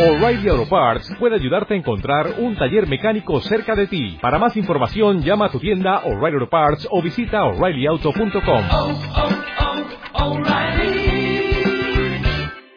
O'Reilly 0.00 0.48
Auto 0.48 0.66
Parts 0.66 1.14
puede 1.18 1.34
ayudarte 1.34 1.74
a 1.74 1.76
encontrar 1.76 2.36
un 2.38 2.56
taller 2.56 2.88
mecánico 2.88 3.38
cerca 3.42 3.74
de 3.74 3.86
ti. 3.86 4.16
Para 4.22 4.38
más 4.38 4.56
información, 4.56 5.20
llama 5.20 5.44
a 5.44 5.50
tu 5.50 5.60
tienda 5.60 5.98
O'Reilly 6.06 6.36
Auto 6.36 6.48
Parts 6.48 6.88
o 6.90 7.02
visita 7.02 7.44
oreillyauto.com. 7.44 8.64
oh, 8.72 8.98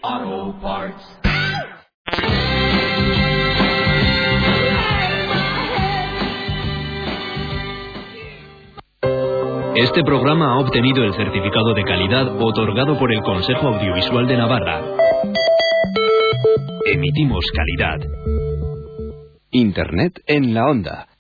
oh, 0.06 0.54
Parts. 0.62 1.20
Este 9.76 10.04
programa 10.04 10.54
ha 10.54 10.60
obtenido 10.60 11.06
el 11.06 11.14
certificado 11.14 11.74
de 11.74 11.84
calidad 11.84 12.36
otorgado 12.42 13.00
por 13.00 13.14
el 13.14 13.22
Consejo 13.22 13.70
Audiovisual 13.70 14.28
de 14.28 14.38
Navarra. 14.38 14.82
Emitimos 16.96 17.44
calidad. 17.56 18.08
Internet 19.50 20.22
en 20.28 20.54
la 20.54 20.68
onda. 20.68 21.13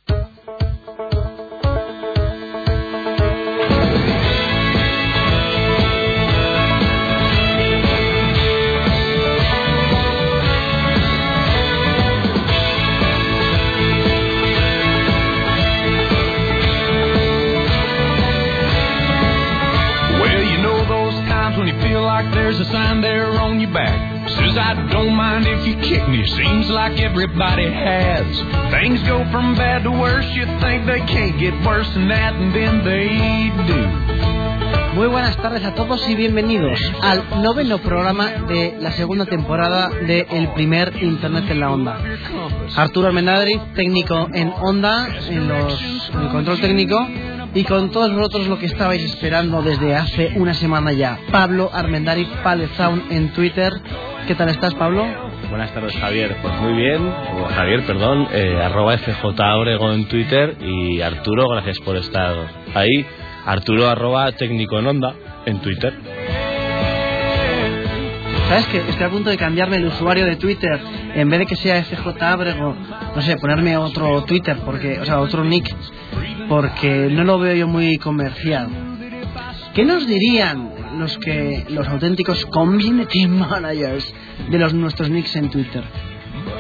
Seems 26.25 26.69
like 26.69 26.99
everybody 27.01 27.69
has. 27.69 28.25
Things 28.71 29.03
go 29.03 29.29
from 29.29 29.55
bad 29.55 29.83
to 29.83 29.91
worse. 29.91 30.25
You 30.33 30.45
think 30.61 30.85
they 30.85 31.01
can't 31.01 31.37
get 31.37 31.53
worse 31.65 31.89
than 31.93 32.07
that, 32.07 32.33
and 32.33 32.55
then 32.55 32.83
they 32.85 33.51
do. 33.67 34.95
Muy 34.95 35.07
buenas 35.07 35.35
tardes 35.37 35.65
a 35.65 35.75
todos 35.75 36.07
y 36.07 36.15
bienvenidos 36.15 36.79
al 37.01 37.41
noveno 37.41 37.79
programa 37.79 38.29
de 38.47 38.77
la 38.79 38.91
segunda 38.93 39.25
temporada 39.25 39.89
de 39.89 40.25
El 40.29 40.49
primer 40.53 40.93
Internet 41.03 41.45
en 41.49 41.59
la 41.59 41.71
Onda. 41.71 41.99
Arturo 42.75 43.07
Almendadri, 43.07 43.59
técnico 43.75 44.29
en 44.33 44.53
Onda, 44.61 45.07
en, 45.29 45.49
los, 45.49 46.09
el 46.21 46.29
control 46.29 46.61
técnico, 46.61 47.05
y 47.53 47.63
con 47.65 47.89
todos 47.91 48.13
vosotros 48.13 48.47
lo 48.47 48.59
que 48.59 48.67
estabais 48.67 49.03
esperando 49.03 49.61
desde 49.61 49.95
hace 49.95 50.33
una 50.35 50.53
semana 50.53 50.93
ya. 50.93 51.19
Pablo 51.31 51.69
Armendariz, 51.73 52.29
Palezaun 52.43 53.07
en 53.09 53.33
Twitter. 53.33 53.73
¿Qué 54.27 54.35
tal 54.35 54.49
estás, 54.49 54.73
Pablo? 54.75 55.32
Buenas 55.49 55.73
tardes, 55.73 55.95
Javier. 55.97 56.37
Pues 56.41 56.53
muy 56.61 56.73
bien. 56.73 57.01
O 57.05 57.45
Javier, 57.45 57.85
perdón. 57.85 58.27
Eh, 58.31 58.59
arroba 58.63 58.97
FJ 58.97 59.25
Orego 59.25 59.91
en 59.93 60.05
Twitter. 60.05 60.57
Y 60.61 61.01
Arturo, 61.01 61.47
gracias 61.49 61.79
por 61.79 61.95
estar 61.97 62.35
ahí. 62.73 63.05
Arturo 63.45 63.87
arroba 63.87 64.31
técnico 64.31 64.79
en 64.79 64.87
onda 64.87 65.13
en 65.45 65.59
Twitter. 65.59 65.93
¿Sabes 68.49 68.67
que 68.67 68.77
Estoy 68.77 69.05
a 69.05 69.09
punto 69.09 69.29
de 69.29 69.37
cambiarme 69.37 69.77
el 69.77 69.85
usuario 69.85 70.25
de 70.25 70.35
Twitter. 70.35 70.79
En 71.15 71.29
vez 71.29 71.39
de 71.39 71.45
que 71.45 71.55
sea 71.55 71.83
FJ 71.83 72.21
Abrego, 72.21 72.75
no 73.15 73.21
sé, 73.21 73.37
ponerme 73.37 73.77
otro 73.77 74.23
Twitter, 74.23 74.57
porque, 74.65 74.99
o 74.99 75.05
sea, 75.05 75.19
otro 75.19 75.43
nick, 75.43 75.73
porque 76.49 77.07
no 77.11 77.23
lo 77.23 77.39
veo 77.39 77.55
yo 77.55 77.67
muy 77.67 77.97
comercial. 77.97 78.67
¿Qué 79.73 79.85
nos 79.85 80.05
dirían 80.05 80.69
los 80.99 81.17
que 81.17 81.65
los 81.69 81.87
auténticos 81.87 82.45
community 82.47 83.27
managers 83.27 84.13
de 84.49 84.57
los 84.57 84.73
nuestros 84.73 85.09
nicks 85.09 85.35
en 85.35 85.49
Twitter? 85.49 85.83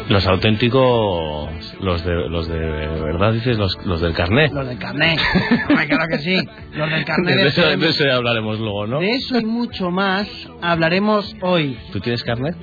Los 0.09 0.25
auténticos, 0.27 1.49
los 1.79 2.03
de, 2.05 2.13
los 2.29 2.47
de 2.47 2.57
verdad 2.57 3.33
dices, 3.33 3.57
los, 3.57 3.77
los 3.85 4.01
del 4.01 4.13
carnet. 4.13 4.51
Los 4.51 4.67
del 4.67 4.77
carnet. 4.77 5.19
Hombre, 5.69 5.87
claro 5.87 6.07
que 6.09 6.17
sí. 6.19 6.37
Los 6.73 6.89
del 6.89 7.05
carnet 7.05 7.35
de, 7.35 7.47
eso, 7.47 7.61
de 7.77 7.89
eso 7.89 8.03
hablaremos 8.13 8.59
luego, 8.59 8.87
¿no? 8.87 8.99
De 8.99 9.11
eso 9.11 9.39
y 9.39 9.45
mucho 9.45 9.91
más 9.91 10.27
hablaremos 10.61 11.35
hoy. 11.41 11.77
¿Tú 11.91 11.99
tienes 11.99 12.23
carnet? 12.23 12.55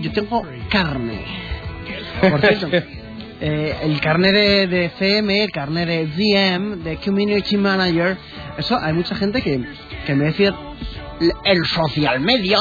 Yo 0.00 0.10
tengo 0.12 0.42
carne. 0.70 1.20
Por 2.20 2.40
cierto, 2.40 2.68
eh, 3.40 3.76
el 3.82 4.00
carnet 4.00 4.32
de, 4.32 4.66
de 4.66 4.84
FM, 4.86 5.44
el 5.44 5.50
carnet 5.50 5.86
de 5.88 6.06
DM, 6.06 6.82
de 6.82 6.96
Community 6.96 7.56
Manager, 7.56 8.16
eso 8.58 8.78
hay 8.80 8.92
mucha 8.94 9.14
gente 9.14 9.40
que, 9.42 9.60
que 10.06 10.14
me 10.14 10.26
decía 10.26 10.54
el- 11.20 11.32
el 11.44 11.64
social 11.66 12.20
media. 12.20 12.56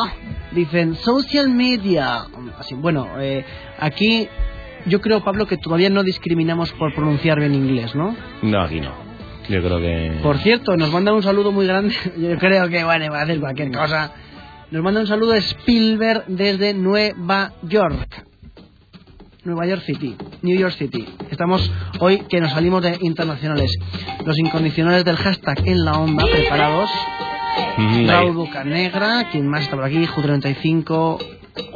Dicen 0.51 0.95
social 0.95 1.49
media. 1.49 2.25
Así, 2.57 2.75
bueno, 2.75 3.07
eh, 3.19 3.45
aquí 3.79 4.27
yo 4.85 5.01
creo, 5.01 5.23
Pablo, 5.23 5.45
que 5.45 5.57
todavía 5.57 5.89
no 5.89 6.03
discriminamos 6.03 6.71
por 6.73 6.93
pronunciar 6.93 7.39
bien 7.39 7.53
inglés, 7.53 7.95
¿no? 7.95 8.15
No, 8.41 8.61
aquí 8.61 8.79
no. 8.79 8.93
Yo 9.49 9.61
creo 9.61 9.79
que... 9.79 10.19
Por 10.21 10.37
cierto, 10.37 10.75
nos 10.77 10.91
mandan 10.91 11.15
un 11.15 11.23
saludo 11.23 11.51
muy 11.51 11.65
grande. 11.65 11.95
Yo 12.17 12.37
creo 12.37 12.69
que, 12.69 12.83
bueno, 12.83 13.11
va 13.11 13.19
a 13.19 13.23
hacer 13.23 13.39
cualquier 13.39 13.71
cosa. 13.71 14.13
Nos 14.71 14.83
manda 14.83 15.01
un 15.01 15.07
saludo 15.07 15.33
Spielberg 15.33 16.25
desde 16.27 16.73
Nueva 16.75 17.53
York. 17.63 18.25
Nueva 19.43 19.65
York 19.65 19.81
City, 19.85 20.15
New 20.43 20.57
York 20.57 20.73
City. 20.73 21.07
Estamos 21.31 21.71
hoy 21.99 22.19
que 22.29 22.39
nos 22.39 22.51
salimos 22.51 22.83
de 22.83 22.97
internacionales. 23.01 23.73
Los 24.23 24.37
incondicionales 24.37 25.05
del 25.05 25.15
hashtag 25.15 25.65
en 25.65 25.83
la 25.83 25.93
onda, 25.93 26.25
preparados. 26.25 26.89
Raúl. 28.07 28.33
Bocanegra, 28.33 29.29
quien 29.31 29.47
más 29.47 29.63
está 29.63 29.75
por 29.75 29.85
aquí, 29.85 30.05
Ju35. 30.05 31.17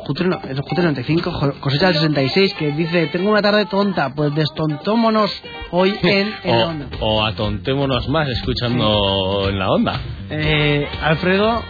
Jutre, 0.05 0.27
no, 0.27 0.39
Ju95, 0.41 1.23
Jo- 1.31 1.53
cosecha 1.59 1.87
del 1.87 1.95
66, 1.95 2.53
que 2.53 2.71
dice: 2.71 3.07
Tengo 3.07 3.31
una 3.31 3.41
tarde 3.41 3.65
tonta, 3.65 4.13
pues 4.15 4.33
destontómonos 4.35 5.31
hoy 5.71 5.95
en 6.03 6.33
el 6.43 6.61
onda. 6.61 6.87
O, 7.01 7.15
o 7.17 7.25
atontémonos 7.25 8.07
más 8.09 8.27
escuchando 8.29 9.47
en 9.49 9.59
la 9.59 9.69
onda. 9.69 9.99
Eh, 10.29 10.87
Alfredo, 11.01 11.61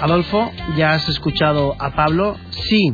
Adolfo, 0.00 0.50
ya 0.76 0.92
has 0.94 1.08
escuchado 1.08 1.74
a 1.78 1.90
Pablo. 1.94 2.36
Si 2.50 2.92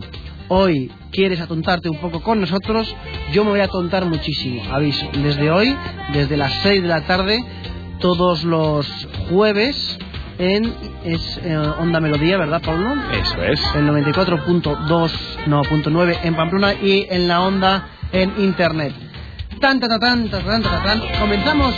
hoy 0.48 0.90
quieres 1.10 1.40
atontarte 1.40 1.88
un 1.88 1.98
poco 1.98 2.20
con 2.22 2.40
nosotros, 2.40 2.94
yo 3.32 3.44
me 3.44 3.50
voy 3.50 3.60
a 3.60 3.64
atontar 3.64 4.04
muchísimo. 4.06 4.62
Aviso, 4.72 5.06
desde 5.22 5.50
hoy, 5.50 5.74
desde 6.12 6.36
las 6.36 6.52
6 6.62 6.82
de 6.82 6.88
la 6.88 7.02
tarde, 7.06 7.38
todos 8.04 8.44
los 8.44 8.86
jueves 9.30 9.96
en 10.36 10.74
es, 11.06 11.40
eh, 11.42 11.56
Onda 11.56 12.00
Melodía, 12.00 12.36
¿verdad, 12.36 12.60
Pablo? 12.62 12.92
Eso 13.12 13.42
es. 13.42 13.58
El 13.74 13.86
94.2, 13.88 15.10
no, 15.46 15.62
punto 15.62 15.88
9 15.88 16.18
en 16.22 16.34
Pamplona 16.34 16.74
y 16.74 17.06
en 17.08 17.28
la 17.28 17.40
onda 17.40 17.88
en 18.12 18.30
Internet. 18.36 18.92
Tan, 19.58 19.80
tan, 19.80 19.88
tan, 19.98 20.00
tan, 20.28 20.28
tan, 20.44 20.62
tan, 20.62 20.82
tan. 20.82 21.00
Comenzamos 21.18 21.74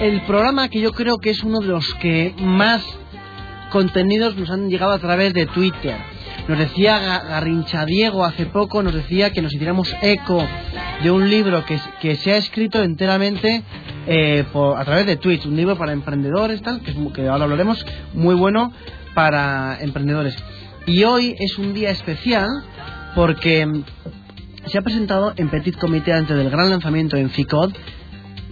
el 0.00 0.20
programa 0.22 0.68
que 0.68 0.80
yo 0.80 0.90
creo 0.92 1.18
que 1.18 1.30
es 1.30 1.44
uno 1.44 1.60
de 1.60 1.68
los 1.68 1.94
que 2.00 2.34
más 2.40 2.82
contenidos 3.70 4.36
nos 4.36 4.50
han 4.50 4.68
llegado 4.68 4.90
a 4.90 4.98
través 4.98 5.32
de 5.32 5.46
Twitter. 5.46 5.96
Nos 6.48 6.58
decía 6.58 6.98
Ga- 6.98 7.28
Garrincha 7.28 7.84
Diego 7.84 8.24
hace 8.24 8.46
poco, 8.46 8.82
nos 8.82 8.94
decía 8.94 9.30
que 9.30 9.42
nos 9.42 9.54
hiciéramos 9.54 9.94
eco 10.02 10.44
de 11.04 11.10
un 11.12 11.30
libro 11.30 11.64
que, 11.66 11.78
que 12.00 12.16
se 12.16 12.32
ha 12.32 12.36
escrito 12.36 12.82
enteramente 12.82 13.62
eh, 14.10 14.44
por- 14.52 14.78
a 14.80 14.84
través 14.84 15.04
de 15.06 15.16
Twitch, 15.16 15.44
un 15.46 15.54
libro 15.56 15.76
para 15.76 15.92
emprendedores, 15.92 16.62
tal, 16.62 16.80
que, 16.80 16.94
que 17.12 17.28
ahora 17.28 17.44
hablaremos, 17.44 17.84
muy 18.14 18.34
bueno 18.34 18.72
para 19.14 19.78
emprendedores. 19.80 20.34
Y 20.86 21.04
hoy 21.04 21.34
es 21.38 21.58
un 21.58 21.74
día 21.74 21.90
especial 21.90 22.48
porque 23.14 23.66
se 24.66 24.78
ha 24.78 24.82
presentado 24.82 25.34
en 25.36 25.50
Petit 25.50 25.76
Comité 25.76 26.12
antes 26.12 26.36
del 26.36 26.48
gran 26.50 26.70
lanzamiento 26.70 27.16
en 27.16 27.28
FICOD 27.30 27.72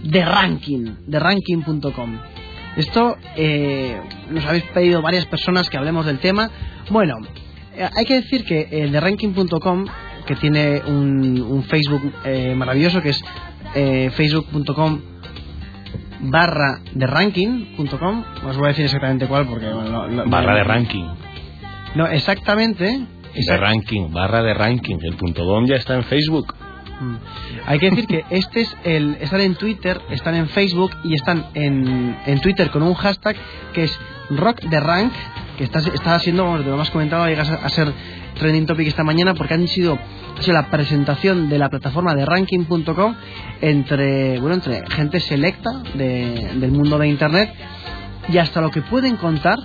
de 0.03 0.23
Ranking, 0.23 0.85
de 1.07 1.19
ranking.com. 1.19 2.17
Esto 2.75 3.17
eh, 3.35 3.99
nos 4.29 4.45
habéis 4.45 4.63
pedido 4.65 5.01
varias 5.01 5.25
personas 5.25 5.67
que 5.69 5.77
hablemos 5.77 6.05
del 6.05 6.19
tema. 6.19 6.51
Bueno, 6.91 7.15
eh, 7.75 7.89
hay 7.95 8.05
que 8.05 8.21
decir 8.21 8.45
que 8.45 8.67
eh, 8.69 8.87
de 8.91 8.99
ranking.com, 8.99 9.85
que 10.27 10.35
tiene 10.35 10.81
un, 10.85 11.41
un 11.41 11.63
Facebook 11.63 12.13
eh, 12.23 12.53
maravilloso 12.55 13.01
que 13.01 13.09
es 13.09 13.23
facebook.com 14.15 15.01
barra 16.19 16.79
de 16.93 17.07
ranking.com, 17.07 18.23
os 18.45 18.57
voy 18.57 18.65
a 18.65 18.69
decir 18.69 18.85
exactamente 18.85 19.27
cuál 19.27 19.45
porque... 19.47 19.67
bueno, 19.71 19.89
lo- 19.89 20.07
lo- 20.07 20.25
Barra 20.29 20.55
de 20.55 20.63
ranking. 20.63 21.05
No, 21.95 22.07
exactamente. 22.07 23.05
De 23.33 23.57
ranking, 23.57 24.11
barra 24.11 24.41
de 24.41 24.53
ranking. 24.53 24.97
El 25.01 25.15
punto 25.15 25.45
com 25.45 25.65
ya 25.65 25.75
está 25.75 25.95
en 25.95 26.03
Facebook. 26.03 26.53
Mm. 26.99 27.15
Hay 27.67 27.79
que 27.79 27.89
decir 27.91 28.07
que 28.07 28.25
este 28.31 28.61
es 28.61 28.75
el 28.83 29.17
están 29.21 29.41
en 29.41 29.55
Twitter, 29.55 30.01
están 30.09 30.33
en 30.35 30.47
Facebook 30.49 30.91
y 31.03 31.13
están 31.13 31.45
en, 31.53 32.17
en 32.25 32.39
Twitter 32.41 32.71
con 32.71 32.81
un 32.81 32.95
hashtag 32.95 33.35
que 33.73 33.83
es 33.83 33.99
Rock 34.31 34.61
the 34.69 34.79
Rank, 34.79 35.13
que 35.57 35.63
está, 35.63 35.79
está 35.79 36.17
siendo, 36.19 36.57
te 36.57 36.63
lo 36.65 36.73
hemos 36.73 36.89
comentado, 36.89 37.27
llega 37.27 37.43
a 37.43 37.69
ser 37.69 37.93
trending 38.37 38.65
topic 38.65 38.87
esta 38.87 39.03
mañana 39.03 39.33
porque 39.33 39.53
han 39.53 39.67
sido, 39.67 39.97
ha 40.37 40.41
sido 40.41 40.53
la 40.53 40.69
presentación 40.69 41.49
de 41.49 41.57
la 41.57 41.69
plataforma 41.69 42.13
de 42.15 42.25
ranking.com 42.25 43.15
entre, 43.61 44.39
bueno, 44.39 44.55
entre 44.55 44.83
gente 44.89 45.19
selecta 45.19 45.69
de- 45.93 46.51
del 46.55 46.71
mundo 46.71 46.97
de 46.97 47.07
Internet 47.07 47.53
y 48.31 48.37
hasta 48.37 48.61
lo 48.61 48.69
que 48.71 48.81
pueden 48.81 49.17
contar 49.17 49.57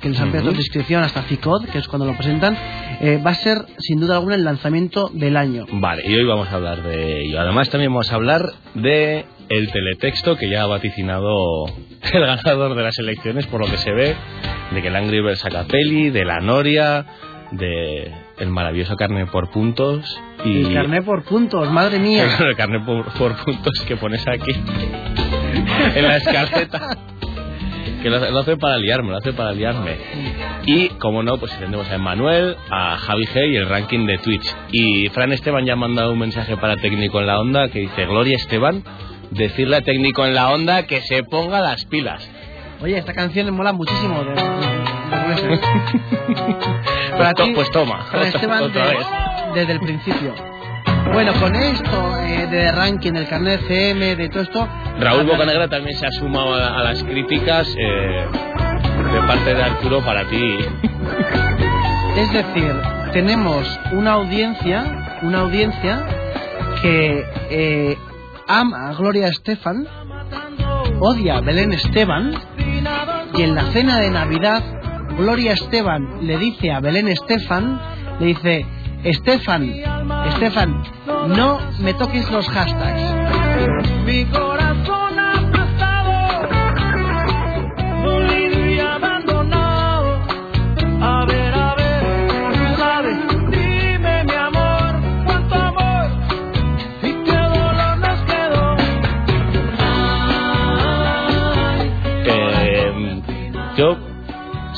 que 0.00 0.10
les 0.10 0.20
han 0.20 0.30
pedido 0.30 0.50
Ujú. 0.50 0.58
descripción 0.58 1.02
hasta 1.02 1.22
FICOD, 1.22 1.66
que 1.72 1.78
es 1.78 1.88
cuando 1.88 2.04
lo 2.06 2.14
presentan, 2.16 2.56
eh, 3.00 3.20
va 3.24 3.30
a 3.30 3.34
ser 3.34 3.64
sin 3.78 3.98
duda 3.98 4.16
alguna 4.16 4.34
el 4.34 4.44
lanzamiento 4.44 5.10
del 5.12 5.36
año. 5.38 5.64
Vale, 5.72 6.02
y 6.06 6.14
hoy 6.14 6.24
vamos 6.24 6.48
a 6.50 6.56
hablar 6.56 6.82
de 6.82 7.22
ello. 7.22 7.40
Además, 7.40 7.70
también 7.70 7.90
vamos 7.92 8.12
a 8.12 8.16
hablar 8.16 8.42
de 8.74 9.24
el 9.48 9.70
teletexto 9.72 10.36
que 10.36 10.50
ya 10.50 10.62
ha 10.62 10.66
vaticinado 10.66 11.30
el 12.12 12.20
ganador 12.20 12.76
de 12.76 12.82
las 12.82 12.98
elecciones, 12.98 13.46
por 13.46 13.60
lo 13.64 13.66
que 13.70 13.78
se 13.78 13.90
ve, 13.92 14.14
de 14.74 14.82
que 14.82 14.88
el 14.88 14.96
Angry 14.96 15.22
Birds 15.22 15.38
saca 15.40 15.64
peli, 15.64 16.10
de 16.10 16.24
la 16.26 16.40
Noria, 16.40 17.06
de 17.52 18.12
el 18.38 18.50
maravilloso 18.50 18.96
carne 18.96 19.26
por 19.26 19.50
puntos 19.50 20.20
y 20.44 20.66
El 20.66 20.74
carnet 20.74 21.04
por 21.04 21.24
puntos, 21.24 21.70
madre 21.70 21.98
mía. 21.98 22.28
el 22.40 22.56
carne 22.56 22.80
por, 22.80 23.12
por 23.14 23.36
puntos 23.44 23.72
que 23.86 23.96
pones 23.96 24.26
aquí 24.26 24.52
en 25.94 26.02
la 26.02 26.16
escaleta. 26.16 26.80
Que 28.02 28.10
lo, 28.10 28.30
lo 28.30 28.40
hace 28.40 28.56
para 28.56 28.78
liarme, 28.78 29.10
lo 29.10 29.16
hace 29.16 29.32
para 29.32 29.52
liarme. 29.52 29.96
Y, 30.66 30.90
como 30.90 31.22
no, 31.22 31.38
pues 31.38 31.52
tendremos 31.58 31.90
a 31.90 31.94
Emanuel, 31.94 32.56
a 32.70 32.96
Javi 32.96 33.26
G 33.26 33.52
y 33.52 33.56
el 33.56 33.68
ranking 33.68 34.06
de 34.06 34.18
Twitch. 34.18 34.54
Y 34.70 35.08
Fran 35.08 35.32
Esteban 35.32 35.64
ya 35.64 35.72
ha 35.72 35.76
mandado 35.76 36.12
un 36.12 36.18
mensaje 36.18 36.56
para 36.56 36.76
Técnico 36.76 37.20
en 37.20 37.26
la 37.26 37.40
Onda 37.40 37.68
que 37.68 37.80
dice, 37.80 38.06
Gloria 38.06 38.36
Esteban, 38.36 38.84
decirle 39.30 39.76
a 39.76 39.80
Técnico 39.80 40.26
en 40.26 40.34
la 40.34 40.50
Onda 40.50 40.86
que 40.86 41.00
se 41.02 41.24
ponga 41.24 41.60
las 41.60 41.84
pilas. 41.86 42.28
Oye, 42.82 42.98
esta 42.98 43.14
canción 43.14 43.46
me 43.46 43.52
mola 43.52 43.72
muchísimo. 43.72 44.22
De, 44.22 44.34
de- 47.18 47.24
de- 47.24 47.34
Pues, 47.34 47.34
to- 47.34 47.54
pues 47.54 47.70
toma, 47.70 48.06
Para 48.10 48.22
vez. 48.92 49.06
desde 49.54 49.72
el 49.72 49.80
principio. 49.80 50.34
Bueno, 51.12 51.32
con 51.40 51.54
esto 51.54 52.18
eh, 52.20 52.46
de 52.48 52.72
ranking, 52.72 53.12
del 53.12 53.28
carnet 53.28 53.60
CM, 53.68 54.16
de 54.16 54.28
todo 54.28 54.42
esto. 54.42 54.68
Raúl 54.98 55.24
Bocanegra 55.26 55.68
también 55.68 55.96
se 55.96 56.06
ha 56.06 56.10
sumado 56.12 56.54
a, 56.54 56.78
a 56.80 56.84
las 56.84 57.02
críticas 57.04 57.68
eh, 57.78 58.26
de 59.12 59.20
parte 59.26 59.54
de 59.54 59.62
Arturo 59.62 60.00
para 60.00 60.24
ti. 60.28 60.58
Es 62.16 62.32
decir, 62.32 62.72
tenemos 63.12 63.78
una 63.92 64.12
audiencia, 64.12 65.18
una 65.22 65.40
audiencia 65.40 66.02
que 66.80 67.22
eh, 67.50 67.98
ama 68.48 68.88
a 68.88 68.94
Gloria 68.94 69.28
Estefan, 69.28 69.86
odia 70.98 71.36
a 71.36 71.40
Belén 71.42 71.74
Esteban, 71.74 72.32
y 73.34 73.42
en 73.42 73.54
la 73.54 73.64
cena 73.72 73.98
de 73.98 74.10
Navidad, 74.10 74.62
Gloria 75.16 75.52
Esteban 75.52 76.26
le 76.26 76.36
dice 76.38 76.70
a 76.72 76.80
Belén 76.80 77.08
Estefan, 77.08 77.80
le 78.20 78.26
dice, 78.26 78.66
Estefan, 79.02 79.64
Estefan, 80.28 80.82
no 81.28 81.58
me 81.80 81.94
toques 81.94 82.30
los 82.30 82.48
hashtags. 82.48 83.14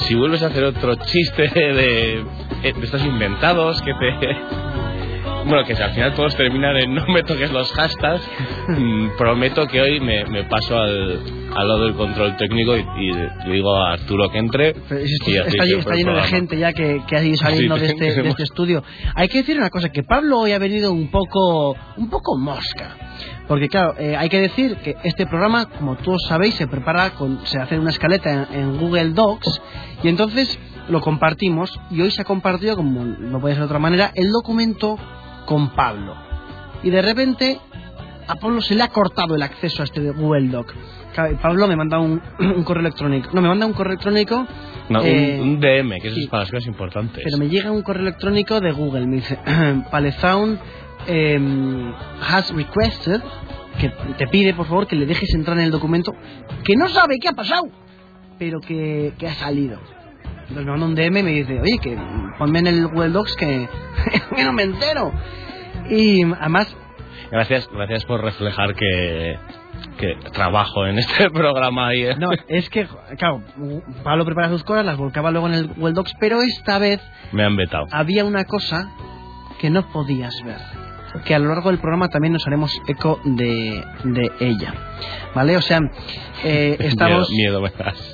Si 0.09 0.15
vuelves 0.15 0.43
a 0.43 0.47
hacer 0.47 0.65
otro 0.65 0.95
chiste 0.97 1.43
de, 1.55 2.25
de 2.63 2.75
estos 2.83 3.05
inventados 3.05 3.81
que 3.83 3.93
te... 3.93 4.37
Bueno, 5.45 5.65
que 5.65 5.75
si 5.75 5.81
al 5.83 5.93
final 5.93 6.13
todos 6.15 6.37
terminan 6.37 6.77
en 6.77 6.95
no 6.95 7.07
me 7.07 7.23
toques 7.23 7.51
los 7.53 7.73
hashtags, 7.73 8.29
mm, 8.69 9.17
prometo 9.17 9.67
que 9.67 9.81
hoy 9.81 9.99
me, 10.01 10.25
me 10.27 10.45
paso 10.45 10.77
al, 10.79 11.23
al 11.55 11.69
lado 11.69 11.85
del 11.85 11.95
control 11.95 12.37
técnico 12.37 12.77
y, 12.77 12.81
y 12.81 13.13
le 13.47 13.55
digo 13.55 13.75
a 13.75 13.93
Arturo 13.95 14.29
que 14.31 14.39
entre. 14.39 14.75
Pero 14.75 15.01
es 15.01 15.11
esto- 15.11 15.31
y 15.31 15.39
así 15.39 15.57
está, 15.79 15.95
lleno 15.95 16.15
de 16.17 16.23
gente 16.23 16.59
ya 16.59 16.73
que, 16.75 17.01
que 17.07 17.17
ha 17.17 17.23
ido 17.25 17.37
saliendo 17.37 17.77
Sí, 17.77 17.81
de, 17.83 17.87
este, 17.87 18.23
de 18.23 18.29
este 18.29 18.43
estudio. 18.43 18.83
Hay 19.15 19.29
que 19.29 19.39
decir 19.39 19.57
una 19.57 19.71
cosa, 19.71 19.89
que 19.91 20.03
Pablo 20.03 20.41
hoy 20.41 20.53
ha 20.53 20.59
venido 20.59 20.93
un 20.93 21.09
poco, 21.11 21.75
un 21.97 22.11
poco 22.11 22.37
mosca. 22.37 22.97
Porque 23.49 23.69
claro, 23.69 23.95
eh, 23.99 24.15
hay 24.17 24.29
que 24.29 24.41
decir 24.41 24.77
que 24.77 24.95
este 25.05 25.27
programa, 25.27 25.67
como 25.71 25.97
todos 25.97 26.23
sabéis, 26.29 26.55
se 26.55 26.67
prepara, 26.67 27.11
con, 27.15 27.45
se 27.47 27.59
hace 27.59 27.79
una 27.79 27.91
escaleta 27.91 28.31
en, 28.53 28.61
en 28.61 28.79
Google 28.79 29.11
Docs 29.11 29.61
y 30.03 30.09
entonces 30.09 30.59
lo 30.91 31.01
compartimos 31.01 31.79
y 31.91 32.03
hoy 32.03 32.11
se 32.11 32.21
ha 32.23 32.25
compartido, 32.25 32.77
como 32.77 33.05
no 33.05 33.41
puede 33.41 33.55
ser 33.55 33.63
de 33.63 33.67
otra 33.67 33.79
manera, 33.79 34.11
el 34.15 34.31
documento 34.31 34.97
con 35.47 35.71
Pablo. 35.71 36.15
Y 36.83 36.91
de 36.91 37.01
repente 37.03 37.59
a 38.27 38.35
Pablo 38.37 38.61
se 38.61 38.75
le 38.75 38.83
ha 38.83 38.89
cortado 38.89 39.35
el 39.35 39.43
acceso 39.43 39.81
a 39.83 39.85
este 39.87 40.11
Google 40.11 40.49
Doc. 40.49 40.75
Pablo 41.43 41.67
me 41.67 41.75
manda 41.75 41.99
un, 41.99 42.21
un 42.39 42.63
correo 42.65 42.83
electrónico. 42.83 43.31
No, 43.33 43.41
me 43.41 43.49
manda 43.49 43.65
un 43.67 43.73
correo 43.73 43.93
electrónico 43.95 44.47
No, 44.91 45.01
un- 45.01 45.07
eh, 45.07 45.41
un, 45.41 45.59
DM, 45.59 45.99
que 46.01 46.09
eso 46.09 46.17
sí. 46.17 46.25
es 46.25 46.29
para 46.29 46.43
las 46.43 46.51
cosas 46.51 46.67
importantes. 46.67 47.23
pero 47.25 47.39
me 47.39 47.49
llega 47.49 47.71
un 47.73 47.83
correo 47.83 48.03
electrónico 48.03 48.61
de 48.61 48.73
Google, 48.73 49.07
me 49.07 49.17
dice, 49.17 49.39
Palezound 49.91 50.59
em, 51.07 51.93
has 52.21 52.51
requested, 52.55 53.21
que 53.81 53.89
te 54.19 54.27
pide 54.27 54.55
por 54.55 54.67
favor 54.67 54.87
que 54.87 54.97
le 54.97 55.07
dejes 55.07 55.33
entrar 55.35 55.57
en 55.59 55.65
el 55.65 55.71
documento, 55.71 56.13
que 56.65 56.75
no 56.77 56.89
sabe 56.89 57.19
qué 57.21 57.29
ha 57.29 57.33
pasado, 57.33 57.65
pero 58.39 58.61
que, 58.61 59.13
que 59.19 59.29
ha 59.29 59.35
salido. 59.35 59.79
Entonces 60.49 60.65
me 60.65 60.71
manda 60.73 60.87
un 60.87 60.95
DM 60.95 61.19
y 61.19 61.23
me 61.23 61.31
dice, 61.31 61.61
oye, 61.61 61.79
que 61.79 61.99
ponme 62.39 62.59
en 62.61 62.67
el 62.69 62.89
Google 62.89 63.11
Docs 63.11 63.37
que, 63.37 63.69
que 64.37 64.45
no 64.45 64.53
me 64.53 64.63
entero. 64.65 65.13
Y 65.91 66.23
además, 66.25 66.75
Gracias, 67.31 67.69
gracias 67.71 68.07
por 68.07 68.23
reflejar 68.23 68.75
que, 68.75 69.39
que 69.99 70.17
trabajo 70.33 70.87
en 70.87 70.99
este 70.99 71.29
programa 71.31 71.89
ahí. 71.89 72.05
¿eh? 72.05 72.17
no, 72.19 72.31
es 72.49 72.71
que, 72.71 72.89
claro, 73.19 73.43
Pablo 74.03 74.25
prepara 74.25 74.49
sus 74.49 74.65
cosas, 74.65 74.87
las 74.87 74.97
volcaba 74.97 75.31
luego 75.31 75.47
en 75.49 75.55
el 75.55 75.67
Google 75.69 75.93
Docs, 75.93 76.15
pero 76.19 76.41
esta 76.41 76.79
vez 76.79 77.01
Me 77.33 77.45
han 77.45 77.55
vetado. 77.55 77.85
había 77.93 78.25
una 78.25 78.45
cosa 78.45 78.91
que 79.61 79.69
no 79.69 79.87
podías 79.93 80.35
ver. 80.43 80.57
Que 81.25 81.35
a 81.35 81.39
lo 81.39 81.49
largo 81.49 81.71
del 81.71 81.79
programa 81.79 82.09
también 82.09 82.33
nos 82.35 82.47
haremos 82.47 82.73
eco 82.87 83.21
de, 83.25 83.83
de 84.05 84.31
ella. 84.41 84.75
¿Vale? 85.35 85.57
O 85.57 85.63
sea, 85.63 85.81
eh, 86.45 86.77
estamos, 86.81 87.31
Miedo, 87.31 87.61
miedo 87.61 87.73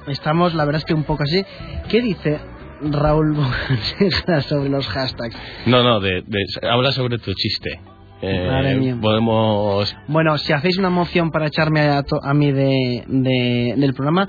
estamos, 0.08 0.54
la 0.54 0.64
verdad 0.64 0.80
es 0.80 0.84
que 0.84 0.94
un 0.94 1.04
poco 1.04 1.22
así. 1.24 1.44
¿Qué 1.88 2.00
dice 2.02 2.38
Raúl 2.82 3.36
sobre 4.48 4.68
los 4.68 4.86
hashtags? 4.88 5.36
No, 5.66 5.82
no, 5.82 6.00
de, 6.00 6.22
de- 6.26 6.68
habla 6.68 6.92
sobre 6.92 7.18
tu 7.18 7.32
chiste. 7.34 7.80
Eh, 8.22 8.48
Madre 8.50 8.76
mía. 8.76 8.96
Podemos. 9.00 9.94
Bueno, 10.08 10.38
si 10.38 10.52
hacéis 10.52 10.78
una 10.78 10.88
moción 10.90 11.30
para 11.30 11.46
echarme 11.48 11.80
a, 11.82 12.02
to- 12.02 12.20
a 12.22 12.32
mí 12.32 12.52
de, 12.52 13.04
de- 13.06 13.74
del 13.76 13.92
programa, 13.92 14.28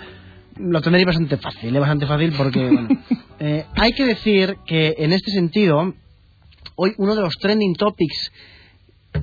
lo 0.58 0.82
tendréis 0.82 1.06
bastante 1.06 1.38
fácil, 1.38 1.74
¿eh? 1.76 1.80
bastante 1.80 2.06
fácil 2.08 2.34
porque, 2.36 2.64
bueno, 2.70 2.88
eh, 3.40 3.66
hay 3.76 3.94
que 3.94 4.06
decir 4.06 4.58
que 4.66 4.96
en 4.98 5.14
este 5.14 5.32
sentido, 5.32 5.94
hoy 6.76 6.94
uno 6.98 7.16
de 7.16 7.22
los 7.22 7.36
trending 7.38 7.76
topics 7.76 8.32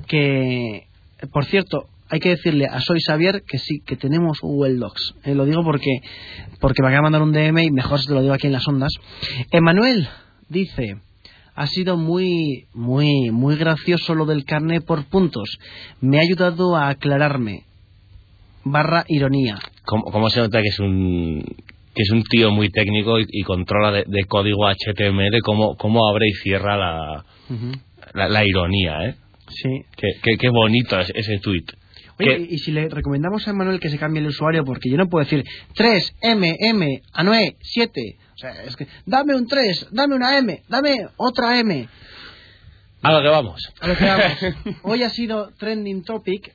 que, 0.07 0.87
por 1.31 1.45
cierto, 1.45 1.87
hay 2.09 2.19
que 2.19 2.29
decirle 2.29 2.65
a 2.65 2.79
Soy 2.79 2.99
Xavier 3.01 3.43
que 3.47 3.57
sí, 3.57 3.79
que 3.85 3.95
tenemos 3.95 4.39
Google 4.41 4.75
Docs. 4.75 5.15
Eh, 5.23 5.33
lo 5.33 5.45
digo 5.45 5.63
porque, 5.63 5.99
porque 6.59 6.81
me 6.81 6.89
acaba 6.89 6.99
de 7.07 7.11
mandar 7.11 7.21
un 7.23 7.31
DM 7.31 7.63
y 7.63 7.71
mejor 7.71 7.99
se 7.99 8.07
te 8.07 8.13
lo 8.13 8.21
digo 8.21 8.33
aquí 8.33 8.47
en 8.47 8.53
las 8.53 8.67
ondas. 8.67 8.91
Emanuel 9.51 10.07
dice, 10.49 10.97
ha 11.55 11.67
sido 11.67 11.97
muy, 11.97 12.67
muy, 12.73 13.31
muy 13.31 13.55
gracioso 13.55 14.15
lo 14.15 14.25
del 14.25 14.45
carnet 14.45 14.85
por 14.85 15.05
puntos. 15.05 15.57
Me 16.01 16.17
ha 16.19 16.21
ayudado 16.21 16.75
a 16.75 16.89
aclararme. 16.89 17.63
Barra 18.63 19.05
ironía. 19.07 19.57
¿Cómo, 19.85 20.03
cómo 20.03 20.29
se 20.29 20.39
nota 20.39 20.61
que 20.61 20.69
es 20.69 20.79
un 20.79 21.43
que 21.95 22.01
es 22.01 22.09
un 22.11 22.23
tío 22.23 22.49
muy 22.49 22.69
técnico 22.69 23.19
y, 23.19 23.25
y 23.29 23.43
controla 23.43 23.91
de, 23.91 24.03
de 24.07 24.23
código 24.25 24.67
HTML 24.67 25.41
cómo, 25.43 25.75
cómo 25.75 26.07
abre 26.07 26.27
y 26.27 26.33
cierra 26.33 26.75
la, 26.75 27.25
la, 28.13 28.29
la 28.29 28.45
ironía, 28.45 29.09
¿eh? 29.09 29.15
Sí. 29.61 29.81
Qué, 29.95 30.07
qué, 30.21 30.37
qué 30.37 30.49
bonito 30.49 30.99
es 30.99 31.11
ese 31.15 31.39
tweet. 31.39 31.65
Oye, 32.19 32.47
y, 32.49 32.55
y 32.55 32.57
si 32.59 32.71
le 32.71 32.89
recomendamos 32.89 33.47
a 33.47 33.53
Manuel 33.53 33.79
que 33.79 33.89
se 33.89 33.97
cambie 33.97 34.21
el 34.21 34.27
usuario, 34.27 34.63
porque 34.63 34.89
yo 34.89 34.97
no 34.97 35.07
puedo 35.09 35.23
decir 35.25 35.43
3, 35.75 36.15
M, 36.21 36.57
M, 36.59 37.01
a 37.11 37.23
9, 37.23 37.57
7. 37.59 38.17
O 38.33 38.37
sea, 38.37 38.63
es 38.63 38.75
que 38.75 38.87
dame 39.05 39.35
un 39.35 39.47
3, 39.47 39.87
dame 39.91 40.15
una 40.15 40.37
M, 40.37 40.61
dame 40.67 41.07
otra 41.17 41.59
M. 41.59 41.87
A 43.01 43.11
lo 43.11 43.21
que 43.21 43.27
vamos. 43.29 43.61
A 43.81 43.87
lo 43.87 43.97
que 43.97 44.05
vamos. 44.05 44.37
Hoy 44.83 45.03
ha 45.03 45.09
sido 45.09 45.51
trending 45.57 46.03
topic. 46.03 46.53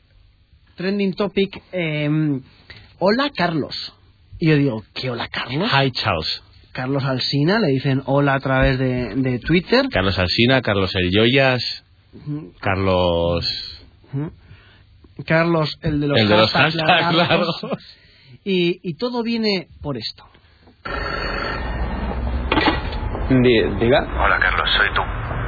Trending 0.77 1.15
topic. 1.15 1.61
eh, 1.73 2.41
hola 3.01 3.31
Carlos. 3.35 3.95
Y 4.39 4.49
yo 4.49 4.57
digo, 4.57 4.85
¿qué 4.95 5.11
hola 5.11 5.29
Carlos? 5.29 5.69
Hi 5.73 5.91
Charles. 5.91 6.43
Carlos 6.73 7.03
Alsina, 7.05 7.59
le 7.59 7.69
dicen 7.69 8.03
hola 8.07 8.35
a 8.35 8.41
través 8.41 8.79
de, 8.79 9.15
de 9.17 9.41
Twitter. 9.41 9.89
Carlos 9.91 10.17
Alsina, 10.19 10.63
Carlos 10.63 10.95
El 10.95 11.11
Joyas, 11.13 11.85
Carlos. 12.61 13.87
Carlos, 15.27 15.79
el 15.83 16.01
de 16.01 16.07
los 16.09 16.19
El 16.19 16.29
de 16.29 16.37
los 16.37 16.53
hashtags 16.53 16.77
hashtags, 16.77 17.15
largos. 17.17 17.57
claro. 17.61 17.77
Y, 18.45 18.81
y 18.83 18.95
todo 18.97 19.23
viene 19.23 19.67
por 19.83 19.97
esto. 19.97 20.25
diga. 23.29 24.01
Hola 24.25 24.39
Carlos, 24.41 24.71
soy 24.77 24.89
tú. 24.95 25.03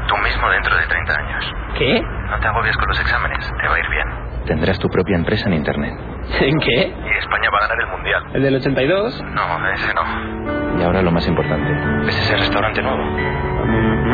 Tú 0.08 0.16
mismo 0.24 0.50
dentro 0.50 0.76
de 0.76 0.86
30 0.86 1.12
años. 1.14 1.44
¿Qué? 1.78 2.00
No 2.02 2.40
te 2.40 2.46
agobies 2.48 2.76
con 2.76 2.88
los 2.88 3.00
exámenes, 3.00 3.46
te 3.46 3.68
va 3.68 3.74
a 3.74 3.78
ir 3.78 3.88
bien. 3.88 4.44
Tendrás 4.46 4.78
tu 4.78 4.88
propia 4.88 5.16
empresa 5.16 5.46
en 5.48 5.54
Internet. 5.54 5.94
¿En 6.40 6.58
qué? 6.58 6.88
Y 6.88 7.18
España 7.18 7.48
va 7.52 7.58
a 7.58 7.68
ganar 7.68 7.80
el 7.80 7.86
Mundial. 7.96 8.22
¿El 8.34 8.42
del 8.42 8.56
82? 8.56 9.22
No, 9.22 9.72
ese 9.72 9.94
no. 9.94 10.59
Y 10.80 10.82
ahora 10.82 11.02
lo 11.02 11.12
más 11.12 11.28
importante. 11.28 11.70
¿Ves 12.06 12.18
ese 12.18 12.36
restaurante 12.38 12.80
nuevo? 12.80 13.04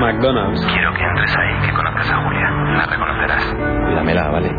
McDonald's. 0.01 0.61
Quiero 0.67 0.93
que 0.95 1.05
entres 1.05 1.37
ahí, 1.37 1.67
que 1.67 1.73
conozcas 1.73 2.11
a 2.11 2.25
Julia. 2.25 2.51
La 2.77 2.87
reconocerás. 2.87 3.55
Cuídamela, 3.85 4.29
¿vale? 4.31 4.51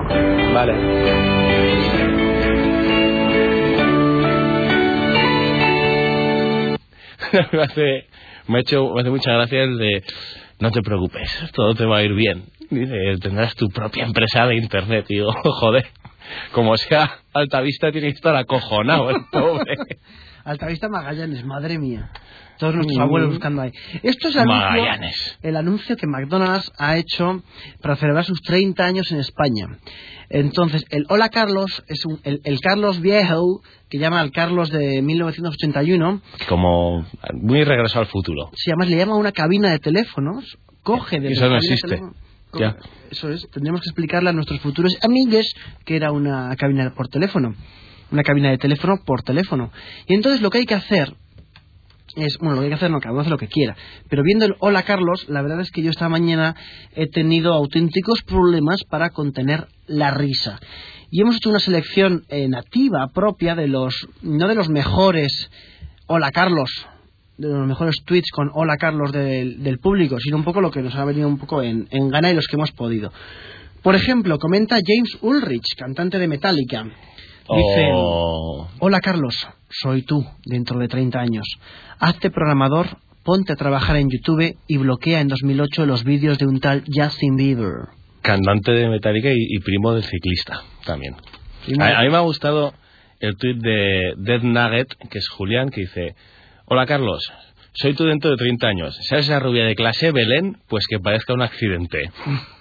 Vale. 0.53 0.73
me, 7.51 7.61
hace, 7.61 8.07
me, 8.47 8.57
ha 8.57 8.61
hecho, 8.61 8.93
me 8.93 9.01
hace 9.01 9.09
mucha 9.09 9.33
gracia 9.33 9.63
el 9.63 9.77
de 9.77 10.03
no 10.59 10.71
te 10.71 10.81
preocupes, 10.81 11.51
todo 11.53 11.75
te 11.75 11.85
va 11.85 11.97
a 11.97 12.03
ir 12.03 12.13
bien. 12.13 12.45
Dice, 12.69 13.17
tendrás 13.21 13.53
tu 13.55 13.67
propia 13.69 14.05
empresa 14.05 14.45
de 14.47 14.55
internet. 14.55 15.05
Y 15.09 15.15
digo, 15.15 15.33
joder, 15.43 15.87
como 16.53 16.77
sea 16.77 17.19
Altavista 17.33 17.91
tiene 17.91 18.07
que 18.07 18.15
estar 18.15 18.35
acojonado 18.35 19.09
el 19.09 19.17
pobre. 19.31 19.75
Altavista 20.47 20.87
Magallanes, 20.89 21.43
madre 21.45 21.77
mía. 21.77 22.09
Todos 22.57 22.73
nuestros 22.75 22.97
Mm. 22.97 23.01
abuelos 23.01 23.29
buscando 23.31 23.61
ahí. 23.61 23.71
Esto 24.01 24.29
es 24.29 24.35
el 24.35 24.49
anuncio, 24.49 24.83
el 25.43 25.55
anuncio 25.57 25.95
que 25.97 26.07
McDonald's 26.07 26.71
ha 26.79 26.97
hecho 26.97 27.43
para 27.81 27.95
celebrar 27.97 28.23
sus 28.25 28.41
30 28.41 28.83
años 28.85 29.11
en 29.11 29.19
España. 29.19 29.67
Entonces, 30.29 30.83
el 30.89 31.05
Hola 31.09 31.29
Carlos 31.29 31.83
es 31.87 32.03
un- 32.05 32.19
el, 32.23 32.41
el 32.43 32.59
Carlos 32.59 32.99
viejo, 33.01 33.61
que 33.89 33.99
llama 33.99 34.19
al 34.21 34.31
Carlos 34.31 34.69
de 34.71 35.01
1981, 35.01 36.21
Como 36.49 37.05
muy 37.33 37.63
regreso 37.63 37.99
al 37.99 38.07
futuro. 38.07 38.49
si 38.55 38.71
además 38.71 38.89
le 38.89 38.97
llama 38.97 39.13
a 39.13 39.17
una 39.17 39.31
cabina 39.33 39.69
de 39.69 39.79
teléfonos, 39.79 40.57
coge 40.83 41.19
de 41.19 41.29
Eso 41.33 41.49
no 41.49 41.57
existe. 41.57 42.01
Ya. 42.57 42.75
Eso 43.11 43.29
es, 43.29 43.47
tendremos 43.51 43.81
que 43.81 43.89
explicarle 43.89 44.29
a 44.29 44.33
nuestros 44.33 44.59
futuros 44.61 44.97
amigos 45.03 45.45
que 45.85 45.95
era 45.95 46.11
una 46.11 46.55
cabina 46.55 46.93
por 46.95 47.07
teléfono, 47.09 47.53
una 48.11 48.23
cabina 48.23 48.49
de 48.49 48.57
teléfono 48.57 48.97
por 49.05 49.23
teléfono. 49.23 49.71
Y 50.07 50.13
entonces 50.13 50.41
lo 50.41 50.49
que 50.49 50.59
hay 50.59 50.65
que 50.65 50.75
hacer 50.75 51.13
es, 52.15 52.37
bueno, 52.39 52.55
lo 52.55 52.61
que 52.61 52.65
hay 52.65 52.69
que 52.69 52.75
hacer 52.75 52.91
no, 52.91 52.99
cada 52.99 53.13
uno 53.13 53.21
hace 53.21 53.29
lo 53.29 53.37
que 53.37 53.47
quiera, 53.47 53.75
pero 54.09 54.23
viendo 54.23 54.45
el 54.45 54.55
Hola 54.59 54.83
Carlos, 54.83 55.25
la 55.29 55.41
verdad 55.41 55.61
es 55.61 55.71
que 55.71 55.83
yo 55.83 55.89
esta 55.89 56.09
mañana 56.09 56.55
he 56.95 57.07
tenido 57.07 57.53
auténticos 57.53 58.23
problemas 58.23 58.83
para 58.89 59.09
contener 59.09 59.67
la 59.85 60.11
risa. 60.11 60.59
Y 61.09 61.21
hemos 61.21 61.37
hecho 61.37 61.49
una 61.49 61.59
selección 61.59 62.23
eh, 62.29 62.47
nativa 62.49 63.07
propia 63.13 63.55
de 63.55 63.67
los, 63.67 64.07
no 64.21 64.47
de 64.47 64.55
los 64.55 64.69
mejores 64.69 65.49
Hola 66.07 66.31
Carlos, 66.31 66.69
de 67.37 67.49
los 67.49 67.67
mejores 67.67 67.95
tweets 68.05 68.31
con 68.31 68.49
Hola 68.53 68.77
Carlos 68.77 69.11
del, 69.11 69.63
del 69.63 69.79
público, 69.79 70.19
sino 70.19 70.37
un 70.37 70.43
poco 70.43 70.59
lo 70.59 70.71
que 70.71 70.81
nos 70.81 70.95
ha 70.95 71.05
venido 71.05 71.27
un 71.27 71.37
poco 71.37 71.61
en, 71.61 71.87
en 71.91 72.09
gana 72.09 72.31
y 72.31 72.33
los 72.33 72.47
que 72.47 72.55
hemos 72.55 72.71
podido. 72.71 73.11
Por 73.83 73.95
ejemplo, 73.95 74.37
comenta 74.39 74.79
James 74.85 75.17
Ulrich, 75.21 75.75
cantante 75.77 76.17
de 76.17 76.27
Metallica. 76.27 76.85
Dice, 77.55 77.89
Oh, 77.93 78.67
Hola 78.79 78.99
Carlos, 78.99 79.47
soy 79.69 80.01
tú 80.03 80.25
dentro 80.45 80.79
de 80.79 80.87
30 80.87 81.19
años. 81.19 81.45
Hazte 81.99 82.29
programador, 82.29 82.97
ponte 83.23 83.53
a 83.53 83.55
trabajar 83.55 83.95
en 83.97 84.09
YouTube 84.09 84.57
y 84.67 84.77
bloquea 84.77 85.21
en 85.21 85.27
2008 85.29 85.85
los 85.85 86.03
vídeos 86.03 86.37
de 86.37 86.45
un 86.47 86.59
tal 86.59 86.83
Justin 86.93 87.35
Bieber. 87.37 87.89
cantante 88.21 88.71
de 88.71 88.89
Metallica 88.89 89.29
y, 89.29 89.55
y 89.55 89.59
primo 89.59 89.93
del 89.93 90.03
ciclista 90.03 90.61
también. 90.85 91.15
A, 91.79 91.99
a 91.99 92.03
mí 92.03 92.09
me 92.09 92.17
ha 92.17 92.21
gustado 92.21 92.73
el 93.19 93.35
tuit 93.37 93.57
de 93.57 94.13
Dead 94.17 94.41
Nugget, 94.41 94.87
que 95.09 95.17
es 95.19 95.27
Julián, 95.29 95.69
que 95.69 95.81
dice: 95.81 96.15
Hola 96.65 96.85
Carlos, 96.85 97.31
soy 97.73 97.93
tú 97.93 98.03
dentro 98.05 98.29
de 98.31 98.37
30 98.37 98.67
años. 98.67 98.97
¿Sabes 99.09 99.25
esa 99.25 99.39
rubia 99.39 99.65
de 99.65 99.75
clase, 99.75 100.11
Belén? 100.11 100.57
Pues 100.67 100.85
que 100.87 100.99
parezca 100.99 101.33
un 101.33 101.41
accidente. 101.41 102.09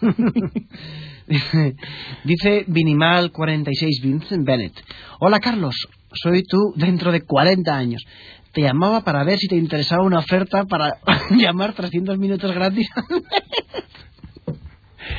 Dice 2.25 2.67
Vinimal46 2.67 4.03
Vincent 4.03 4.47
Bennett. 4.47 4.75
Hola 5.19 5.41
Carlos, 5.41 5.75
soy 6.13 6.43
tú 6.45 6.73
dentro 6.77 7.11
de 7.13 7.23
40 7.23 7.77
años. 7.77 8.05
Te 8.53 8.63
llamaba 8.63 9.03
para 9.03 9.25
ver 9.25 9.39
si 9.39 9.49
te 9.49 9.57
interesaba 9.57 10.05
una 10.05 10.21
oferta 10.21 10.65
para 10.65 10.99
llamar 11.31 11.75
300 11.75 12.19
minutos 12.19 12.53
gratis. 12.53 12.89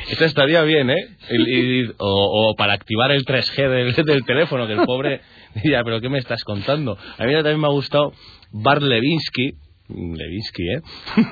Esto 0.08 0.24
estaría 0.24 0.62
bien, 0.62 0.90
¿eh? 0.90 1.08
O 1.98 2.54
para 2.56 2.72
activar 2.72 3.10
el 3.10 3.24
3G 3.24 3.68
del, 3.68 3.94
del 4.04 4.24
teléfono, 4.24 4.66
que 4.66 4.72
el 4.72 4.84
pobre 4.84 5.20
diría, 5.54 5.82
¿pero 5.84 6.00
qué 6.00 6.08
me 6.08 6.18
estás 6.18 6.42
contando? 6.44 6.96
A 7.18 7.24
mí 7.24 7.32
también 7.34 7.60
me 7.60 7.66
ha 7.66 7.70
gustado 7.70 8.12
Bart 8.50 8.82
Levinsky. 8.82 9.52
Levinsky, 9.88 10.62
¿eh? 10.62 10.82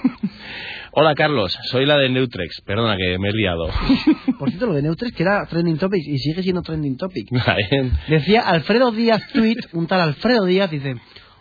Hola 0.92 1.14
Carlos, 1.14 1.56
soy 1.64 1.84
la 1.84 1.98
de 1.98 2.08
Neutrex. 2.08 2.62
Perdona 2.62 2.96
que 2.96 3.18
me 3.18 3.28
he 3.28 3.32
liado. 3.32 3.68
Por 4.38 4.48
cierto, 4.48 4.66
lo 4.66 4.74
de 4.74 4.82
Neutrex 4.82 5.14
que 5.14 5.22
era 5.22 5.46
trending 5.46 5.76
topic 5.76 6.02
y 6.06 6.18
sigue 6.18 6.42
siendo 6.42 6.62
trending 6.62 6.96
topic. 6.96 7.28
Decía 8.08 8.40
Alfredo 8.40 8.90
Díaz 8.92 9.22
tweet, 9.32 9.58
un 9.72 9.86
tal 9.86 10.00
Alfredo 10.00 10.46
Díaz 10.46 10.70
dice, 10.70 10.94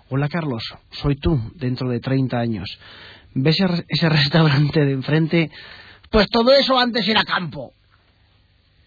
hola 0.10 0.28
Carlos, 0.28 0.62
soy 0.92 1.16
tú 1.16 1.40
dentro 1.56 1.90
de 1.90 2.02
30 2.02 2.38
años. 2.38 2.80
¿Ves 3.34 3.60
ese, 3.60 3.86
ese 3.88 4.10
restaurante 4.10 4.84
de 4.84 4.92
enfrente? 4.92 5.50
Pues 6.10 6.28
todo 6.30 6.54
eso 6.54 6.78
antes 6.78 7.08
era 7.08 7.24
campo. 7.24 7.72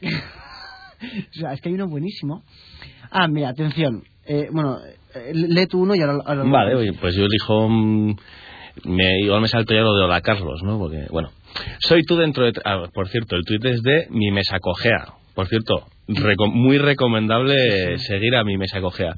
o 0.02 1.32
sea, 1.32 1.54
es 1.54 1.60
que 1.62 1.70
hay 1.70 1.74
uno 1.74 1.88
buenísimo. 1.88 2.44
Ah, 3.10 3.26
mira, 3.26 3.48
atención. 3.48 4.04
Eh, 4.28 4.48
bueno, 4.52 4.78
eh, 5.14 5.32
lee 5.34 5.66
tú 5.66 5.80
uno 5.82 5.94
y 5.96 6.00
ahora... 6.00 6.18
ahora 6.24 6.42
Vale, 6.44 6.74
oye, 6.74 6.92
pues 6.92 7.14
yo 7.16 7.24
elijo. 7.24 7.68
mm, 7.68 8.14
Me, 8.84 9.20
igual 9.20 9.40
me 9.40 9.48
salto 9.48 9.74
ya 9.74 9.80
lo 9.80 9.94
de 9.96 10.04
Hola 10.04 10.20
Carlos, 10.20 10.62
¿no? 10.62 10.78
Porque, 10.78 11.06
bueno. 11.10 11.30
Soy 11.80 12.02
tú 12.02 12.16
dentro 12.16 12.44
de. 12.44 12.52
ah, 12.64 12.84
por 12.92 13.08
cierto, 13.08 13.34
el 13.36 13.44
tuit 13.44 13.64
es 13.64 13.82
de 13.82 14.06
Mi 14.10 14.30
Mesa 14.30 14.60
Cogea. 14.60 15.14
Por 15.34 15.46
cierto, 15.48 15.86
reco- 16.06 16.52
muy 16.52 16.78
recomendable 16.78 17.98
seguir 17.98 18.36
a 18.36 18.44
Mi 18.44 18.56
Mesa 18.58 18.80
Cogea. 18.80 19.14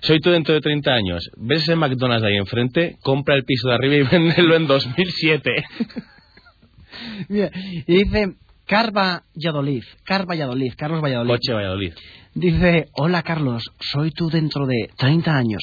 Soy 0.00 0.18
tú 0.20 0.30
dentro 0.30 0.54
de 0.54 0.60
30 0.60 0.92
años. 0.92 1.30
¿Ves 1.36 1.62
ese 1.62 1.76
McDonald's 1.76 2.22
de 2.22 2.28
ahí 2.28 2.36
enfrente? 2.36 2.96
Compra 3.02 3.34
el 3.36 3.44
piso 3.44 3.68
de 3.68 3.74
arriba 3.74 3.94
y 3.96 4.02
véndelo 4.10 4.56
en 4.56 4.66
2007. 4.66 5.50
Mira, 7.28 7.50
y 7.86 8.04
dice 8.04 8.34
Car 8.66 8.92
Valladolid, 8.92 9.82
Car 10.04 10.26
Valladolid, 10.28 10.72
Carlos 10.76 11.00
Valladolid. 11.02 11.30
Coche 11.30 11.52
Valladolid. 11.52 11.92
Dice, 12.38 12.86
hola 12.92 13.24
Carlos, 13.24 13.64
soy 13.80 14.12
tú 14.12 14.30
dentro 14.30 14.64
de 14.64 14.90
30 14.96 15.34
años. 15.36 15.60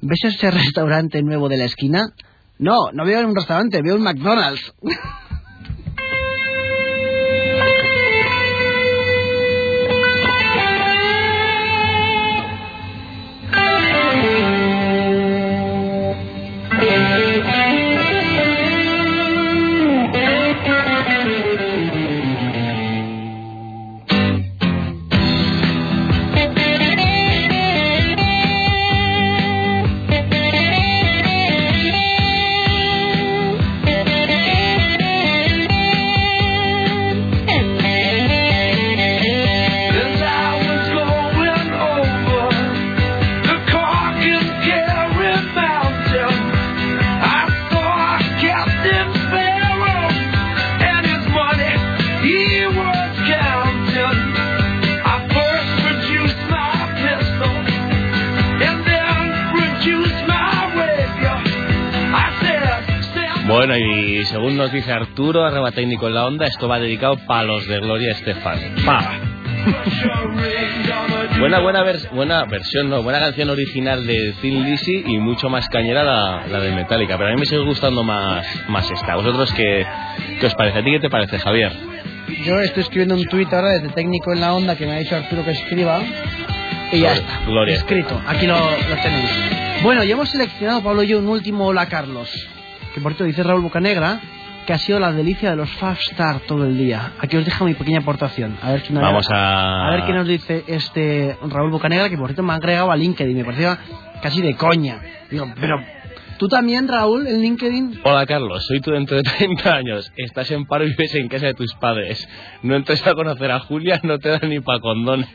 ¿Ves 0.00 0.20
ese 0.24 0.50
restaurante 0.50 1.22
nuevo 1.22 1.50
de 1.50 1.58
la 1.58 1.66
esquina? 1.66 2.14
No, 2.58 2.90
no 2.94 3.04
veo 3.04 3.28
un 3.28 3.36
restaurante, 3.36 3.82
veo 3.82 3.96
un 3.96 4.04
McDonald's. 4.04 4.72
Bueno, 63.66 63.78
y 63.78 64.22
según 64.26 64.58
nos 64.58 64.70
dice 64.70 64.92
Arturo, 64.92 65.42
arroba 65.42 65.70
técnico 65.72 66.06
en 66.08 66.14
la 66.14 66.26
onda, 66.26 66.46
esto 66.46 66.68
va 66.68 66.78
dedicado 66.78 67.16
para 67.26 67.44
los 67.44 67.66
de 67.66 67.78
Gloria 67.80 68.12
Estefan. 68.12 68.58
¡Pa! 68.84 69.18
Buena, 71.40 71.60
buena, 71.60 71.82
vers- 71.82 72.10
buena 72.10 72.44
versión, 72.44 72.90
no, 72.90 73.02
buena 73.02 73.20
canción 73.20 73.48
original 73.48 74.06
de 74.06 74.34
Thin 74.42 74.64
Lizzy 74.64 75.04
y 75.06 75.16
mucho 75.18 75.48
más 75.48 75.66
cañera 75.70 76.04
la, 76.04 76.46
la 76.46 76.60
de 76.60 76.72
Metallica. 76.72 77.16
Pero 77.16 77.30
a 77.30 77.32
mí 77.32 77.38
me 77.40 77.46
sigue 77.46 77.62
gustando 77.62 78.02
más, 78.04 78.46
más 78.68 78.90
esta. 78.90 79.16
¿Vosotros 79.16 79.50
qué, 79.54 79.86
qué 80.38 80.46
os 80.46 80.54
parece? 80.54 80.80
¿A 80.80 80.84
ti 80.84 80.90
qué 80.90 81.00
te 81.00 81.08
parece, 81.08 81.38
Javier? 81.38 81.72
Yo 82.44 82.60
estoy 82.60 82.82
escribiendo 82.82 83.14
un 83.14 83.24
tuit 83.24 83.50
ahora 83.50 83.70
desde 83.70 83.88
técnico 83.88 84.34
en 84.34 84.40
la 84.42 84.52
onda 84.52 84.76
que 84.76 84.84
me 84.86 84.92
ha 84.92 84.98
dicho 84.98 85.16
Arturo 85.16 85.42
que 85.42 85.52
escriba. 85.52 86.02
Y 86.92 87.00
ya 87.00 87.14
está. 87.14 87.40
Gloria. 87.46 87.76
Escrito. 87.76 88.20
Aquí 88.26 88.46
lo, 88.46 88.56
lo 88.56 88.96
tenéis. 89.02 89.30
Bueno, 89.82 90.04
ya 90.04 90.12
hemos 90.12 90.28
seleccionado, 90.28 90.82
Pablo 90.82 91.02
y 91.02 91.06
yo, 91.08 91.18
un 91.18 91.28
último 91.28 91.66
Hola 91.66 91.86
Carlos. 91.88 92.30
Que 92.94 93.00
por 93.00 93.12
cierto 93.12 93.24
dice 93.24 93.42
Raúl 93.42 93.62
Bocanegra 93.62 94.20
que 94.66 94.72
ha 94.72 94.78
sido 94.78 94.98
la 94.98 95.12
delicia 95.12 95.50
de 95.50 95.56
los 95.56 95.68
Five 95.72 95.98
Star 96.12 96.40
todo 96.40 96.64
el 96.64 96.78
día. 96.78 97.12
Aquí 97.18 97.36
os 97.36 97.44
dejo 97.44 97.66
mi 97.66 97.74
pequeña 97.74 97.98
aportación. 98.00 98.56
A 98.62 98.70
ver 98.72 98.82
qué, 98.82 98.94
Vamos 98.94 99.28
a... 99.30 99.88
a 99.88 99.90
ver 99.90 100.04
qué 100.06 100.12
nos 100.14 100.26
dice 100.26 100.64
este 100.66 101.36
Raúl 101.50 101.70
Bocanegra, 101.70 102.08
que 102.08 102.16
por 102.16 102.28
cierto 102.28 102.42
me 102.42 102.52
ha 102.52 102.56
agregado 102.56 102.90
a 102.90 102.96
LinkedIn. 102.96 103.36
Me 103.36 103.44
parecía 103.44 103.78
casi 104.22 104.40
de 104.40 104.54
coña. 104.56 105.00
Digo, 105.30 105.46
pero 105.60 105.78
¿Tú 106.38 106.48
también, 106.48 106.88
Raúl, 106.88 107.26
en 107.28 107.40
LinkedIn? 107.42 108.00
Hola 108.02 108.26
Carlos, 108.26 108.64
soy 108.66 108.80
tú 108.80 108.90
dentro 108.90 109.16
de 109.16 109.22
30 109.22 109.72
años. 109.74 110.10
Estás 110.16 110.50
en 110.50 110.64
paro 110.66 110.84
y 110.84 110.88
vives 110.88 111.14
en 111.14 111.28
casa 111.28 111.46
de 111.46 111.54
tus 111.54 111.72
padres. 111.74 112.26
No 112.62 112.74
entres 112.74 113.06
a 113.06 113.14
conocer 113.14 113.50
a 113.52 113.60
Julia, 113.60 114.00
no 114.02 114.18
te 114.18 114.30
dan 114.30 114.48
ni 114.50 114.58
pa' 114.60 114.80
condones. 114.80 115.28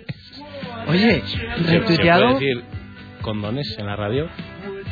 Oye, 0.88 1.22
¿Se- 1.26 1.38
¿Se 1.64 1.80
retuiteado. 1.80 2.22
puede 2.22 2.34
decir 2.34 2.64
condones 3.22 3.76
en 3.80 3.86
la 3.86 3.96
radio? 3.96 4.28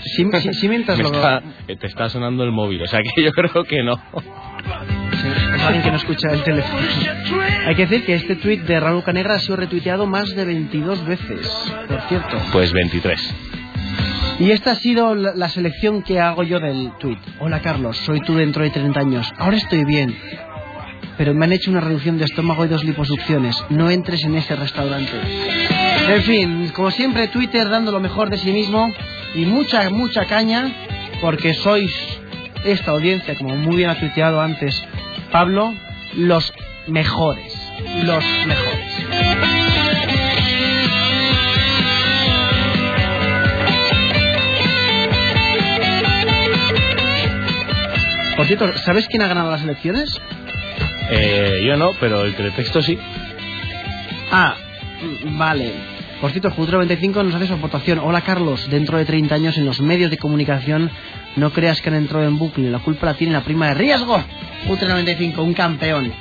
Sí, 0.04 0.26
sí, 0.42 0.54
sí, 0.54 0.70
mientras 0.70 0.98
Me 0.98 1.04
lo. 1.04 1.10
está- 1.12 1.42
eh, 1.68 1.76
te 1.76 1.88
está 1.88 2.10
sonando 2.10 2.44
el 2.44 2.52
móvil, 2.52 2.82
o 2.82 2.88
sea 2.88 3.00
que 3.02 3.22
yo 3.24 3.32
creo 3.32 3.64
que 3.64 3.84
no. 3.84 3.96
Sí, 3.96 5.28
es 5.56 5.62
alguien 5.64 5.84
que 5.84 5.92
no 5.92 5.98
escucha 5.98 6.32
el 6.32 6.44
teléfono. 6.44 6.80
Hay 7.66 7.76
que 7.76 7.86
decir 7.86 8.06
que 8.06 8.14
este 8.14 8.36
tuit 8.36 8.62
de 8.62 8.80
Raúl 8.80 9.04
Canegra 9.04 9.36
ha 9.36 9.40
sido 9.40 9.56
retuiteado 9.58 10.06
más 10.06 10.30
de 10.36 10.46
22 10.46 11.06
veces, 11.06 11.48
por 11.88 12.02
cierto. 12.08 12.38
Pues 12.52 12.72
23. 12.72 13.36
Y 14.40 14.52
esta 14.52 14.72
ha 14.72 14.76
sido 14.76 15.16
la, 15.16 15.34
la 15.36 15.50
selección 15.50 16.04
que 16.04 16.20
hago 16.20 16.44
yo 16.44 16.60
del 16.60 16.92
tuit. 17.00 17.18
Hola 17.40 17.60
Carlos, 17.62 17.98
soy 17.98 18.22
tú 18.22 18.36
dentro 18.36 18.64
de 18.64 18.70
30 18.70 19.00
años. 19.00 19.34
Ahora 19.38 19.58
estoy 19.58 19.84
bien. 19.84 20.16
Pero 21.18 21.34
me 21.34 21.46
han 21.46 21.52
hecho 21.54 21.72
una 21.72 21.82
reducción 21.82 22.20
de 22.20 22.26
estómago 22.26 22.64
y 22.64 22.68
dos 22.68 22.84
liposucciones. 22.84 23.58
No 23.72 23.90
entres 23.90 24.24
en 24.24 24.36
ese 24.36 24.56
restaurante. 24.56 25.12
En 26.10 26.22
fin, 26.22 26.70
como 26.76 26.92
siempre, 26.92 27.28
Twitter 27.30 27.68
dando 27.68 27.92
lo 27.92 28.00
mejor 28.00 28.30
de 28.30 28.38
sí 28.38 28.52
mismo 28.52 28.88
y 29.34 29.46
mucha, 29.46 29.90
mucha 29.90 30.26
caña, 30.26 30.72
porque 31.22 31.54
sois 31.54 31.92
esta 32.64 32.92
audiencia, 32.92 33.36
como 33.36 33.56
muy 33.56 33.78
bien 33.78 33.90
ha 33.90 34.00
tuiteado 34.00 34.42
antes 34.42 34.76
Pablo, 35.32 35.74
los 36.16 36.54
mejores. 36.88 37.54
Los 38.04 38.24
mejores. 38.46 39.08
Por 48.36 48.46
cierto, 48.46 48.78
¿sabes 48.78 49.08
quién 49.08 49.24
ha 49.24 49.28
ganado 49.28 49.50
las 49.50 49.64
elecciones? 49.64 50.10
Eh, 51.10 51.62
yo 51.66 51.76
no, 51.76 51.92
pero 52.00 52.24
el 52.24 52.36
teletexto 52.36 52.82
sí. 52.82 52.98
Ah, 54.32 54.56
vale. 55.32 55.97
Por 56.22 56.32
cierto, 56.32 56.50
Futuro 56.52 56.78
95 56.80 57.24
nos 57.24 57.36
hace 57.36 57.48
su 57.48 57.54
aportación. 57.54 58.00
Hola 58.00 58.22
Carlos, 58.22 58.68
dentro 58.72 58.98
de 58.98 59.06
30 59.06 59.36
años 59.36 59.58
en 59.58 59.66
los 59.66 59.80
medios 59.82 60.10
de 60.10 60.18
comunicación 60.18 60.90
no 61.36 61.52
creas 61.52 61.80
que 61.82 61.90
han 61.90 61.96
entrado 61.96 62.26
en 62.26 62.40
bucle, 62.40 62.72
la 62.72 62.80
culpa 62.80 63.06
la 63.06 63.14
tiene 63.14 63.34
la 63.34 63.44
prima 63.44 63.68
de 63.68 63.76
riesgo. 63.76 64.20
Futuro 64.68 64.90
95, 64.90 65.44
un 65.44 65.54
campeón. 65.54 66.12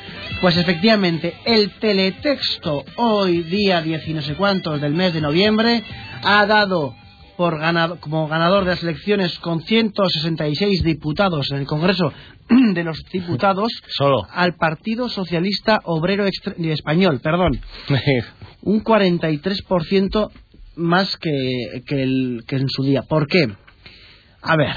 Pues 0.42 0.58
efectivamente, 0.58 1.34
el 1.46 1.70
teletexto 1.80 2.84
hoy 2.96 3.42
día 3.44 3.80
10 3.80 4.08
y 4.08 4.12
no 4.14 4.20
sé 4.20 4.34
cuántos 4.34 4.82
del 4.82 4.92
mes 4.92 5.14
de 5.14 5.22
noviembre 5.22 5.82
ha 6.22 6.44
dado 6.44 6.94
por 7.38 7.58
ganado, 7.58 7.98
como 7.98 8.28
ganador 8.28 8.64
de 8.64 8.70
las 8.70 8.82
elecciones 8.82 9.38
con 9.38 9.62
166 9.62 10.82
diputados 10.82 11.50
en 11.52 11.58
el 11.58 11.66
Congreso 11.66 12.12
de 12.48 12.84
los 12.84 13.02
Diputados 13.10 13.72
Solo. 13.88 14.26
al 14.30 14.56
Partido 14.56 15.08
Socialista 15.08 15.80
Obrero 15.84 16.26
Extre- 16.26 16.54
Español, 16.70 17.20
perdón 17.22 17.60
un 18.66 18.82
43% 18.82 20.30
más 20.76 21.16
que, 21.16 21.82
que, 21.86 22.02
el, 22.02 22.42
que 22.46 22.56
en 22.56 22.68
su 22.68 22.82
día. 22.82 23.02
¿Por 23.02 23.26
qué? 23.28 23.48
A 24.42 24.56
ver, 24.56 24.74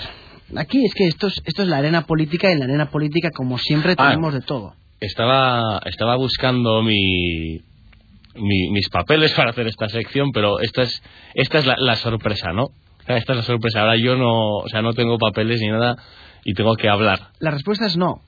aquí 0.55 0.85
es 0.85 0.93
que 0.93 1.07
esto 1.07 1.27
es, 1.27 1.41
esto 1.45 1.63
es 1.63 1.67
la 1.67 1.77
arena 1.77 2.05
política 2.05 2.49
y 2.49 2.53
en 2.53 2.59
la 2.59 2.65
arena 2.65 2.89
política, 2.89 3.29
como 3.35 3.57
siempre, 3.57 3.95
Ah. 3.97 4.09
tenemos 4.09 4.33
de 4.33 4.41
todo. 4.41 4.73
estaba, 5.01 5.79
estaba 5.85 6.15
buscando 6.17 6.81
mi, 6.83 7.61
mi- 8.35 8.69
mis 8.71 8.89
papeles 8.89 9.31
para 9.37 9.51
hacer 9.51 9.67
esta 9.67 9.89
sección, 9.89 10.31
pero 10.33 10.59
esta 10.59 10.83
es, 10.83 11.01
esta 11.33 11.59
es 11.59 11.65
la, 11.65 11.75
la 11.77 11.95
sorpresa, 11.95 12.51
¿no? 12.53 12.65
Esta 13.07 13.33
es 13.33 13.37
la 13.37 13.43
sorpresa. 13.43 13.81
Ahora 13.81 13.97
yo 13.97 14.15
no, 14.15 14.57
o 14.57 14.67
sea, 14.69 14.81
no 14.81 14.93
tengo 14.93 15.17
papeles 15.17 15.59
ni 15.61 15.67
nada 15.69 15.95
y 16.45 16.53
tengo 16.53 16.75
que 16.75 16.87
hablar. 16.89 17.29
La 17.39 17.49
respuesta 17.51 17.87
es 17.87 17.97
no. 17.97 18.21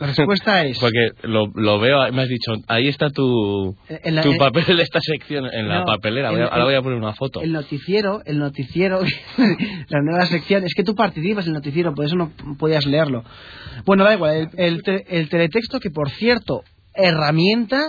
La 0.00 0.06
respuesta 0.08 0.64
es... 0.64 0.78
Porque 0.80 1.10
lo, 1.22 1.46
lo 1.54 1.78
veo, 1.78 2.10
me 2.12 2.22
has 2.22 2.28
dicho, 2.28 2.52
ahí 2.68 2.88
está 2.88 3.10
tu, 3.10 3.76
En 3.88 4.14
la- 4.16 4.22
tu 4.22 4.32
en- 4.32 4.38
papel 4.38 4.76
de 4.76 4.82
esta 4.82 4.98
sección 5.00 5.46
en 5.52 5.68
la 5.68 5.84
papelera. 5.84 6.30
Voy 6.30 6.40
a- 6.40 6.44
el- 6.44 6.50
ahora 6.50 6.64
voy 6.64 6.74
a 6.74 6.82
poner 6.82 6.98
una 6.98 7.12
foto. 7.14 7.42
El 7.42 7.52
noticiero, 7.52 8.22
el 8.24 8.38
noticiero, 8.38 9.00
la 9.88 10.00
nueva 10.02 10.26
sección, 10.26 10.64
es 10.64 10.74
que 10.74 10.82
tú 10.84 10.94
participas 10.94 11.44
en 11.44 11.50
el 11.50 11.54
noticiero, 11.54 11.94
por 11.94 12.04
eso 12.06 12.16
no 12.16 12.32
podías 12.58 12.86
leerlo. 12.86 13.24
Bueno, 13.84 14.04
da 14.04 14.14
igual, 14.14 14.50
el, 14.56 14.82
el 14.86 15.04
el 15.08 15.28
teletexto, 15.28 15.78
que 15.80 15.90
por 15.90 16.10
cierto, 16.10 16.62
herramienta 16.94 17.82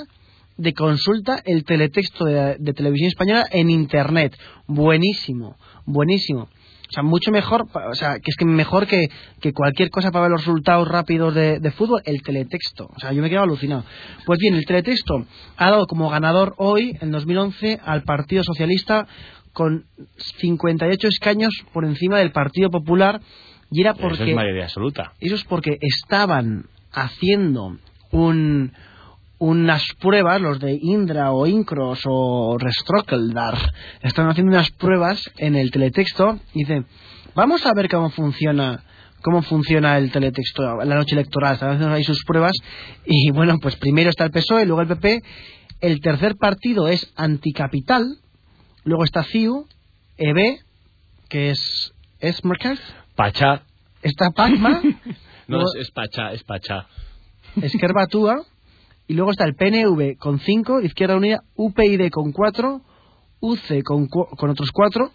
de 0.58 0.74
consulta, 0.74 1.42
el 1.46 1.64
teletexto 1.64 2.26
de, 2.26 2.56
de 2.60 2.74
televisión 2.74 3.08
española 3.08 3.46
en 3.52 3.70
internet. 3.70 4.36
Buenísimo, 4.68 5.56
buenísimo. 5.86 6.50
O 6.92 6.94
sea, 6.94 7.04
mucho 7.04 7.32
mejor, 7.32 7.68
o 7.74 7.96
sea, 7.96 8.20
que 8.20 8.32
es 8.32 8.36
que 8.36 8.44
mejor 8.44 8.86
que, 8.86 9.10
que 9.40 9.54
cualquier 9.54 9.90
cosa 9.90 10.12
para 10.12 10.24
ver 10.24 10.32
los 10.32 10.42
resultados 10.42 10.86
rápidos 10.90 11.34
de, 11.34 11.62
de 11.62 11.72
fútbol, 11.72 12.02
el 12.04 12.22
teletexto. 12.22 12.90
O 12.94 13.00
sea, 13.00 13.14
yo 13.14 13.22
me 13.22 13.30
quedo 13.30 13.44
alucinado. 13.44 13.86
Pues 14.26 14.40
bien, 14.40 14.56
el 14.56 14.66
teletexto 14.66 15.26
ha 15.56 15.70
dado 15.72 15.88
como 15.88 16.10
ganador 16.10 16.54
hoy, 16.58 16.98
en 17.00 17.12
2011, 17.12 17.80
al 17.86 18.04
Partido 18.04 18.44
Socialista 18.44 19.08
con 19.54 19.86
58 20.40 21.08
escaños 21.08 21.54
por 21.72 21.86
encima 21.86 22.20
del 22.20 22.32
Partido 22.34 22.70
Popular 22.70 23.22
y 23.72 23.82
era 23.82 23.92
Eso 23.92 24.02
porque 24.02 24.30
es 24.30 24.36
mayoría 24.36 24.66
absoluta. 24.66 25.14
eso 25.22 25.36
es 25.36 25.46
porque 25.46 25.78
estaban 25.80 26.66
haciendo 26.92 27.78
un, 28.12 28.74
unas 29.42 29.82
pruebas, 30.00 30.40
los 30.40 30.60
de 30.60 30.78
Indra 30.80 31.32
o 31.32 31.48
Incros 31.48 32.02
o 32.06 32.58
Restrokeldar, 32.60 33.58
están 34.04 34.30
haciendo 34.30 34.52
unas 34.52 34.70
pruebas 34.70 35.20
en 35.38 35.56
el 35.56 35.72
teletexto. 35.72 36.40
Y 36.54 36.60
dicen, 36.60 36.86
vamos 37.34 37.66
a 37.66 37.74
ver 37.74 37.90
cómo 37.90 38.10
funciona 38.12 38.84
cómo 39.24 39.42
funciona 39.44 39.98
el 40.00 40.12
teletexto 40.12 40.78
la 40.84 40.96
noche 40.96 41.14
electoral, 41.14 41.54
están 41.54 41.72
haciendo 41.76 41.94
ahí 41.96 42.04
sus 42.04 42.24
pruebas. 42.26 42.54
Y 43.06 43.32
bueno, 43.32 43.58
pues 43.62 43.76
primero 43.78 44.10
está 44.12 44.26
el 44.26 44.32
PSOE, 44.32 44.66
luego 44.66 44.82
el 44.82 44.88
PP, 44.88 45.22
el 45.82 46.00
tercer 46.02 46.36
partido 46.38 46.88
es 46.88 47.12
Anticapital, 47.16 48.04
luego 48.84 49.04
está 49.04 49.24
CIU, 49.24 49.68
EB, 50.18 50.58
que 51.30 51.50
es 51.52 51.94
Esmercard, 52.20 52.80
Pachá. 53.16 53.64
está 54.04 54.30
Pacma, 54.32 54.82
No, 55.48 55.58
luego- 55.58 55.74
es, 55.76 55.82
es 55.88 55.92
Pachá, 55.92 56.32
es 56.34 56.44
Pachá. 56.44 56.88
Esquerba 57.62 58.06
Túa, 58.08 58.38
y 59.12 59.14
luego 59.14 59.32
está 59.32 59.46
el 59.46 59.56
PNV 59.56 60.18
con 60.18 60.40
5, 60.40 60.82
Izquierda 60.82 61.16
Unida, 61.18 61.42
UPyD 61.56 62.10
con 62.12 62.32
4, 62.32 62.82
UC 63.42 63.84
con, 63.84 64.08
con 64.08 64.50
otros 64.50 64.72
4 64.72 65.12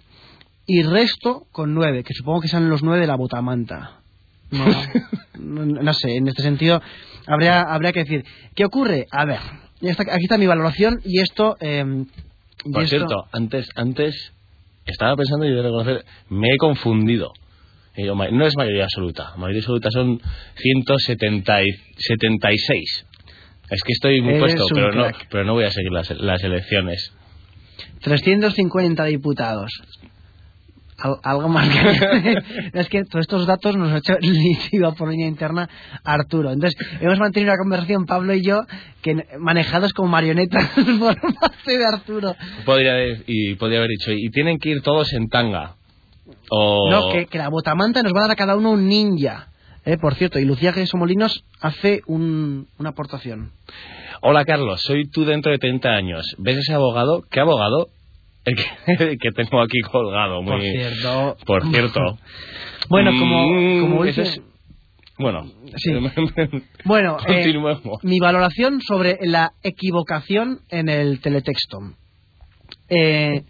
y 0.67 0.83
resto 0.83 1.47
con 1.53 1.75
9, 1.75 2.03
que 2.05 2.15
supongo 2.15 2.41
que 2.41 2.49
son 2.49 2.69
los 2.69 2.83
9 2.83 3.01
de 3.01 3.07
la 3.07 3.17
botamanta. 3.17 4.01
No, 4.51 4.65
no, 5.41 5.67
no 5.83 5.95
sé, 5.95 6.17
en 6.17 6.29
este 6.29 6.43
sentido 6.43 6.81
habría, 7.27 7.63
habría 7.63 7.93
que 7.93 8.01
decir, 8.05 8.25
¿qué 8.55 8.65
ocurre? 8.65 9.07
A 9.11 9.25
ver, 9.25 9.41
está- 9.81 10.03
aquí 10.13 10.25
está 10.25 10.39
mi 10.39 10.47
valoración 10.47 11.01
y 11.05 11.21
esto... 11.21 11.57
eh, 11.61 11.85
y 12.65 12.73
Por 12.73 12.83
esto- 12.83 12.97
cierto, 12.97 13.25
antes, 13.33 13.69
antes 13.77 14.33
estaba 14.87 15.15
pensando 15.17 15.47
y 15.47 15.51
de 15.55 15.63
reconocer, 15.63 16.05
me 16.29 16.49
he 16.53 16.57
confundido. 16.59 17.33
No 17.97 18.47
es 18.47 18.57
mayoría 18.57 18.85
absoluta. 18.85 19.35
Mayoría 19.37 19.61
absoluta 19.61 19.89
son 19.91 20.21
176. 20.57 23.07
Es 23.71 23.83
que 23.83 23.93
estoy 23.93 24.21
muy 24.23 24.35
Eres 24.35 24.55
puesto, 24.55 24.65
pero 24.75 24.93
no, 24.93 25.07
pero 25.31 25.45
no 25.45 25.55
voy 25.55 25.65
a 25.65 25.71
seguir 25.71 25.91
las, 25.93 26.11
las 26.11 26.43
elecciones. 26.45 27.13
350 28.03 29.05
diputados. 29.05 29.71
Al- 30.99 31.19
algo 31.25 31.49
más 31.49 31.69
que... 31.69 32.39
es 32.73 32.89
que 32.89 33.05
todos 33.05 33.23
estos 33.25 33.47
datos 33.47 33.77
nos 33.77 33.93
ha 33.93 33.99
hecho 33.99 34.15
líquido 34.21 34.95
por 34.95 35.11
línea 35.11 35.27
interna 35.27 35.69
Arturo. 36.05 36.53
Entonces, 36.53 36.81
hemos 37.01 37.19
mantenido 37.19 37.53
una 37.53 37.59
conversación, 37.63 38.07
Pablo 38.07 38.33
y 38.35 38.43
yo, 38.43 38.63
que 39.03 39.15
manejados 39.39 39.93
como 39.93 40.09
marionetas 40.09 40.71
por 40.99 41.21
parte 41.21 41.77
de 41.79 41.85
Arturo. 41.85 42.35
Podría 42.65 42.93
haber, 42.93 43.25
y 43.27 43.55
podría 43.57 43.79
haber 43.79 43.91
dicho, 43.91 44.13
y 44.13 44.31
tienen 44.31 44.59
que 44.59 44.71
ir 44.71 44.83
todos 44.83 45.13
en 45.13 45.29
tanga. 45.29 45.75
O... 46.51 46.89
No, 46.91 47.11
que, 47.13 47.27
que 47.27 47.39
la 47.39 47.49
botamanta 47.49 48.03
nos 48.03 48.13
va 48.15 48.21
a 48.21 48.23
dar 48.23 48.31
a 48.31 48.37
cada 48.37 48.57
uno 48.57 48.71
un 48.71 48.87
ninja. 48.89 49.49
Eh, 49.87 49.97
por 49.99 50.15
cierto, 50.17 50.39
y 50.41 50.45
Lucía 50.45 50.73
Gesso 50.73 50.97
Molinos 50.99 51.45
hace 51.61 52.03
un- 52.07 52.67
una 52.79 52.91
aportación. 52.91 53.53
Hola 54.21 54.45
Carlos, 54.45 54.83
soy 54.83 55.09
tú 55.09 55.25
dentro 55.25 55.53
de 55.53 55.59
30 55.59 55.91
años. 55.91 56.25
¿Ves 56.39 56.59
ese 56.59 56.75
abogado? 56.75 57.23
¿Qué 57.31 57.41
abogado? 57.41 57.89
El 58.45 58.57
que, 58.57 58.65
el 59.11 59.19
que 59.19 59.31
tengo 59.31 59.63
aquí 59.63 59.81
colgado. 59.81 60.43
Muy... 60.43 60.53
Por 60.53 60.61
cierto. 60.63 61.37
Por 61.47 61.67
cierto. 61.71 62.01
Bueno, 62.89 63.11
como, 63.19 63.49
Mm, 63.49 63.81
como 63.81 64.05
eso 64.05 64.21
dice- 64.23 64.35
es- 64.39 64.43
Bueno. 65.19 65.45
Sí. 65.77 65.91
Bueno, 66.85 67.17
eh, 67.27 67.35
Continuemos. 67.35 67.81
mi 68.03 68.19
valoración 68.21 68.81
sobre 68.81 69.19
la 69.23 69.53
equivocación 69.63 70.61
en 70.69 70.89
el 70.89 71.21
teletexto. 71.21 71.79
Eh, 72.89 73.43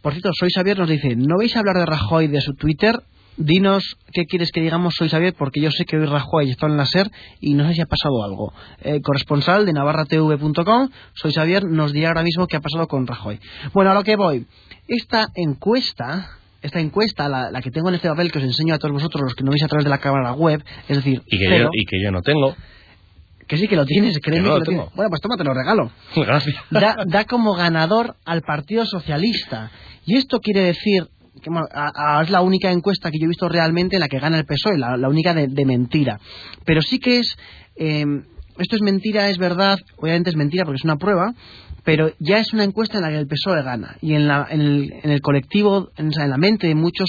por 0.00 0.12
cierto, 0.12 0.30
Soy 0.32 0.48
Xavier 0.54 0.78
nos 0.78 0.88
dice, 0.88 1.16
¿no 1.16 1.36
vais 1.38 1.54
a 1.56 1.60
hablar 1.60 1.76
de 1.76 1.86
Rajoy 1.86 2.28
de 2.28 2.40
su 2.40 2.54
Twitter? 2.54 2.94
Dinos 3.36 3.96
qué 4.12 4.24
quieres 4.26 4.50
que 4.52 4.60
digamos 4.60 4.94
Soy 4.94 5.08
Xavier, 5.08 5.34
porque 5.34 5.60
yo 5.60 5.70
sé 5.70 5.84
que 5.84 5.96
hoy 5.96 6.06
Rajoy 6.06 6.50
está 6.50 6.66
en 6.66 6.76
la 6.76 6.84
SER 6.86 7.10
y 7.40 7.54
no 7.54 7.66
sé 7.66 7.74
si 7.74 7.80
ha 7.80 7.86
pasado 7.86 8.22
algo. 8.24 8.52
Eh, 8.82 9.00
corresponsal 9.02 9.64
de 9.66 9.72
navarratv.com, 9.72 10.90
Soy 11.14 11.32
Xavier, 11.32 11.64
nos 11.64 11.92
dirá 11.92 12.08
ahora 12.08 12.22
mismo 12.22 12.46
qué 12.46 12.56
ha 12.56 12.60
pasado 12.60 12.86
con 12.88 13.06
Rajoy. 13.06 13.40
Bueno, 13.72 13.90
a 13.90 13.94
lo 13.94 14.02
que 14.04 14.16
voy. 14.16 14.46
Esta 14.88 15.28
encuesta 15.34 16.28
esta 16.60 16.78
encuesta, 16.78 17.28
la, 17.28 17.50
la 17.50 17.60
que 17.60 17.72
tengo 17.72 17.88
en 17.88 17.96
este 17.96 18.08
papel 18.08 18.30
que 18.30 18.38
os 18.38 18.44
enseño 18.44 18.72
a 18.74 18.78
todos 18.78 18.92
vosotros, 18.92 19.20
los 19.24 19.34
que 19.34 19.42
no 19.42 19.50
veis 19.50 19.64
a 19.64 19.66
través 19.66 19.82
de 19.82 19.90
la 19.90 19.98
cámara 19.98 20.32
web, 20.34 20.62
es 20.88 20.96
decir, 20.96 21.20
Y 21.26 21.38
que, 21.38 21.46
cero, 21.48 21.64
yo, 21.64 21.70
y 21.72 21.84
que 21.86 22.00
yo 22.00 22.12
no 22.12 22.22
tengo. 22.22 22.54
que 23.48 23.56
sí 23.56 23.66
que 23.66 23.74
lo 23.74 23.84
tienes, 23.84 24.16
créeme 24.20 24.44
Que 24.44 24.48
no 24.48 24.48
que 24.48 24.50
lo 24.52 24.58
lo 24.60 24.64
tienes. 24.66 24.84
tengo. 24.84 24.92
Bueno, 24.94 25.08
pues 25.10 25.20
toma, 25.20 25.36
te 25.36 25.42
lo 25.42 25.54
regalo. 25.54 25.90
Gracias. 26.14 26.54
Da, 26.70 26.98
da 27.04 27.24
como 27.24 27.54
ganador 27.54 28.14
al 28.24 28.42
Partido 28.42 28.86
Socialista. 28.86 29.72
Y 30.06 30.14
esto 30.18 30.38
quiere 30.38 30.60
decir 30.60 31.08
que 31.40 31.50
bueno, 31.50 31.66
a- 31.72 32.22
es 32.22 32.30
la 32.30 32.42
única 32.42 32.70
encuesta 32.70 33.10
que 33.10 33.18
yo 33.18 33.24
he 33.24 33.28
visto 33.28 33.48
realmente 33.48 33.96
en 33.96 34.00
la 34.00 34.08
que 34.08 34.18
gana 34.18 34.38
el 34.38 34.44
PSOE, 34.44 34.78
la, 34.78 35.08
única 35.08 35.32
de, 35.34 35.48
mentira. 35.64 36.18
Pero 36.64 36.82
sí 36.82 36.98
que 36.98 37.18
es... 37.20 37.36
eh, 37.76 38.04
esto 38.58 38.76
es 38.76 38.82
mentira, 38.82 39.30
es 39.30 39.38
verdad, 39.38 39.78
obviamente 39.96 40.28
es 40.28 40.36
mentira 40.36 40.64
porque 40.66 40.76
es 40.76 40.84
una 40.84 40.96
prueba, 40.98 41.32
pero 41.84 42.12
ya 42.20 42.38
es 42.38 42.52
una 42.52 42.64
encuesta 42.64 42.98
en 42.98 43.02
la 43.02 43.08
que 43.08 43.16
el 43.18 43.26
PSOE 43.26 43.62
gana. 43.62 43.96
Y 44.02 44.12
en, 44.14 44.28
la- 44.28 44.46
en 44.50 44.60
el, 44.60 44.92
en 45.02 45.10
el 45.10 45.20
colectivo, 45.22 45.88
en, 45.96 46.10
en 46.16 46.30
la 46.30 46.36
mente 46.36 46.66
de 46.66 46.74
muchos, 46.74 47.08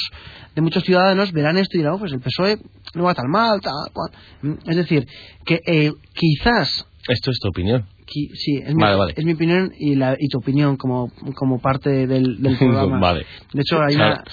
de 0.55 0.61
muchos 0.61 0.83
ciudadanos 0.83 1.33
verán 1.33 1.57
esto 1.57 1.75
y 1.75 1.79
dirán, 1.81 1.95
"Oh, 1.95 1.99
pues 1.99 2.13
el 2.13 2.21
PSOE 2.21 2.57
no 2.95 3.03
va 3.03 3.13
tan 3.13 3.29
mal, 3.29 3.59
tal, 3.61 3.73
cual". 3.91 4.11
Mm, 4.41 4.69
Es 4.69 4.77
decir, 4.77 5.05
que 5.45 5.59
eh, 5.67 5.91
quizás 6.13 6.85
Esto 7.09 7.31
es 7.31 7.39
tu 7.39 7.49
opinión. 7.49 7.85
Sí, 8.07 8.61
es 8.63 8.73
mi, 8.75 8.81
Vale, 8.81 8.95
vale. 8.97 9.13
es 9.15 9.25
mi 9.25 9.33
opinión 9.33 9.71
y, 9.77 9.95
la, 9.95 10.15
y 10.19 10.27
tu 10.27 10.37
opinión 10.39 10.77
como, 10.77 11.11
como 11.35 11.59
parte 11.59 12.07
del, 12.07 12.41
del 12.41 12.57
programa. 12.59 12.99
Vale. 12.99 13.25
De 13.53 13.61
hecho, 13.61 13.81
hay 13.81 13.95
una, 13.95 14.23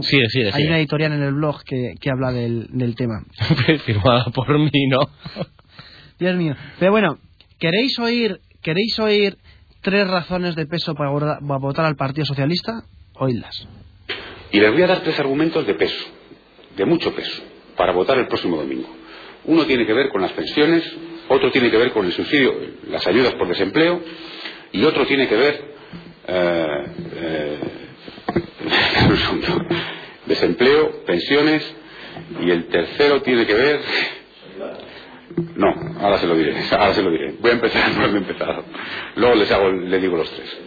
Sigue, 0.00 0.28
sigue, 0.28 0.46
hay 0.46 0.52
sigue. 0.52 0.66
una 0.68 0.78
editorial 0.78 1.12
en 1.12 1.22
el 1.22 1.34
blog 1.34 1.62
que, 1.64 1.94
que 2.00 2.10
habla 2.10 2.32
del, 2.32 2.68
del 2.70 2.94
tema. 2.94 3.24
Firmada 3.84 4.24
por 4.34 4.58
mí, 4.58 4.86
¿no? 4.88 5.00
Dios 6.18 6.36
mío. 6.36 6.54
Pero 6.78 6.92
bueno, 6.92 7.18
¿queréis 7.58 7.98
oír, 7.98 8.40
¿queréis 8.62 8.98
oír 8.98 9.36
tres 9.82 10.06
razones 10.08 10.54
de 10.54 10.66
peso 10.66 10.94
para, 10.94 11.10
para 11.40 11.58
votar 11.58 11.84
al 11.86 11.96
Partido 11.96 12.24
Socialista? 12.26 12.84
Oídlas. 13.14 13.66
Y 14.52 14.60
les 14.60 14.72
voy 14.72 14.82
a 14.82 14.86
dar 14.86 15.00
tres 15.00 15.18
argumentos 15.18 15.66
de 15.66 15.74
peso, 15.74 16.04
de 16.76 16.84
mucho 16.84 17.14
peso, 17.14 17.42
para 17.76 17.92
votar 17.92 18.18
el 18.18 18.26
próximo 18.26 18.56
domingo. 18.56 18.88
Uno 19.44 19.64
tiene 19.64 19.86
que 19.86 19.92
ver 19.92 20.08
con 20.10 20.20
las 20.22 20.32
pensiones, 20.32 20.82
otro 21.30 21.50
tiene 21.52 21.70
que 21.70 21.76
ver 21.76 21.92
con 21.92 22.04
el 22.04 22.12
subsidio, 22.12 22.54
las 22.88 23.06
ayudas 23.06 23.34
por 23.34 23.46
desempleo, 23.48 24.00
y 24.72 24.82
otro 24.84 25.06
tiene 25.06 25.28
que 25.28 25.36
ver. 25.36 25.64
eh, 26.26 26.84
eh, 27.14 27.58
desempleo, 30.26 31.04
pensiones, 31.06 31.74
y 32.40 32.50
el 32.50 32.66
tercero 32.66 33.22
tiene 33.22 33.46
que 33.46 33.54
ver. 33.54 33.80
No, 35.54 35.72
ahora 36.00 36.18
se 36.18 36.26
lo 36.26 36.36
diré, 36.36 36.54
ahora 36.72 36.92
se 36.94 37.02
lo 37.02 37.10
diré. 37.10 37.34
Voy 37.40 37.50
a 37.50 37.54
empezar, 37.54 37.90
no 37.96 38.04
he 38.06 38.18
empezado. 38.18 38.64
Luego 39.16 39.34
les, 39.36 39.50
hago, 39.50 39.70
les 39.70 40.02
digo 40.02 40.16
los 40.16 40.30
tres. 40.30 40.58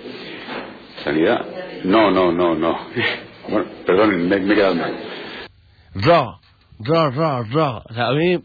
Sanidad. 1.04 1.46
No, 1.84 2.10
no, 2.12 2.32
no, 2.32 2.56
no. 2.56 2.80
Bueno, 3.46 3.66
perdón, 3.86 4.30
me, 4.30 4.40
me 4.40 4.54
he 4.54 4.56
quedado 4.56 4.74
mal. 4.76 4.96
O 7.90 7.94
sea, 7.94 8.08
a 8.08 8.14
mí... 8.14 8.42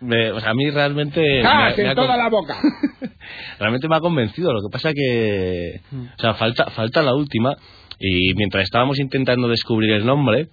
me- 0.00 0.30
o 0.32 0.40
sea, 0.40 0.50
a 0.50 0.54
mí 0.54 0.70
realmente... 0.70 1.20
me- 1.20 1.46
¡Ah, 1.46 1.72
me 1.76 1.82
ha 1.84 1.90
en 1.90 1.94
toda 1.96 2.08
con- 2.08 2.18
la 2.18 2.28
boca! 2.28 2.56
realmente 3.58 3.88
me 3.88 3.96
ha 3.96 4.00
convencido. 4.00 4.52
Lo 4.52 4.60
que 4.60 4.72
pasa 4.72 4.92
que... 4.92 5.80
O 5.92 6.20
sea, 6.20 6.34
falta, 6.34 6.70
falta 6.70 7.02
la 7.02 7.14
última. 7.14 7.54
Y 7.98 8.34
mientras 8.34 8.64
estábamos 8.64 8.98
intentando 9.00 9.48
descubrir 9.48 9.92
el 9.92 10.06
nombre, 10.06 10.48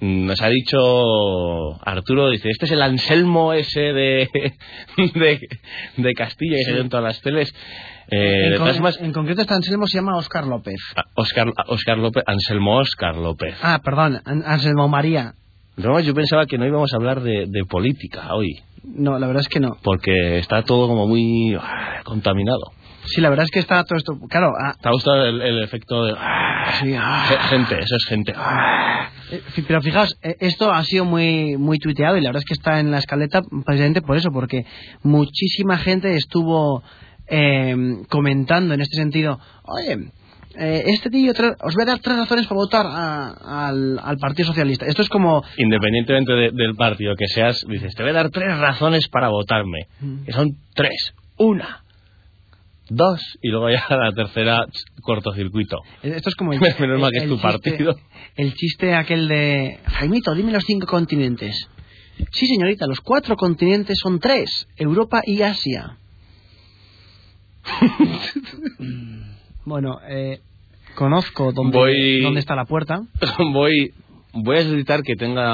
mm, 0.00 0.26
nos 0.26 0.40
ha 0.42 0.48
dicho 0.48 0.78
Arturo, 1.84 2.28
dice, 2.30 2.48
este 2.50 2.66
es 2.66 2.72
el 2.72 2.82
Anselmo 2.82 3.52
ese 3.54 3.80
de, 3.80 4.28
de, 5.14 5.48
de 5.96 6.12
Castilla 6.14 6.56
que 6.56 6.62
Sí. 6.64 6.64
salió 6.66 6.82
en 6.82 6.88
todas 6.90 7.04
las 7.04 7.20
teles. 7.22 7.54
Eh, 8.12 8.56
en, 8.56 8.58
con- 8.58 9.12
concreto, 9.12 9.40
este 9.42 9.54
Anselmo 9.54 9.86
se 9.86 9.98
llama 9.98 10.16
Oscar 10.16 10.46
López. 10.46 10.76
Oscar, 11.14 11.52
Oscar 11.68 11.96
López, 11.98 12.24
Anselmo 12.26 12.76
Oscar 12.78 13.16
López. 13.16 13.54
Ah, 13.62 13.80
perdón, 13.84 14.20
An- 14.24 14.42
Anselmo 14.44 14.88
María. 14.88 15.32
No, 15.76 15.98
yo 16.00 16.12
pensaba 16.12 16.44
que 16.46 16.58
no 16.58 16.66
íbamos 16.66 16.92
a 16.92 16.96
hablar 16.96 17.22
de, 17.22 17.46
de 17.48 17.64
política 17.64 18.34
hoy, 18.34 18.56
No, 18.84 19.18
la 19.18 19.26
verdad 19.26 19.42
es 19.42 19.48
que 19.48 19.60
no. 19.60 19.76
porque 19.82 20.38
está 20.38 20.62
todo 20.62 20.88
como 20.88 21.06
muy 21.06 21.54
ah, 21.60 22.00
contaminado. 22.04 22.72
Sí, 23.06 23.20
la 23.22 23.30
verdad 23.30 23.44
es 23.44 23.50
que 23.50 23.60
está 23.60 23.82
todo 23.84 23.96
esto. 23.96 24.12
Claro, 24.28 24.52
ah, 24.62 24.74
¿Te 24.80 24.88
ha 24.88 24.92
gustado 24.92 25.24
el, 25.24 25.40
el 25.40 25.62
efecto 25.62 26.04
de... 26.04 26.14
ah, 26.18 26.72
sí, 26.82 26.94
ah. 26.96 27.24
ge- 27.28 27.38
gente, 27.56 27.78
eso 27.78 27.96
es 27.96 28.04
gente. 28.06 28.34
Eh, 29.32 29.40
Pero 29.66 29.80
fijaos, 29.80 30.16
eh, 30.22 30.36
esto 30.40 30.70
ha 30.72 30.82
sido 30.84 31.04
muy 31.04 31.56
muy 31.56 31.78
tuiteado 31.78 32.16
y 32.16 32.20
la 32.20 32.28
verdad 32.28 32.40
es 32.42 32.46
que 32.46 32.54
está 32.54 32.78
en 32.78 32.90
la 32.90 32.98
escaleta 32.98 33.42
precisamente 33.64 34.02
por 34.02 34.16
eso, 34.16 34.30
porque 34.32 34.66
muchísima 35.02 35.78
gente 35.78 36.14
estuvo 36.16 36.82
eh, 37.28 37.74
comentando 38.08 38.74
en 38.74 38.80
este 38.82 38.96
sentido, 38.96 39.38
oye, 39.64 40.10
eh, 40.58 40.82
este 40.86 41.10
tío, 41.10 41.32
os 41.32 41.74
voy 41.74 41.82
a 41.82 41.86
dar 41.86 42.00
tres 42.00 42.16
razones 42.16 42.46
para 42.46 42.56
votar 42.56 42.86
a- 42.86 43.68
al, 43.68 43.98
al 44.02 44.16
Partido 44.18 44.48
Socialista. 44.48 44.86
Esto 44.86 45.02
es 45.02 45.08
como, 45.08 45.42
Independientemente 45.56 46.32
de- 46.32 46.50
del 46.52 46.74
partido 46.76 47.14
que 47.16 47.26
seas, 47.28 47.64
dices, 47.68 47.94
te 47.94 48.02
voy 48.02 48.10
a 48.10 48.14
dar 48.14 48.30
tres 48.30 48.56
razones 48.58 49.08
para 49.08 49.28
votarme. 49.28 49.86
Mm. 50.00 50.24
Que 50.24 50.32
son 50.32 50.56
tres. 50.74 51.14
Una. 51.38 51.84
Dos. 52.88 53.20
Y 53.40 53.48
luego 53.50 53.70
ya 53.70 53.84
la 53.90 54.12
tercera, 54.12 54.66
cortocircuito. 55.02 55.78
eh, 56.02 56.14
esto 56.16 56.28
es 56.30 56.34
como 56.34 56.52
el, 56.52 56.60
Menos 56.60 57.00
mal 57.00 57.10
que 57.12 57.18
es 57.18 57.28
tu 57.28 57.36
chiste- 57.36 57.42
partido. 57.42 57.94
el 58.36 58.54
chiste 58.54 58.94
aquel 58.94 59.28
de, 59.28 59.78
Jaimito, 59.86 60.34
dime 60.34 60.50
los 60.52 60.64
cinco 60.64 60.86
continentes. 60.88 61.68
Sí, 62.32 62.46
señorita, 62.46 62.86
los 62.88 63.00
cuatro 63.00 63.36
continentes 63.36 63.96
son 64.02 64.18
tres, 64.18 64.66
Europa 64.76 65.22
y 65.24 65.40
Asia. 65.42 65.96
bueno, 69.64 69.98
eh, 70.08 70.40
conozco 70.94 71.52
dónde, 71.52 71.76
Voy- 71.78 72.22
dónde 72.22 72.40
está 72.40 72.54
la 72.56 72.64
puerta. 72.64 73.00
voy, 73.52 73.92
voy 74.32 74.56
a 74.58 74.62
solicitar 74.62 75.02
que 75.02 75.16
tenga 75.16 75.52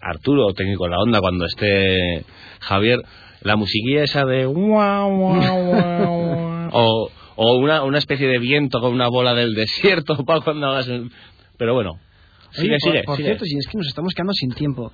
Arturo, 0.00 0.52
técnico 0.54 0.84
en 0.86 0.90
la 0.92 0.98
onda, 0.98 1.20
cuando 1.20 1.46
esté 1.46 2.24
Javier, 2.60 3.00
la 3.42 3.56
musiquilla 3.56 4.02
esa 4.04 4.24
de... 4.24 4.44
guau, 4.46 5.16
guau, 5.16 5.64
guau, 5.64 6.24
guau. 6.24 6.68
o 6.72 7.10
o 7.36 7.56
una, 7.58 7.82
una 7.82 7.98
especie 7.98 8.28
de 8.28 8.38
viento 8.38 8.80
con 8.80 8.92
una 8.92 9.08
bola 9.08 9.34
del 9.34 9.54
desierto 9.54 10.16
para 10.26 10.40
cuando 10.40 10.68
hagas... 10.68 10.88
Pero 11.58 11.74
bueno, 11.74 11.92
sigue, 12.52 12.74
Oye, 12.74 12.78
por, 12.80 12.90
sigue, 12.92 13.02
por 13.04 13.16
sigue. 13.16 13.28
cierto, 13.28 13.44
si 13.44 13.56
es 13.58 13.66
que 13.66 13.76
nos 13.78 13.88
estamos 13.88 14.12
quedando 14.14 14.32
sin 14.34 14.50
tiempo. 14.52 14.92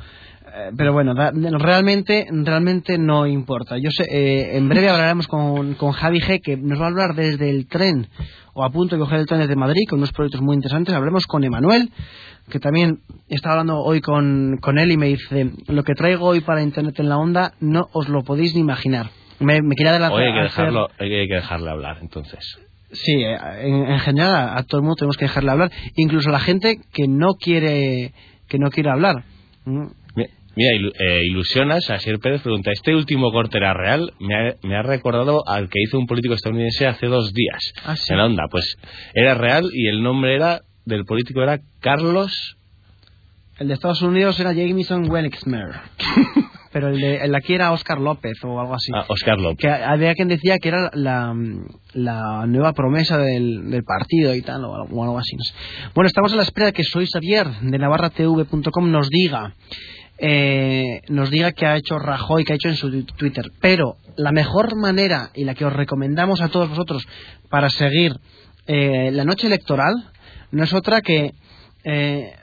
Eh, 0.53 0.71
pero 0.77 0.93
bueno, 0.93 1.15
da- 1.15 1.31
realmente, 1.33 2.27
realmente 2.31 2.99
no 2.99 3.27
importa. 3.27 3.77
Yo 3.79 3.91
sé, 3.91 4.05
eh, 4.11 4.57
en 4.57 4.69
breve 4.69 4.89
hablaremos 4.89 5.27
con, 5.29 5.75
con 5.75 5.93
Javi 5.93 6.21
G, 6.21 6.41
que 6.43 6.57
nos 6.57 6.81
va 6.81 6.85
a 6.87 6.89
hablar 6.89 7.15
desde 7.15 7.51
el 7.51 7.67
tren, 7.69 8.09
o 8.55 8.65
a 8.65 8.71
punto 8.71 8.97
de 8.97 9.01
coger 9.01 9.21
el 9.21 9.27
tren 9.27 9.41
desde 9.41 9.55
Madrid, 9.57 9.83
con 9.89 9.99
unos 10.01 10.13
proyectos 10.13 10.41
muy 10.43 10.57
interesantes. 10.57 10.95
Hablaremos 10.95 11.27
con 11.27 11.45
Emanuel, 11.45 11.91
que 12.51 12.59
también 12.59 12.99
está 13.29 13.51
hablando 13.53 13.79
hoy 13.79 14.01
con, 14.01 14.59
con 14.61 14.79
él 14.79 14.91
y 14.91 14.97
me 14.97 15.07
dice, 15.07 15.51
lo 15.69 15.85
que 15.85 15.95
traigo 15.95 16.27
hoy 16.27 16.41
para 16.41 16.63
Internet 16.63 16.99
en 16.99 17.09
la 17.09 17.19
onda 17.19 17.53
no 17.61 17.89
os 17.93 18.09
lo 18.09 18.23
podéis 18.25 18.55
ni 18.55 18.61
imaginar. 18.61 19.11
Me, 19.39 19.63
me 19.63 19.75
quiere 19.77 19.91
adelantar 19.91 20.19
hay 20.27 20.33
que, 20.35 20.43
dejarlo, 20.43 20.89
hay 20.99 21.09
que- 21.29 21.35
dejarle 21.35 21.71
hablar, 21.71 21.99
entonces. 22.03 22.59
Sí, 22.93 23.23
eh, 23.23 23.37
en, 23.63 23.87
en 23.89 23.99
general 24.01 24.35
a, 24.35 24.57
a 24.59 24.63
todo 24.65 24.79
el 24.81 24.83
mundo 24.83 24.97
tenemos 24.97 25.17
que 25.17 25.27
dejarle 25.27 25.53
hablar, 25.53 25.71
incluso 25.95 26.29
a 26.29 26.33
la 26.33 26.41
gente 26.41 26.81
que 26.93 27.07
no 27.07 27.35
quiere 27.41 28.13
que 28.49 28.59
no 28.59 28.69
quiere 28.71 28.91
hablar. 28.91 29.23
Mi- 30.57 30.65
Mira, 30.65 30.77
ilu- 30.77 30.93
eh, 30.99 31.23
ilusionas, 31.27 31.89
Asier 31.91 32.19
Pérez 32.19 32.43
pregunta, 32.43 32.71
¿este 32.73 32.95
último 32.95 33.31
corte 33.33 33.59
era 33.59 33.73
real? 33.75 34.13
Me 34.21 34.35
ha, 34.35 34.55
me 34.63 34.77
ha 34.77 34.83
recordado 34.83 35.43
al 35.49 35.69
que 35.69 35.81
hizo 35.83 35.99
un 35.99 36.07
político 36.07 36.35
estadounidense 36.35 36.87
hace 36.87 37.07
dos 37.07 37.33
días. 37.33 37.73
Ah, 37.85 37.97
sí. 37.97 38.13
En 38.13 38.19
la 38.19 38.27
onda, 38.27 38.45
pues 38.51 38.77
era 39.15 39.35
real 39.35 39.65
y 39.73 39.89
el 39.89 40.03
nombre 40.03 40.35
era 40.35 40.61
del 40.85 41.05
político 41.05 41.43
era 41.43 41.61
Carlos... 41.81 42.57
El 43.59 43.69
de 43.69 43.75
Estados 43.75 44.01
Unidos 44.01 44.41
era 44.41 44.55
Jameson 44.55 45.11
Wexmer, 45.11 45.67
pero 46.73 46.89
el 46.89 46.99
de, 46.99 47.17
el 47.17 47.31
de 47.33 47.37
aquí 47.37 47.53
era 47.53 47.73
Oscar 47.73 48.01
López 48.01 48.33
o 48.43 48.59
algo 48.59 48.75
así. 48.75 48.91
ah, 48.95 49.05
Oscar 49.07 49.39
López. 49.39 49.59
Que 49.59 49.69
había 49.69 50.15
quien 50.15 50.29
decía 50.29 50.57
que 50.59 50.71
era 50.71 50.91
la, 50.95 51.35
la 51.93 52.47
nueva 52.47 52.73
promesa 52.73 53.19
del, 53.19 53.71
del 53.71 53.85
partido 53.85 54.35
y 54.35 54.41
tal, 54.41 54.65
o 54.65 54.75
algo, 54.77 54.97
o 54.99 55.05
algo 55.05 55.19
así. 55.19 55.37
no 55.37 55.45
sé. 55.45 55.53
Bueno, 55.95 56.07
estamos 56.09 56.33
a 56.33 56.37
la 56.37 56.43
espera 56.43 56.69
de 56.69 56.73
que 56.73 56.85
Soy 56.85 57.07
Xavier 57.07 57.49
de 57.61 57.79
navarratv.com 57.79 58.91
nos 58.91 59.11
diga 59.11 59.53
eh, 60.23 61.01
nos 61.09 61.31
diga 61.31 61.53
qué 61.53 61.67
ha 61.67 61.77
hecho 61.77 61.99
Rajoy, 61.99 62.45
qué 62.45 62.53
ha 62.53 62.57
hecho 62.57 62.69
en 62.69 62.77
su 62.77 63.05
Twitter. 63.05 63.51
Pero 63.61 63.97
la 64.17 64.33
mejor 64.33 64.77
manera 64.77 65.31
y 65.35 65.45
la 65.45 65.55
que 65.55 65.65
os 65.65 65.73
recomendamos 65.73 66.41
a 66.43 66.49
todos 66.49 66.69
vosotros 66.69 67.07
para 67.49 67.71
seguir 67.71 68.13
eh, 68.67 69.11
la 69.13 69.25
noche 69.25 69.47
electoral 69.47 69.95
no 70.51 70.65
es 70.65 70.73
otra 70.75 71.01
que 71.01 71.33
eh, 71.85 72.35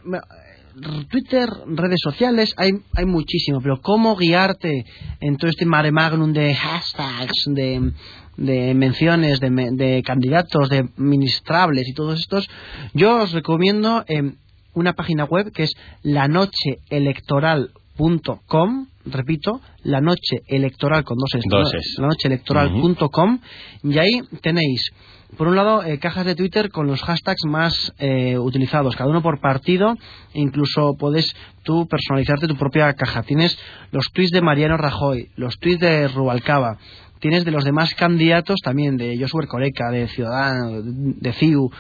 Twitter, 1.10 1.50
redes 1.68 2.00
sociales, 2.04 2.54
hay, 2.58 2.72
hay 2.94 3.06
muchísimo, 3.06 3.62
pero 3.62 3.82
cómo 3.82 4.16
guiarte 4.16 4.86
en 5.20 5.38
todo 5.38 5.50
este 5.50 5.66
mare 5.66 5.92
magnum 5.92 6.34
de 6.34 6.54
hashtags, 6.54 7.46
de, 7.48 7.94
de 8.38 8.74
menciones, 8.74 9.40
de, 9.40 9.50
de 9.50 10.04
candidatos, 10.04 10.70
de 10.70 10.90
ministrables 10.98 11.88
y 11.88 11.94
todos 11.94 12.20
estos, 12.20 12.48
yo 12.94 13.24
os 13.24 13.32
recomiendo 13.32 14.04
eh, 14.08 14.34
una 14.78 14.94
página 14.94 15.26
web 15.26 15.52
que 15.52 15.64
es 15.64 15.74
lanocheelectoral.com, 16.04 18.88
repito, 19.06 19.60
la 19.84 20.00
noche 20.02 20.44
electoral 20.48 21.04
con 21.04 21.18
dos 21.18 21.32
Dos 21.50 21.74
es. 21.74 21.96
la 21.98 22.08
noche 22.08 22.28
electoral.com 22.28 23.40
y 23.84 23.98
ahí 23.98 24.22
tenéis 24.42 24.92
por 25.36 25.50
un 25.50 25.58
lado, 25.58 25.84
eh, 25.84 26.00
cajas 26.00 26.26
de 26.26 26.36
Twitter 26.36 26.72
con 26.72 26.88
los 26.88 27.02
hashtags 27.02 27.44
más 27.46 27.94
eh, 28.00 28.38
utilizados, 28.38 28.96
cada 28.96 29.10
uno 29.10 29.22
por 29.22 29.42
partido, 29.42 29.98
incluso 30.34 30.96
puedes 30.98 31.36
tú 31.64 31.86
personalizarte 31.86 32.48
tu 32.48 32.56
propia 32.56 32.94
caja. 32.94 33.24
Tienes 33.24 33.60
los 33.92 34.06
tweets 34.14 34.32
de 34.32 34.42
Mariano 34.42 34.78
Rajoy, 34.78 35.30
los 35.36 35.60
tweets 35.60 35.82
de 35.82 36.08
Rubalcaba, 36.08 36.78
tienes 37.20 37.44
de 37.44 37.52
los 37.52 37.66
demás 37.66 37.94
candidatos 37.96 38.62
también, 38.64 38.96
de 38.96 39.20
Josué 39.20 39.48
Coreca, 39.48 39.92
de 39.92 40.08
Ciudadanos, 40.08 40.84
de 40.86 41.34
CIU, 41.34 41.72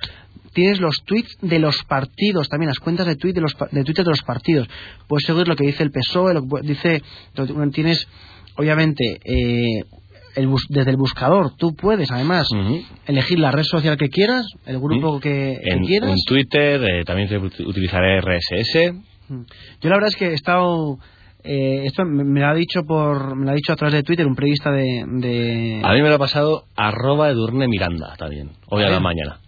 tienes 0.58 0.80
los 0.80 0.96
tweets 1.06 1.38
de 1.42 1.60
los 1.60 1.84
partidos, 1.84 2.50
también 2.50 2.68
las 2.70 2.80
cuentas 2.80 3.06
de, 3.06 3.16
tweet 3.16 3.34
de, 3.34 3.42
los, 3.42 3.54
de 3.72 3.84
Twitter 3.84 4.04
de 4.04 4.10
los 4.12 4.24
partidos. 4.24 4.68
Puedes 5.08 5.26
seguir 5.28 5.48
lo 5.48 5.56
que 5.56 5.68
dice 5.68 5.84
el 5.84 5.92
PSOE, 5.92 6.34
lo 6.34 6.42
que 6.48 6.62
dice, 6.68 7.02
tienes, 7.74 8.08
obviamente, 8.58 9.20
eh, 9.24 9.84
el 10.36 10.48
bus- 10.48 10.66
desde 10.70 10.90
el 10.92 10.98
buscador, 10.98 11.52
tú 11.58 11.76
puedes 11.76 12.10
además 12.12 12.48
elegir 13.06 13.38
la 13.40 13.52
red 13.52 13.64
social 13.64 13.98
que 13.98 14.10
quieras, 14.10 14.46
el 14.66 14.80
grupo 14.80 15.20
que, 15.20 15.60
que 15.64 15.70
En, 15.74 15.84
quieras. 15.86 16.10
en 16.10 16.18
Twitter 16.28 16.82
eh, 16.84 17.04
también 17.06 17.30
utilizaré 17.66 18.20
RSS. 18.22 18.94
Yo 19.30 19.90
la 19.90 19.96
verdad 19.98 20.10
es 20.10 20.16
que 20.16 20.28
he 20.30 20.34
estado 20.34 20.98
eh, 21.44 21.84
esto 21.86 22.04
me, 22.06 22.24
me 22.24 22.40
lo 22.40 22.48
ha 22.48 22.54
dicho 22.56 22.82
por 22.84 23.36
me 23.36 23.46
lo 23.46 23.52
ha 23.52 23.56
dicho 23.56 23.74
a 23.74 23.76
través 23.76 23.94
de 23.94 24.04
Twitter 24.04 24.26
un 24.26 24.36
periodista 24.36 24.72
de, 24.72 25.04
de- 25.08 25.82
A 25.84 25.94
mí 25.94 26.02
me 26.02 26.10
lo 26.10 26.16
ha 26.16 26.20
pasado 26.20 26.64
arroba 26.76 27.30
Edurne 27.30 27.68
Miranda 27.68 28.16
también, 28.18 28.52
hoy 28.70 28.84
a 28.84 28.90
la 28.90 29.00
mañana. 29.00 29.40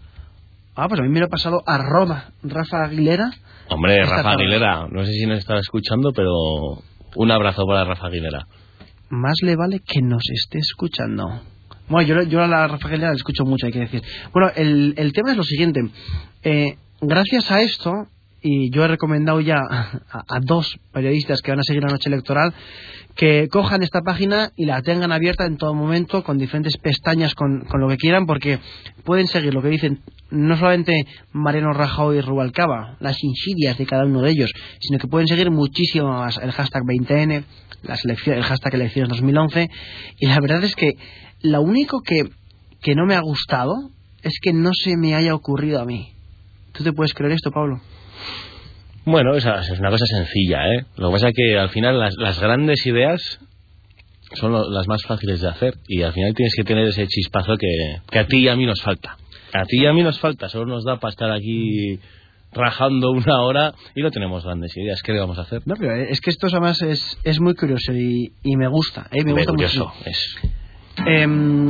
Ah 0.80 0.88
pues 0.88 1.00
a 1.00 1.04
mí 1.04 1.10
me 1.10 1.20
lo 1.20 1.26
ha 1.26 1.30
pasado 1.30 1.62
arroba 1.66 2.32
Rafa 2.44 2.84
Aguilera 2.86 3.32
Hombre, 3.70 4.02
Rafa 4.04 4.24
tarde. 4.24 4.44
Aguilera, 4.44 4.88
no 4.90 5.06
sé 5.06 5.12
si 5.12 5.26
nos 5.28 5.38
estaba 5.40 5.60
escuchando, 5.60 6.12
pero 6.12 6.32
un 7.16 7.32
abrazo 7.32 7.66
para 7.68 7.84
Rafa 7.86 8.08
Aguilera. 8.08 8.48
más 9.10 9.36
le 9.44 9.56
vale 9.56 9.80
que 9.86 10.02
nos 10.02 10.24
esté 10.32 10.60
escuchando 10.60 11.26
bueno 11.88 12.08
yo, 12.08 12.22
yo 12.24 12.42
a 12.44 12.48
la 12.48 12.68
Rafa 12.68 12.88
Aguilera 12.88 13.10
la 13.12 13.16
escucho 13.16 13.46
mucho 13.46 13.66
hay 13.68 13.72
que 13.74 13.80
decir 13.80 14.02
bueno 14.34 14.52
el, 14.56 14.94
el 14.98 15.14
tema 15.14 15.32
es 15.32 15.38
lo 15.38 15.44
siguiente 15.44 15.82
Eh, 16.44 16.78
gracias 17.02 17.52
a 17.52 17.62
esto 17.62 17.92
y 18.42 18.72
yo 18.74 18.86
he 18.86 18.88
recomendado 18.88 19.42
ya 19.42 19.58
a, 19.58 20.00
a 20.28 20.40
dos 20.42 20.80
periodistas 20.94 21.42
que 21.42 21.52
van 21.52 21.60
a 21.60 21.64
seguir 21.64 21.84
la 21.84 21.90
noche 21.92 22.08
electoral 22.10 22.54
que 23.20 23.50
cojan 23.50 23.84
esta 23.84 24.00
página 24.00 24.54
y 24.56 24.64
la 24.64 24.82
tengan 24.82 25.12
abierta 25.12 25.46
en 25.46 25.58
todo 25.58 25.74
momento 25.74 26.24
con 26.24 26.38
diferentes 26.38 26.78
pestañas 26.78 27.36
con, 27.36 27.66
con 27.66 27.82
lo 27.82 27.90
que 27.90 27.98
quieran 27.98 28.26
porque 28.26 28.60
pueden 29.04 29.28
seguir 29.28 29.54
lo 29.54 29.62
que 29.62 29.68
dicen 29.68 30.00
no 30.32 30.56
solamente 30.56 31.06
Mariano 31.34 31.74
Rajoy 31.74 32.20
y 32.20 32.22
Rubalcaba 32.22 32.96
las 33.02 33.22
insidias 33.22 33.78
de 33.78 33.86
cada 33.86 34.06
uno 34.06 34.22
de 34.22 34.32
ellos 34.32 34.50
sino 34.80 35.00
que 35.00 35.10
pueden 35.10 35.28
seguir 35.28 35.52
muchísimo 35.52 36.08
más 36.08 36.38
el 36.38 36.54
hashtag 36.54 36.84
20N 36.84 37.44
las 37.84 38.06
el 38.06 38.44
hashtag 38.44 38.76
elecciones 38.76 39.10
2011 39.10 39.70
y 40.18 40.26
la 40.26 40.40
verdad 40.40 40.64
es 40.64 40.74
que 40.76 40.94
lo 41.42 41.62
único 41.62 42.00
que, 42.00 42.22
que 42.82 42.96
no 42.96 43.06
me 43.06 43.16
ha 43.16 43.20
gustado 43.20 43.74
es 44.24 44.40
que 44.42 44.54
no 44.54 44.70
se 44.74 44.96
me 44.96 45.16
haya 45.16 45.36
ocurrido 45.36 45.82
a 45.82 45.86
mí 45.86 46.14
¿tú 46.72 46.86
te 46.86 46.94
puedes 46.94 47.14
creer 47.14 47.34
esto 47.34 47.52
Pablo? 47.52 47.82
Bueno, 49.10 49.36
esa 49.36 49.60
es 49.60 49.80
una 49.80 49.90
cosa 49.90 50.06
sencilla, 50.06 50.68
¿eh? 50.74 50.86
Lo 50.98 51.08
que 51.10 51.14
pasa 51.14 51.28
es 51.30 51.34
que 51.36 51.58
al 51.58 51.70
final 51.70 52.00
las, 52.00 52.16
las 52.18 52.40
grandes 52.40 52.86
ideas 52.86 53.40
son 54.34 54.52
lo- 54.52 54.70
las 54.70 54.88
más 54.88 55.02
fáciles 55.08 55.42
de 55.42 55.50
hacer 55.50 55.74
y 55.88 56.04
al 56.04 56.14
final 56.14 56.34
tienes 56.36 56.54
que 56.56 56.64
tener 56.64 56.88
ese 56.88 57.08
chispazo 57.08 57.58
que, 57.58 57.68
que 58.12 58.20
a 58.20 58.28
ti 58.28 58.38
y 58.40 58.48
a 58.48 58.56
mí 58.56 58.66
nos 58.66 58.82
falta. 58.82 59.18
A 59.54 59.64
ti 59.64 59.80
y 59.82 59.86
a 59.88 59.94
mí 59.94 60.04
nos 60.04 60.20
falta, 60.20 60.48
solo 60.50 60.66
nos 60.68 60.84
da 60.86 60.98
para 60.98 61.10
estar 61.10 61.32
aquí 61.32 62.00
rajando 62.52 63.12
una 63.12 63.42
hora 63.42 63.74
y 63.96 64.02
no 64.04 64.12
tenemos 64.12 64.44
grandes 64.46 64.76
ideas. 64.78 65.02
¿Qué 65.02 65.14
le 65.14 65.20
vamos 65.20 65.40
a 65.40 65.42
hacer? 65.42 65.62
No, 65.66 65.76
pero 65.76 65.96
es 65.96 66.22
que 66.22 66.30
esto 66.30 66.48
además 66.48 66.82
es, 66.84 67.18
es 67.24 67.40
muy 67.40 67.56
curioso 67.56 67.92
y, 67.94 68.32
y 68.44 68.56
me 68.58 68.68
gusta, 68.68 69.08
¿eh? 69.12 69.24
me 69.24 69.34
gusta 69.34 69.52
curioso, 69.52 69.86
mucho. 69.98 70.10
es. 70.10 70.38
Em, 71.08 71.68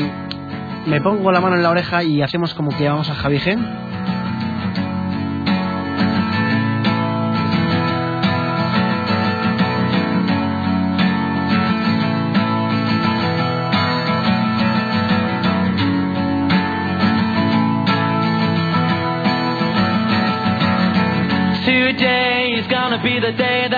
me 0.87 1.01
pongo 1.01 1.31
la 1.31 1.39
mano 1.39 1.55
en 1.55 1.63
la 1.63 1.69
oreja 1.69 2.03
y 2.03 2.21
hacemos 2.21 2.53
como 2.53 2.71
que 2.77 2.83
llamamos 2.83 3.09
a 3.09 3.15
Javi. 3.15 3.39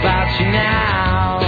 About 0.00 0.40
you 0.40 0.46
now. 0.46 1.39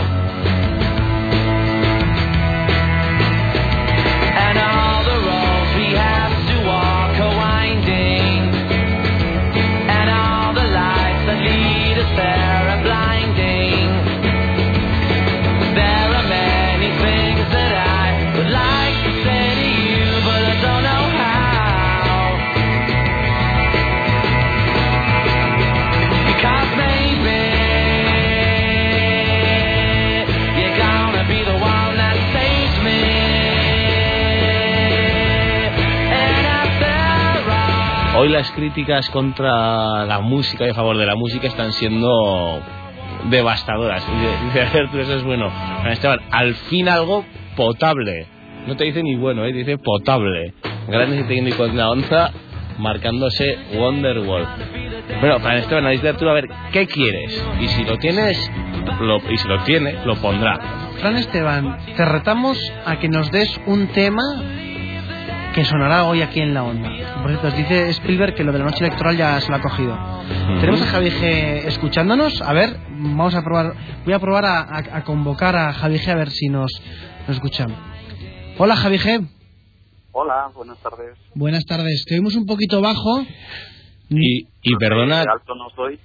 Hoy 38.22 38.28
las 38.28 38.52
críticas 38.52 39.11
contra 39.11 40.06
la 40.06 40.20
música 40.20 40.64
y 40.64 40.70
a 40.70 40.74
favor 40.74 40.96
de 40.96 41.06
la 41.06 41.16
música 41.16 41.48
están 41.48 41.72
siendo 41.72 42.62
devastadoras. 43.28 44.06
Alberto, 44.54 45.00
eso 45.00 45.16
es 45.16 45.24
bueno. 45.24 45.50
Esteban, 45.90 46.20
al 46.30 46.54
fin 46.54 46.88
algo 46.88 47.24
potable. 47.56 48.28
No 48.68 48.76
te 48.76 48.85
dice 48.85 49.02
ni 49.02 49.16
bueno, 49.16 49.44
¿eh? 49.44 49.52
dice 49.52 49.76
potable. 49.76 50.54
Grandes 50.87 51.24
y 51.24 51.24
técnicos 51.24 51.72
de 51.72 51.78
la 51.78 51.90
onza 51.90 52.30
marcándose 52.78 53.58
Wonderwall. 53.74 54.46
Bueno, 55.20 55.40
Fran 55.40 55.56
Esteban, 55.56 55.85
analista 55.85 56.16
tú 56.16 56.28
a 56.28 56.35
ver 56.35 56.48
qué 56.70 56.87
quieres. 56.87 57.44
Y 57.61 57.66
si 57.66 57.85
lo 57.85 57.98
tienes, 57.98 58.38
lo, 59.00 59.16
y 59.16 59.37
si 59.37 59.48
lo 59.48 59.64
tiene, 59.64 59.96
lo 60.04 60.14
pondrá. 60.14 60.61
Fran 61.00 61.16
Esteban, 61.16 61.76
te 61.96 62.04
retamos 62.04 62.72
a 62.87 63.00
que 63.00 63.08
nos 63.08 63.32
des 63.32 63.61
un 63.66 63.88
tema 63.88 64.22
que 65.52 65.64
sonará 65.64 66.04
hoy 66.04 66.22
aquí 66.22 66.40
en 66.40 66.54
la 66.54 66.64
onda. 66.64 66.90
Por 67.22 67.30
cierto, 67.30 67.50
dice 67.56 67.88
Spielberg 67.90 68.34
que 68.34 68.44
lo 68.44 68.52
de 68.52 68.58
la 68.58 68.64
noche 68.66 68.84
electoral 68.86 69.16
ya 69.16 69.40
se 69.40 69.50
lo 69.50 69.56
ha 69.56 69.60
cogido. 69.60 69.96
Tenemos 70.60 70.80
a 70.82 70.86
Javi 70.86 71.10
G 71.10 71.66
escuchándonos. 71.66 72.40
A 72.42 72.52
ver, 72.52 72.76
vamos 72.90 73.34
a 73.34 73.42
probar. 73.42 73.74
Voy 74.04 74.14
a 74.14 74.18
probar 74.18 74.44
a, 74.44 74.60
a- 74.60 74.96
a 74.98 75.04
convocar 75.04 75.54
a 75.56 75.72
Javi 75.72 75.98
G 75.98 76.08
a 76.08 76.14
ver 76.16 76.30
si 76.30 76.48
nos, 76.48 76.70
nos 77.26 77.36
escuchan. 77.36 77.74
Hola 78.58 78.76
Javi 78.76 78.98
G. 78.98 79.26
Hola, 80.12 80.50
buenas 80.54 80.78
tardes. 80.78 81.16
Buenas 81.34 81.64
tardes. 81.64 82.04
Te 82.06 82.14
oímos 82.14 82.34
un 82.36 82.46
poquito 82.46 82.80
bajo. 82.80 83.22
Y, 84.10 84.46
y 84.62 84.76
perdona, 84.78 85.22
De 85.22 85.30
alto 85.30 85.54
no 85.54 85.68
soy. 85.76 85.98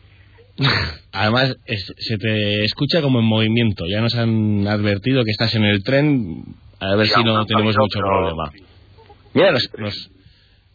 Además, 1.11 1.55
es- 1.65 1.93
se 1.97 2.17
te 2.17 2.63
escucha 2.63 3.01
como 3.01 3.19
en 3.19 3.25
movimiento. 3.25 3.85
Ya 3.87 4.01
nos 4.01 4.15
han 4.15 4.67
advertido 4.67 5.23
que 5.23 5.31
estás 5.31 5.55
en 5.55 5.63
el 5.65 5.83
tren. 5.83 6.43
A 6.79 6.95
ver 6.95 7.07
Sí, 7.07 7.13
si 7.15 7.23
no 7.23 7.45
tenemos 7.45 7.75
mucho 7.77 7.99
problema. 7.99 8.51
Mira, 9.33 9.51
nos- 9.51 9.69
nos- 9.77 10.09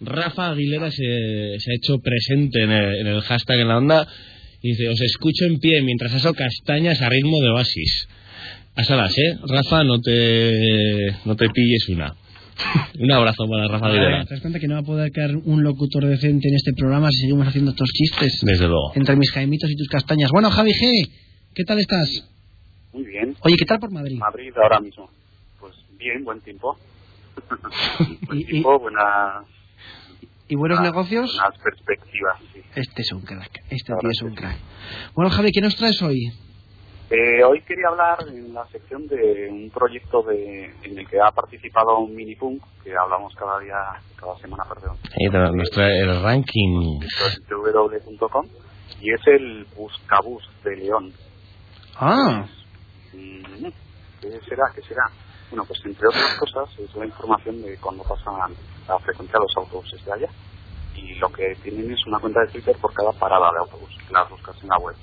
Rafa 0.00 0.50
Aguilera 0.50 0.90
se, 0.90 1.58
se 1.58 1.70
ha 1.70 1.74
hecho 1.76 1.98
presente 2.00 2.62
en 2.64 2.70
el, 2.72 2.94
en 3.00 3.06
el 3.06 3.20
hashtag 3.22 3.60
en 3.60 3.68
la 3.68 3.78
onda 3.78 4.06
y 4.60 4.70
dice, 4.70 4.88
os 4.88 5.00
escucho 5.00 5.44
en 5.44 5.58
pie 5.60 5.80
mientras 5.82 6.12
aso 6.14 6.34
castañas 6.34 7.00
a 7.02 7.08
ritmo 7.08 7.40
de 7.40 7.50
oasis. 7.50 8.08
Asalas, 8.74 9.16
¿eh? 9.18 9.38
Rafa, 9.46 9.84
no 9.84 10.00
te, 10.00 11.14
no 11.24 11.36
te 11.36 11.48
pilles 11.50 11.88
una. 11.90 12.14
Un 12.98 13.10
abrazo 13.12 13.44
para 13.48 13.66
Rafa 13.68 13.90
Videla. 13.90 14.24
¿Te 14.24 14.34
das 14.34 14.40
cuenta 14.40 14.58
que 14.60 14.66
no 14.68 14.74
va 14.74 14.80
a 14.80 14.84
poder 14.84 15.10
quedar 15.12 15.36
un 15.36 15.62
locutor 15.62 16.06
decente 16.06 16.48
en 16.48 16.54
este 16.54 16.72
programa 16.76 17.10
si 17.10 17.20
seguimos 17.20 17.46
haciendo 17.48 17.70
estos 17.72 17.88
chistes? 17.92 18.40
Desde 18.42 18.66
luego. 18.66 18.92
Entre 18.94 19.14
mis 19.16 19.30
jaimitos 19.30 19.70
y 19.70 19.76
tus 19.76 19.88
castañas. 19.88 20.30
Bueno, 20.32 20.50
Javi 20.50 20.72
G, 20.72 21.10
¿qué 21.54 21.64
tal 21.64 21.78
estás? 21.80 22.08
Muy 22.92 23.04
bien. 23.04 23.36
Oye, 23.40 23.56
¿qué 23.56 23.64
tal 23.64 23.78
por 23.78 23.90
Madrid? 23.90 24.16
Madrid 24.18 24.52
ahora 24.62 24.80
mismo. 24.80 25.10
Pues 25.60 25.74
bien, 25.98 26.24
buen 26.24 26.40
tiempo. 26.40 26.76
Buen 28.26 28.38
Y- 28.38 28.58
y- 28.58 28.62
buenas, 28.62 29.44
¿Y 30.48 30.56
buenos 30.56 30.78
buenas- 30.78 30.92
negocios? 30.94 31.32
buenas 31.34 31.58
perspectivas, 31.62 32.36
sí. 32.52 32.62
Este 32.74 33.02
es 33.02 33.12
un 33.12 33.22
crack, 33.22 33.50
este 33.70 33.92
tío 34.00 34.10
es 34.10 34.22
un 34.22 34.34
crack. 34.34 34.56
Bueno, 35.14 35.30
Javi, 35.30 35.50
¿qué 35.52 35.60
nos 35.60 35.76
traes 35.76 36.00
hoy? 36.02 36.32
Eh, 37.10 37.44
hoy 37.44 37.60
quería 37.62 37.88
hablar 37.88 38.18
en 38.28 38.54
la 38.54 38.66
sección 38.68 39.06
de 39.06 39.48
un 39.50 39.70
proyecto 39.70 40.22
de, 40.22 40.64
en 40.82 40.98
el 40.98 41.06
que 41.06 41.20
ha 41.20 41.30
participado 41.30 41.98
un 41.98 42.14
minipunk, 42.14 42.62
que 42.82 42.94
hablamos 42.96 43.34
cada 43.34 43.58
día, 43.60 43.74
cada 44.16 44.34
semana, 44.38 44.64
perdón, 44.66 44.96
Ahí 45.04 45.26
está 45.26 45.50
nuestro 45.50 45.84
el 45.84 46.22
ranking. 46.22 47.00
www.com, 47.50 48.46
y 49.00 49.12
es 49.12 49.20
el 49.26 49.66
Buscabús 49.76 50.42
de 50.64 50.76
León. 50.76 51.12
Ah, 51.96 52.46
Mm, 53.14 53.66
¿Qué 54.22 54.40
será? 54.48 54.62
¿Qué 54.74 54.80
será? 54.82 55.02
Bueno, 55.52 55.66
pues 55.66 55.84
entre 55.84 56.08
otras 56.08 56.34
cosas 56.38 56.70
es 56.78 56.96
la 56.96 57.04
información 57.04 57.60
de 57.60 57.76
cuando 57.76 58.02
pasan 58.04 58.54
la 58.88 58.98
frecuencia 59.00 59.34
de 59.38 59.44
los 59.44 59.54
autobuses 59.54 60.02
de 60.02 60.12
allá. 60.12 60.28
Y 60.96 61.14
lo 61.16 61.30
que 61.30 61.54
tienen 61.62 61.92
es 61.92 62.06
una 62.06 62.18
cuenta 62.20 62.40
de 62.40 62.52
Twitter 62.52 62.74
por 62.80 62.94
cada 62.94 63.12
parada 63.12 63.50
de 63.52 63.58
autobús. 63.58 63.94
Las 64.10 64.30
buscas 64.30 64.56
en 64.62 64.68
la 64.68 64.78
web. 64.78 64.96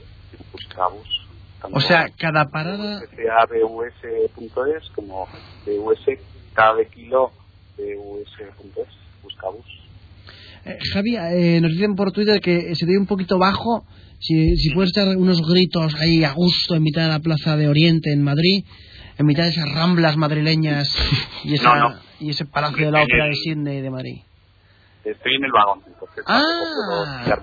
Buscabus. 0.51 1.27
o 1.71 1.79
sea, 1.79 2.09
cada 2.17 2.45
parada... 2.45 2.99
CABUS.es 3.15 4.89
como 4.95 5.27
BUS 5.67 5.99
cada 6.55 6.83
kilo 6.85 7.29
BUS.es. 7.77 8.87
Buscabus. 9.21 9.67
Eh, 10.65 10.79
Javi, 10.91 11.15
eh, 11.15 11.61
nos 11.61 11.73
dicen 11.73 11.93
por 11.93 12.11
Twitter 12.11 12.41
que 12.41 12.73
se 12.73 12.87
te 12.87 12.91
ve 12.91 12.97
un 12.97 13.05
poquito 13.05 13.37
bajo. 13.37 13.85
Si, 14.19 14.57
si 14.57 14.71
puedes 14.71 14.97
unos 15.15 15.47
gritos 15.47 15.93
ahí 15.93 16.23
a 16.23 16.33
gusto 16.33 16.73
en 16.73 16.81
mitad 16.81 17.03
de 17.03 17.09
la 17.09 17.19
Plaza 17.19 17.55
de 17.55 17.67
Oriente 17.67 18.11
en 18.11 18.23
Madrid, 18.23 18.65
en 19.19 19.25
mitad 19.25 19.43
de 19.43 19.49
esas 19.49 19.69
ramblas 19.73 20.15
madrileñas 20.17 20.87
y, 21.43 21.53
esa, 21.55 21.75
No, 21.75 21.89
no. 21.89 21.99
y 22.19 22.29
ese 22.31 22.45
palacio 22.45 22.85
de 22.85 22.91
la 22.91 23.03
ópera 23.03 23.25
de 23.25 23.33
Sydney 23.35 23.81
de 23.81 23.89
Madrid. 23.89 24.21
Estoy 25.03 25.35
en 25.35 25.43
el 25.45 25.51
vagón, 25.51 25.81
entonces 25.85 26.23
Ah. 26.25 27.37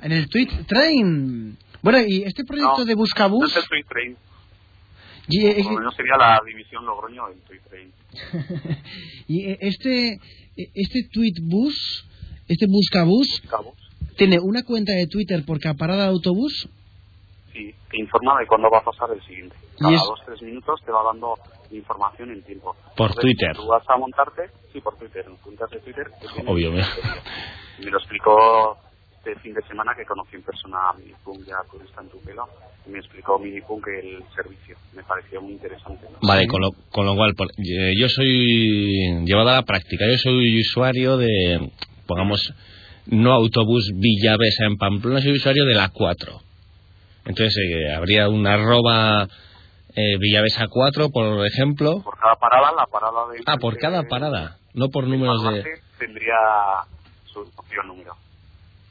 En 0.00 0.12
el 0.12 0.28
Tweet 0.28 0.48
Train. 0.66 1.56
Bueno, 1.82 1.98
y 2.06 2.22
este 2.22 2.44
proyecto 2.44 2.78
No, 2.78 2.84
de 2.84 2.92
No 2.92 2.98
Buscabús... 2.98 3.50
es 3.50 3.56
el 3.62 3.68
Tweet 3.68 3.84
Train, 3.88 4.16
y, 5.30 5.46
eh, 5.46 5.54
por 5.62 5.72
lo 5.72 5.78
menos 5.80 5.94
sería 5.94 6.16
la 6.16 6.40
división 6.46 6.84
Logroño 6.86 7.28
del 7.28 7.38
Tweet 7.40 7.60
Train. 7.68 7.92
y, 9.28 9.50
eh, 9.50 9.58
este, 9.60 10.12
eh, 10.12 10.70
este 10.74 11.08
Tweetbus, 11.12 12.06
este 12.46 12.66
Buscabús, 12.66 13.42
tiene 14.16 14.38
una 14.40 14.62
cuenta 14.64 14.92
de 14.92 15.06
Twitter 15.06 15.44
por 15.44 15.60
cada 15.60 15.74
parada 15.74 16.04
de 16.04 16.08
autobús. 16.10 16.68
Sí, 17.58 17.74
te 17.90 17.98
informa 17.98 18.38
de 18.38 18.46
cuándo 18.46 18.70
va 18.70 18.78
a 18.78 18.84
pasar 18.84 19.08
el 19.12 19.20
siguiente. 19.22 19.56
Y 19.78 19.82
Cada 19.82 19.94
es- 19.96 20.02
dos 20.06 20.20
tres 20.24 20.40
minutos 20.42 20.80
te 20.86 20.92
va 20.92 21.02
dando 21.02 21.34
información 21.72 22.30
en 22.30 22.42
tiempo. 22.44 22.76
Por 22.96 23.10
Entonces, 23.10 23.20
Twitter. 23.20 23.56
Tú 23.56 23.66
vas 23.66 23.82
a 23.88 23.96
montarte, 23.96 24.42
sí, 24.72 24.80
por 24.80 24.96
Twitter, 24.96 25.24
en 25.26 25.36
cuentas 25.36 25.68
de 25.70 25.80
Twitter. 25.80 26.06
mira. 26.46 26.86
Me 27.80 27.90
lo 27.90 27.98
explicó 27.98 28.78
este 29.16 29.34
fin 29.40 29.54
de 29.54 29.62
semana 29.62 29.92
que 29.96 30.04
conocí 30.04 30.36
en 30.36 30.42
persona 30.42 30.78
a 30.90 30.92
Minipunk, 30.94 31.44
ya 31.46 31.56
tú 31.70 31.80
está 31.84 32.00
en 32.02 32.08
tu 32.10 32.20
pelo. 32.20 32.46
Y 32.86 32.90
me 32.90 32.98
explicó 33.00 33.38
Minipunk 33.40 33.86
el 33.88 34.22
servicio. 34.36 34.76
Me 34.94 35.02
pareció 35.02 35.42
muy 35.42 35.52
interesante. 35.54 36.06
¿no? 36.10 36.18
Vale, 36.22 36.46
con 36.46 36.60
lo, 36.60 36.70
con 36.92 37.06
lo 37.06 37.16
cual, 37.16 37.34
por- 37.34 37.50
eh, 37.58 37.94
yo 37.98 38.08
soy, 38.08 39.24
llevado 39.24 39.48
a 39.50 39.54
la 39.54 39.62
práctica, 39.62 40.04
yo 40.08 40.16
soy 40.16 40.60
usuario 40.60 41.16
de, 41.16 41.70
pongamos, 42.06 42.52
no 43.06 43.32
autobús 43.32 43.90
Villavesa 43.94 44.64
en 44.66 44.76
Pamplona, 44.76 45.20
soy 45.20 45.32
usuario 45.32 45.64
de 45.64 45.74
la 45.74 45.88
4. 45.88 46.38
Entonces, 47.28 47.54
eh, 47.56 47.94
habría 47.94 48.28
una 48.28 48.54
arroba 48.54 49.28
eh, 49.94 50.18
Villavesa 50.18 50.66
4, 50.68 51.10
por 51.10 51.46
ejemplo. 51.46 52.02
Por 52.02 52.18
cada 52.18 52.34
parada, 52.36 52.72
la 52.72 52.86
parada 52.86 53.28
de... 53.30 53.42
Ah, 53.46 53.56
por 53.58 53.76
cada 53.76 54.02
parada, 54.04 54.58
no 54.74 54.88
por 54.88 55.06
números 55.06 55.42
de... 55.44 55.64
Tendría 55.98 56.34
su 57.26 57.48
propio 57.54 57.82
número. 57.84 58.14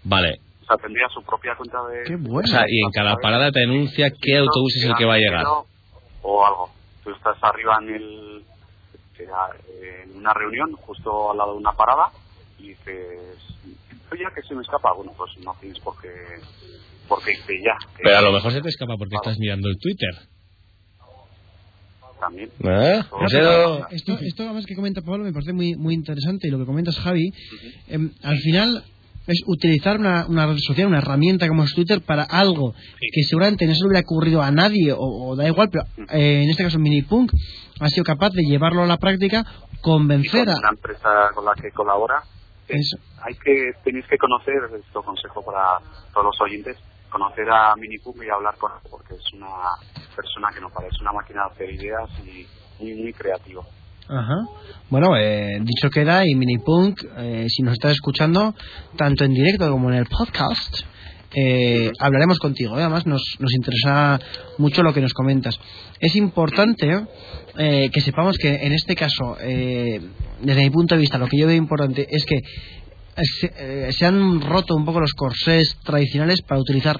Vale, 0.03 0.39
O 0.61 0.65
sea, 0.65 0.77
tendría 0.77 1.07
su 1.09 1.21
propia 1.23 1.55
cuenta 1.55 1.79
de... 1.87 2.03
Qué 2.05 2.15
o 2.15 2.19
bueno. 2.19 2.47
sea, 2.47 2.65
y 2.67 2.79
en 2.85 2.91
cada 2.91 3.15
parada 3.15 3.51
te 3.51 3.63
anuncia 3.63 4.09
qué 4.21 4.37
autobús 4.37 4.75
es 4.77 4.85
el 4.85 4.95
que 4.95 5.05
va 5.05 5.15
a 5.15 5.19
llegar. 5.19 5.45
O 6.21 6.45
algo. 6.45 6.69
Tú 7.03 7.11
estás 7.11 7.37
arriba 7.41 7.77
en 7.81 7.95
el 7.95 8.43
eh, 9.19 10.03
en 10.03 10.17
una 10.17 10.33
reunión, 10.33 10.73
justo 10.73 11.31
al 11.31 11.37
lado 11.37 11.53
de 11.53 11.57
una 11.57 11.71
parada, 11.71 12.11
y 12.59 12.69
dices, 12.69 13.37
oye, 14.11 14.23
que 14.35 14.41
se 14.43 14.53
me 14.53 14.61
escapa. 14.61 14.93
Bueno, 14.93 15.11
pues 15.17 15.31
no 15.43 15.55
tienes 15.59 15.79
por 15.79 15.99
qué, 15.99 16.09
por 17.07 17.23
qué 17.23 17.31
irte 17.33 17.61
ya. 17.63 17.75
Pero 18.03 18.17
a 18.17 18.21
lo 18.21 18.31
mejor 18.31 18.51
se 18.51 18.61
te 18.61 18.69
escapa 18.69 18.95
porque 18.97 19.15
estás 19.15 19.37
mirando 19.39 19.69
el 19.69 19.77
Twitter. 19.77 20.09
También. 22.19 22.49
¿Eh? 22.63 23.01
No, 23.11 23.17
pero- 23.29 23.87
Esto, 23.89 24.17
esto 24.19 24.43
además 24.43 24.65
que 24.65 24.75
comenta 24.75 25.01
Pablo 25.01 25.23
me 25.23 25.31
parece 25.33 25.53
muy, 25.53 25.75
muy 25.75 25.93
interesante 25.93 26.47
y 26.47 26.51
lo 26.51 26.57
que 26.57 26.65
comentas 26.65 26.97
Javi, 26.99 27.31
em, 27.89 28.11
al 28.23 28.37
final 28.39 28.83
es 29.27 29.41
utilizar 29.45 29.99
una, 29.99 30.25
una 30.27 30.47
red 30.47 30.57
social, 30.57 30.87
una 30.87 30.97
herramienta 30.99 31.47
como 31.47 31.63
es 31.63 31.73
Twitter 31.75 32.01
para 32.01 32.23
algo 32.23 32.73
que 32.99 33.23
seguramente 33.23 33.67
no 33.67 33.75
se 33.75 33.81
le 33.81 33.87
hubiera 33.89 34.01
ocurrido 34.05 34.41
a 34.41 34.49
nadie 34.51 34.93
o, 34.93 34.97
o 34.99 35.35
da 35.35 35.47
igual, 35.47 35.69
pero 35.69 35.83
eh, 36.11 36.43
en 36.43 36.49
este 36.49 36.63
caso 36.63 36.79
Minipunk 36.79 37.31
ha 37.79 37.87
sido 37.89 38.03
capaz 38.03 38.31
de 38.31 38.41
llevarlo 38.43 38.81
a 38.83 38.87
la 38.87 38.97
práctica, 38.97 39.45
convencer 39.81 40.45
con 40.45 40.55
a... 40.55 40.57
una 40.59 40.69
empresa 40.69 41.09
con 41.35 41.45
la 41.45 41.51
que 41.53 41.69
colabora, 41.71 42.23
eh, 42.67 42.77
Eso. 42.79 42.97
hay 43.21 43.35
que, 43.35 43.73
tenéis 43.83 44.05
que 44.07 44.17
conocer, 44.17 44.55
esto 44.83 45.03
consejo 45.03 45.43
para 45.45 45.61
todos 46.13 46.25
los 46.25 46.41
oyentes, 46.41 46.77
conocer 47.09 47.49
a 47.49 47.75
Minipum 47.75 48.15
y 48.23 48.29
hablar 48.29 48.55
con 48.57 48.71
él, 48.71 48.89
porque 48.89 49.15
es 49.15 49.33
una 49.33 49.47
persona 50.15 50.49
que 50.53 50.61
no 50.61 50.69
parece 50.69 50.97
una 51.01 51.13
máquina 51.13 51.43
de 51.43 51.53
hacer 51.53 51.73
ideas 51.73 52.09
y 52.25 52.47
muy, 52.83 52.93
muy 52.95 53.13
creativo. 53.13 53.65
Ajá. 54.09 54.35
Bueno, 54.89 55.17
eh, 55.17 55.59
dicho 55.61 55.89
queda, 55.89 56.25
y 56.25 56.33
Minipunk, 56.35 57.03
eh, 57.17 57.45
si 57.49 57.61
nos 57.63 57.73
estás 57.73 57.91
escuchando, 57.91 58.53
tanto 58.95 59.25
en 59.25 59.33
directo 59.33 59.69
como 59.69 59.89
en 59.89 59.97
el 59.97 60.05
podcast, 60.05 60.85
eh, 61.35 61.91
hablaremos 61.99 62.39
contigo. 62.39 62.77
¿eh? 62.77 62.81
Además, 62.81 63.05
nos, 63.05 63.21
nos 63.39 63.53
interesa 63.53 64.19
mucho 64.57 64.81
lo 64.83 64.93
que 64.93 65.01
nos 65.01 65.13
comentas. 65.13 65.59
Es 65.99 66.15
importante 66.15 67.05
eh, 67.57 67.89
que 67.91 68.01
sepamos 68.01 68.37
que 68.37 68.65
en 68.65 68.71
este 68.71 68.95
caso, 68.95 69.37
eh, 69.41 70.01
desde 70.41 70.61
mi 70.63 70.69
punto 70.69 70.95
de 70.95 71.01
vista, 71.01 71.17
lo 71.17 71.27
que 71.27 71.37
yo 71.37 71.47
veo 71.47 71.55
importante 71.55 72.07
es 72.09 72.25
que 72.25 72.39
se, 73.23 73.51
eh, 73.57 73.91
se 73.93 74.05
han 74.05 74.41
roto 74.41 74.75
un 74.75 74.85
poco 74.85 74.99
los 74.99 75.13
corsés 75.13 75.77
tradicionales 75.83 76.41
para 76.41 76.61
utilizar 76.61 76.97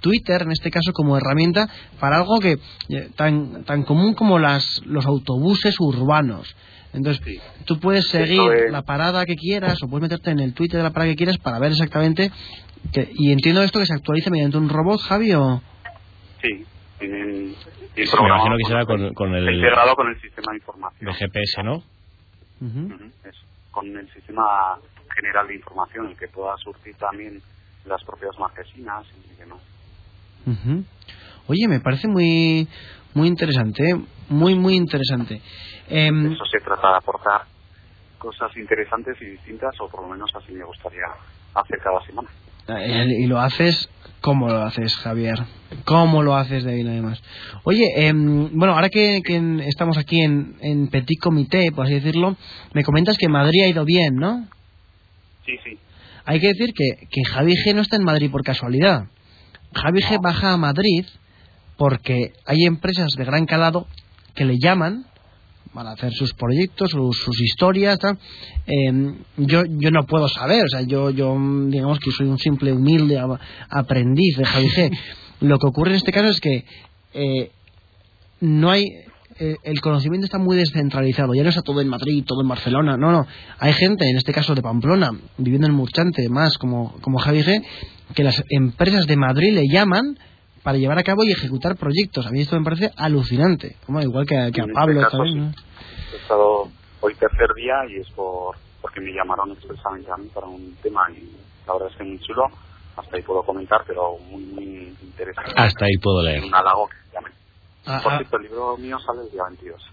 Twitter 0.00 0.42
en 0.42 0.52
este 0.52 0.70
caso 0.70 0.92
como 0.92 1.16
herramienta 1.16 1.68
para 1.98 2.16
algo 2.18 2.38
que 2.38 2.58
eh, 2.90 3.08
tan 3.16 3.64
tan 3.64 3.82
común 3.84 4.14
como 4.14 4.38
las 4.38 4.82
los 4.84 5.06
autobuses 5.06 5.76
urbanos 5.80 6.54
entonces 6.92 7.22
Sí. 7.24 7.40
tú 7.64 7.80
puedes 7.80 8.06
seguir 8.08 8.40
es- 8.52 8.70
la 8.70 8.82
parada 8.82 9.24
que 9.24 9.34
quieras 9.36 9.82
o 9.82 9.88
puedes 9.88 10.02
meterte 10.02 10.30
en 10.30 10.40
el 10.40 10.52
Twitter 10.54 10.76
de 10.78 10.82
la 10.84 10.90
parada 10.90 11.10
que 11.10 11.16
quieras 11.16 11.38
para 11.38 11.58
ver 11.58 11.72
exactamente 11.72 12.30
que, 12.92 13.10
y 13.14 13.32
entiendo 13.32 13.62
esto 13.62 13.78
que 13.78 13.86
se 13.86 13.94
actualiza 13.94 14.28
mediante 14.30 14.58
un 14.58 14.68
robot 14.68 15.00
Javi 15.00 15.32
o 15.34 15.62
Sí, 16.42 16.48
Sí, 16.50 16.64
tienen 16.98 17.54
me 17.96 18.28
imagino 18.28 18.56
que 18.58 18.64
será 18.68 18.84
con, 18.84 19.14
con 19.14 19.34
está 19.34 19.48
el 19.48 19.54
integrado 19.56 19.94
con 19.94 20.08
el 20.08 20.20
sistema 20.20 20.52
de 20.52 20.58
información. 20.58 21.06
de 21.10 21.14
GPS, 21.14 21.62
¿no? 21.62 21.82
Con 23.70 23.96
el 23.96 24.08
sistema 24.12 24.42
general 25.14 25.48
de 25.48 25.54
información, 25.56 26.08
el 26.08 26.16
que 26.16 26.28
pueda 26.28 26.56
surtir 26.58 26.94
también 26.96 27.40
las 27.84 28.02
propias 28.04 28.38
marquesinas 28.38 29.04
y 29.30 29.34
demás. 29.38 29.60
Ujú. 30.46 30.84
Oye, 31.48 31.68
me 31.68 31.80
parece 31.80 32.08
muy 32.08 32.68
muy 33.14 33.28
interesante, 33.28 33.90
¿eh? 33.90 34.00
muy 34.28 34.54
muy 34.54 34.74
interesante. 34.76 35.40
Em, 35.88 36.32
Eso 36.32 36.44
se 36.46 36.60
trata 36.60 36.88
de 36.90 36.96
aportar 36.96 37.42
cosas 38.18 38.56
interesantes 38.56 39.16
y 39.20 39.26
distintas, 39.26 39.74
o 39.80 39.88
por 39.88 40.02
lo 40.02 40.08
menos 40.08 40.30
así 40.34 40.52
me 40.52 40.64
gustaría 40.64 41.04
hacer 41.54 41.78
cada 41.82 42.00
semana. 42.06 42.28
Eh, 42.68 43.06
Y 43.20 43.26
lo 43.26 43.38
haces, 43.38 43.90
¿cómo 44.22 44.48
lo 44.48 44.62
haces, 44.62 44.96
Javier? 44.96 45.38
¿Cómo 45.84 46.22
lo 46.22 46.34
haces 46.34 46.64
bien, 46.64 46.88
además? 46.88 47.22
Oye, 47.64 47.84
em, 48.08 48.48
bueno, 48.58 48.74
ahora 48.74 48.88
que, 48.88 49.20
que 49.22 49.36
estamos 49.66 49.98
aquí 49.98 50.22
en, 50.22 50.56
en 50.62 50.88
Petit 50.88 51.20
Comité, 51.20 51.70
por 51.72 51.84
así 51.84 51.94
decirlo, 51.94 52.36
me 52.72 52.82
comentas 52.82 53.18
que 53.18 53.28
Madrid 53.28 53.64
ha 53.64 53.68
ido 53.68 53.84
bien, 53.84 54.16
¿no? 54.16 54.48
Sí, 55.44 55.52
sí. 55.64 55.78
Hay 56.24 56.40
que 56.40 56.48
decir 56.48 56.72
que, 56.74 57.06
que 57.10 57.24
Javi 57.24 57.54
G 57.54 57.74
no 57.74 57.82
está 57.82 57.96
en 57.96 58.04
Madrid 58.04 58.30
por 58.30 58.42
casualidad. 58.42 59.08
Javi 59.74 60.00
G 60.00 60.20
baja 60.20 60.52
a 60.52 60.56
Madrid 60.56 61.04
porque 61.76 62.32
hay 62.46 62.64
empresas 62.64 63.12
de 63.16 63.24
gran 63.24 63.46
calado 63.46 63.86
que 64.34 64.44
le 64.44 64.58
llaman 64.58 65.06
para 65.74 65.90
hacer 65.90 66.12
sus 66.12 66.32
proyectos, 66.34 66.92
sus, 66.92 67.18
sus 67.18 67.40
historias, 67.40 67.98
tal. 67.98 68.16
Eh, 68.66 69.14
yo 69.36 69.64
yo 69.66 69.90
no 69.90 70.06
puedo 70.06 70.28
saber, 70.28 70.64
o 70.64 70.68
sea, 70.68 70.82
yo 70.82 71.10
yo 71.10 71.36
digamos 71.66 71.98
que 71.98 72.12
soy 72.12 72.28
un 72.28 72.38
simple 72.38 72.72
humilde 72.72 73.20
aprendiz 73.68 74.36
de 74.36 74.44
Javi 74.44 74.68
G. 74.68 74.98
Lo 75.40 75.58
que 75.58 75.66
ocurre 75.66 75.90
en 75.90 75.96
este 75.96 76.12
caso 76.12 76.28
es 76.28 76.40
que 76.40 76.64
eh, 77.12 77.50
no 78.40 78.70
hay 78.70 78.88
eh, 79.38 79.56
el 79.64 79.80
conocimiento 79.80 80.24
está 80.26 80.38
muy 80.38 80.56
descentralizado. 80.56 81.34
Ya 81.34 81.42
no 81.42 81.48
está 81.48 81.62
todo 81.62 81.80
en 81.80 81.88
Madrid, 81.88 82.24
todo 82.26 82.42
en 82.42 82.48
Barcelona. 82.48 82.96
No, 82.96 83.10
no. 83.12 83.26
Hay 83.58 83.72
gente, 83.72 84.08
en 84.08 84.16
este 84.16 84.32
caso 84.32 84.54
de 84.54 84.62
Pamplona, 84.62 85.10
viviendo 85.38 85.66
en 85.66 85.74
Murchante, 85.74 86.28
más 86.28 86.58
como, 86.58 86.94
como 87.00 87.18
Javi 87.18 87.42
G, 87.42 87.64
que 88.14 88.24
las 88.24 88.42
empresas 88.50 89.06
de 89.06 89.16
Madrid 89.16 89.52
le 89.54 89.66
llaman 89.68 90.18
para 90.62 90.78
llevar 90.78 90.98
a 90.98 91.02
cabo 91.02 91.24
y 91.24 91.32
ejecutar 91.32 91.76
proyectos. 91.76 92.26
A 92.26 92.30
mí 92.30 92.40
esto 92.40 92.56
me 92.58 92.64
parece 92.64 92.90
alucinante. 92.96 93.76
Como 93.86 94.00
igual 94.00 94.26
que, 94.26 94.36
a- 94.36 94.50
que 94.50 94.60
a 94.60 94.64
este 94.64 94.74
Pablo 94.74 95.00
caso, 95.02 95.16
también. 95.18 95.38
¿no? 95.46 95.52
He 96.12 96.16
estado 96.16 96.68
hoy 97.00 97.14
tercer 97.16 97.48
día 97.56 97.74
y 97.90 98.00
es 98.00 98.08
por 98.10 98.56
porque 98.80 99.00
me 99.00 99.12
llamaron 99.12 99.50
expresamente 99.52 100.10
a 100.12 100.16
mí 100.16 100.28
para 100.34 100.46
un 100.46 100.74
tema 100.82 101.00
y 101.10 101.30
la 101.66 101.72
verdad 101.72 101.88
es 101.90 101.96
que 101.96 102.04
muy 102.04 102.18
chulo. 102.20 102.44
Hasta 102.96 103.16
ahí 103.16 103.22
puedo 103.22 103.42
comentar, 103.42 103.80
pero 103.86 104.16
muy, 104.30 104.42
muy 104.44 104.94
interesante. 105.02 105.52
Hasta 105.56 105.86
ahí 105.86 105.96
puedo 106.02 106.22
leer. 106.22 106.44
Un 106.44 106.54
halago 106.54 106.86
que 106.86 106.94
llamen. 106.94 107.03
Ah, 107.86 108.00
Por 108.02 108.12
ah. 108.12 108.16
cierto, 108.18 108.36
el 108.36 108.42
libro 108.44 108.76
mío 108.78 108.98
sale 108.98 109.22
el 109.22 109.30
día 109.30 109.42
22. 109.48 109.90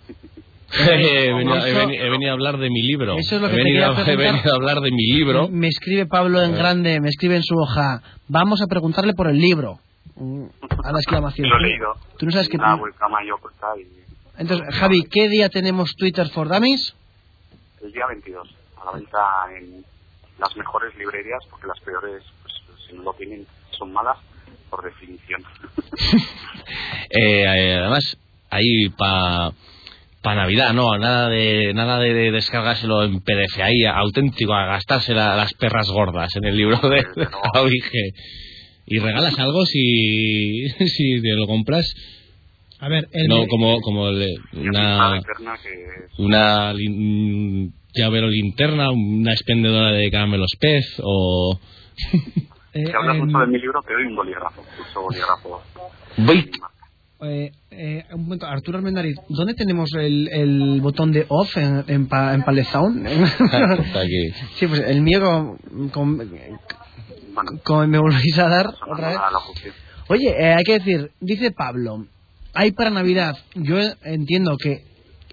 he, 0.80 1.34
venido, 1.34 1.66
he 1.66 2.06
he 2.06 2.10
venido 2.10 2.32
a 2.32 2.34
hablar 2.34 2.58
de 2.58 2.70
mi 2.70 2.82
libro. 2.84 3.16
Eso 3.18 3.36
es 3.36 3.42
lo 3.42 3.48
he, 3.48 3.52
que 3.52 3.58
te 3.58 3.64
venido, 3.64 3.94
he 4.08 4.16
venido 4.16 4.54
a 4.54 4.56
hablar 4.56 4.80
de 4.82 4.92
mi 4.92 5.12
libro. 5.12 5.50
Me 5.50 5.68
escribe 5.68 6.06
Pablo 6.06 6.42
en 6.42 6.54
grande, 6.54 7.00
me 7.02 7.10
escribe 7.10 7.36
en 7.36 7.44
su 7.44 7.56
hoja. 7.56 8.02
Vamos 8.28 8.62
a 8.62 8.68
preguntarle 8.68 9.14
por 9.14 9.28
el 9.28 9.38
libro. 9.38 9.80
A 10.84 10.92
la 10.92 11.00
exclamación. 11.00 11.50
Lo 11.50 11.58
he 11.58 11.62
leído. 11.62 11.94
Tú 12.18 12.26
no 12.26 12.32
sabes 12.32 12.48
que... 12.48 12.58
Una 12.58 12.76
webcam 12.76 13.16
ahí 13.16 13.32
oculta 13.32 13.68
y 13.78 13.88
Entonces, 14.38 14.68
Javi, 14.76 15.04
¿qué 15.10 15.28
día 15.30 15.50
tenemos 15.50 15.96
Twitter 15.96 16.30
for 16.30 16.48
Dummies? 16.48 16.96
el 17.84 17.92
día 17.92 18.06
22. 18.08 18.56
A 18.82 18.86
la 18.86 18.92
venta 18.92 19.20
en 19.58 19.84
las 20.40 20.56
mejores 20.56 20.96
librerías, 20.96 21.44
porque 21.50 21.68
las 21.68 21.80
peores, 21.80 22.24
pues, 22.42 22.54
si 22.88 22.96
no 22.96 23.04
lo 23.04 23.14
tienen, 23.14 23.46
son 23.72 23.92
malas 23.92 24.18
por 24.72 24.84
definición. 24.84 25.44
Eh, 27.14 27.44
eh, 27.44 27.76
además, 27.76 28.18
ahí 28.50 28.88
para 28.98 29.52
pa 30.22 30.36
Navidad, 30.36 30.72
no, 30.74 30.98
nada 30.98 31.28
de 31.28 31.74
nada 31.74 32.00
de, 32.00 32.14
de 32.14 32.32
descargárselo 32.32 33.04
en 33.04 33.20
PDF 33.20 33.60
ahí, 33.62 33.84
auténtico, 33.86 34.54
a 34.54 34.66
gastarse 34.68 35.14
la- 35.14 35.36
las 35.36 35.54
perras 35.56 35.90
gordas 35.90 36.34
en 36.38 36.46
el 36.46 36.56
libro 36.56 36.78
de, 36.90 37.04
de. 37.16 37.28
Y 38.86 39.00
regalas 39.00 39.38
algo 39.40 39.66
si, 39.66 40.70
si 40.88 41.22
te 41.22 41.34
lo 41.36 41.48
compras, 41.48 41.86
A 42.80 42.88
ver, 42.88 43.08
el 43.12 43.28
no 43.28 43.46
como, 43.48 43.80
como 43.82 44.08
el- 44.10 44.38
Una 44.54 44.70
una, 45.10 45.18
eterna 45.18 45.58
que 45.62 46.22
una 46.24 46.74
lin- 46.74 47.74
llavero 47.94 48.30
linterna, 48.30 48.90
una 48.92 49.34
expendedora 49.34 49.92
de 49.92 50.10
caramelos 50.12 50.52
pez 50.60 50.86
o... 51.04 51.60
eh, 52.74 52.86
si 52.86 52.92
hablas 52.94 53.16
em, 53.16 53.26
mucho 53.26 53.38
de 53.40 53.48
mi 53.48 53.60
libro, 53.60 53.82
te 53.82 53.94
doy 53.94 54.04
un 54.06 54.16
bolígrafo. 54.16 54.62
Uso 54.80 55.02
bolígrafo. 55.02 55.62
eh, 57.24 57.52
eh, 57.70 58.06
un 58.14 58.24
momento, 58.24 58.48
Arturo 58.48 58.78
Armendariz, 58.80 59.16
¿dónde 59.30 59.54
tenemos 59.54 59.90
el, 59.94 60.28
el 60.32 60.82
botón 60.82 61.12
de 61.12 61.26
off 61.30 61.56
en, 61.58 61.84
en, 61.88 62.08
pa- 62.08 62.34
en 62.34 62.42
aquí. 63.96 64.32
sí, 64.56 64.68
pues 64.68 64.80
el 64.82 65.02
mío 65.02 65.20
con, 65.22 65.90
con- 65.90 66.18
Bueno, 66.18 67.52
con- 67.64 67.90
me 67.90 68.00
volvéis 68.00 68.40
a 68.40 68.48
dar 68.48 68.68
otra 68.88 69.10
vez. 69.10 69.18
Oye, 70.08 70.30
eh, 70.30 70.54
hay 70.54 70.64
que 70.64 70.80
decir, 70.80 71.12
dice 71.20 71.52
Pablo, 71.52 72.06
hay 72.54 72.72
para 72.72 72.90
Navidad, 72.90 73.38
yo 73.56 73.78
entiendo 74.04 74.58
que 74.58 74.84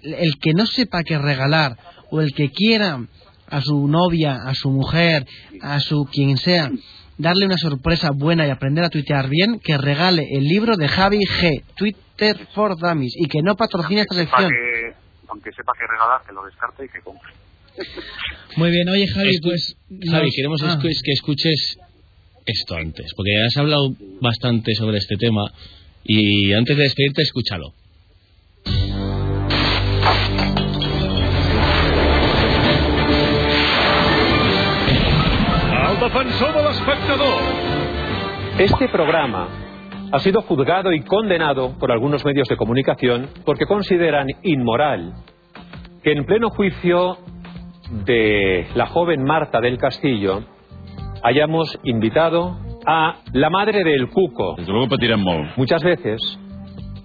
el 0.03 0.35
que 0.39 0.53
no 0.53 0.65
sepa 0.65 1.03
qué 1.03 1.17
regalar 1.17 1.75
o 2.11 2.21
el 2.21 2.31
que 2.33 2.49
quiera 2.51 3.03
a 3.47 3.61
su 3.61 3.87
novia, 3.87 4.37
a 4.45 4.53
su 4.53 4.69
mujer, 4.69 5.25
a 5.61 5.79
su 5.79 6.05
quien 6.05 6.37
sea, 6.37 6.71
darle 7.19 7.45
una 7.45 7.57
sorpresa 7.57 8.09
buena 8.11 8.47
y 8.47 8.49
aprender 8.49 8.83
a 8.83 8.89
tuitear 8.89 9.29
bien, 9.29 9.59
que 9.59 9.77
regale 9.77 10.25
el 10.31 10.45
libro 10.45 10.75
de 10.77 10.87
Javi 10.87 11.19
G, 11.19 11.63
Twitter 11.75 12.47
for 12.55 12.75
Dummies, 12.79 13.13
y 13.15 13.27
que 13.27 13.41
no 13.43 13.55
patrocine 13.55 14.01
esta 14.01 14.15
sección. 14.15 14.49
que, 14.49 14.93
aunque 15.27 15.51
sepa 15.51 15.73
que 15.77 15.85
regalar, 15.85 16.21
que 16.25 16.33
lo 16.33 16.45
descarte 16.45 16.85
y 16.85 16.89
que 16.89 17.01
compre. 17.01 17.29
Muy 18.55 18.71
bien, 18.71 18.89
oye 18.89 19.05
Javi, 19.07 19.29
Escu- 19.29 19.43
pues... 19.43 19.75
Javi, 20.09 20.31
queremos 20.35 20.63
ah. 20.63 20.79
que 20.81 21.11
escuches 21.11 21.77
esto 22.45 22.75
antes, 22.75 23.13
porque 23.15 23.31
has 23.45 23.57
hablado 23.57 23.93
bastante 24.21 24.73
sobre 24.73 24.97
este 24.97 25.15
tema 25.17 25.43
y 26.03 26.53
antes 26.53 26.75
de 26.75 26.83
despedirte, 26.83 27.21
escúchalo. 27.21 27.73
Defensor 35.99 36.58
Este 38.59 38.87
programa 38.89 39.47
ha 40.11 40.19
sido 40.19 40.41
juzgado 40.41 40.91
y 40.91 41.01
condenado 41.01 41.73
por 41.79 41.91
algunos 41.91 42.23
medios 42.23 42.47
de 42.47 42.55
comunicación 42.55 43.29
porque 43.45 43.65
consideran 43.65 44.27
inmoral 44.43 45.13
que 46.03 46.11
en 46.11 46.25
pleno 46.25 46.49
juicio 46.49 47.17
de 48.05 48.67
la 48.75 48.85
joven 48.85 49.23
Marta 49.23 49.59
del 49.59 49.79
Castillo 49.79 50.43
hayamos 51.23 51.79
invitado 51.83 52.59
a 52.85 53.15
la 53.33 53.49
madre 53.49 53.83
del 53.83 54.09
Cuco. 54.09 54.57
Muchas 55.57 55.83
veces 55.83 56.21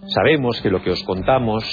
sabemos 0.09 0.61
que 0.61 0.71
lo 0.71 0.83
que 0.83 0.91
os 0.91 1.03
contamos 1.05 1.65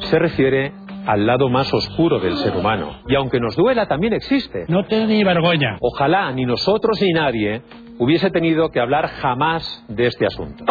se 0.00 0.18
refiere 0.18 0.72
al 1.08 1.24
lado 1.24 1.48
más 1.48 1.72
oscuro 1.72 2.18
del 2.20 2.36
ser 2.36 2.54
humano. 2.54 3.00
Y 3.08 3.14
aunque 3.14 3.40
nos 3.40 3.56
duela, 3.56 3.86
también 3.86 4.12
existe. 4.12 4.66
No 4.68 4.84
te 4.84 5.06
ni 5.06 5.24
vergüenza. 5.24 5.78
Ojalá 5.80 6.30
ni 6.32 6.44
nosotros 6.44 7.00
ni 7.00 7.12
nadie 7.14 7.62
hubiese 7.98 8.30
tenido 8.30 8.68
que 8.70 8.78
hablar 8.78 9.08
jamás 9.08 9.86
de 9.88 10.06
este 10.06 10.26
asunto. 10.26 10.66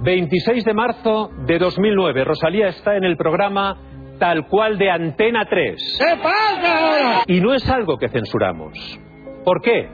26 0.00 0.64
de 0.64 0.72
marzo 0.72 1.28
de 1.46 1.58
2009, 1.58 2.24
Rosalía 2.24 2.68
está 2.68 2.96
en 2.96 3.04
el 3.04 3.18
programa 3.18 3.76
Tal 4.18 4.46
cual 4.48 4.78
de 4.78 4.90
Antena 4.90 5.44
3. 5.44 5.98
¿Qué 5.98 6.16
pasa 6.22 6.78
ahora? 6.78 7.22
Y 7.26 7.40
no 7.42 7.52
es 7.52 7.68
algo 7.68 7.98
que 7.98 8.08
censuramos. 8.08 8.98
¿Por 9.44 9.60
qué? 9.60 9.90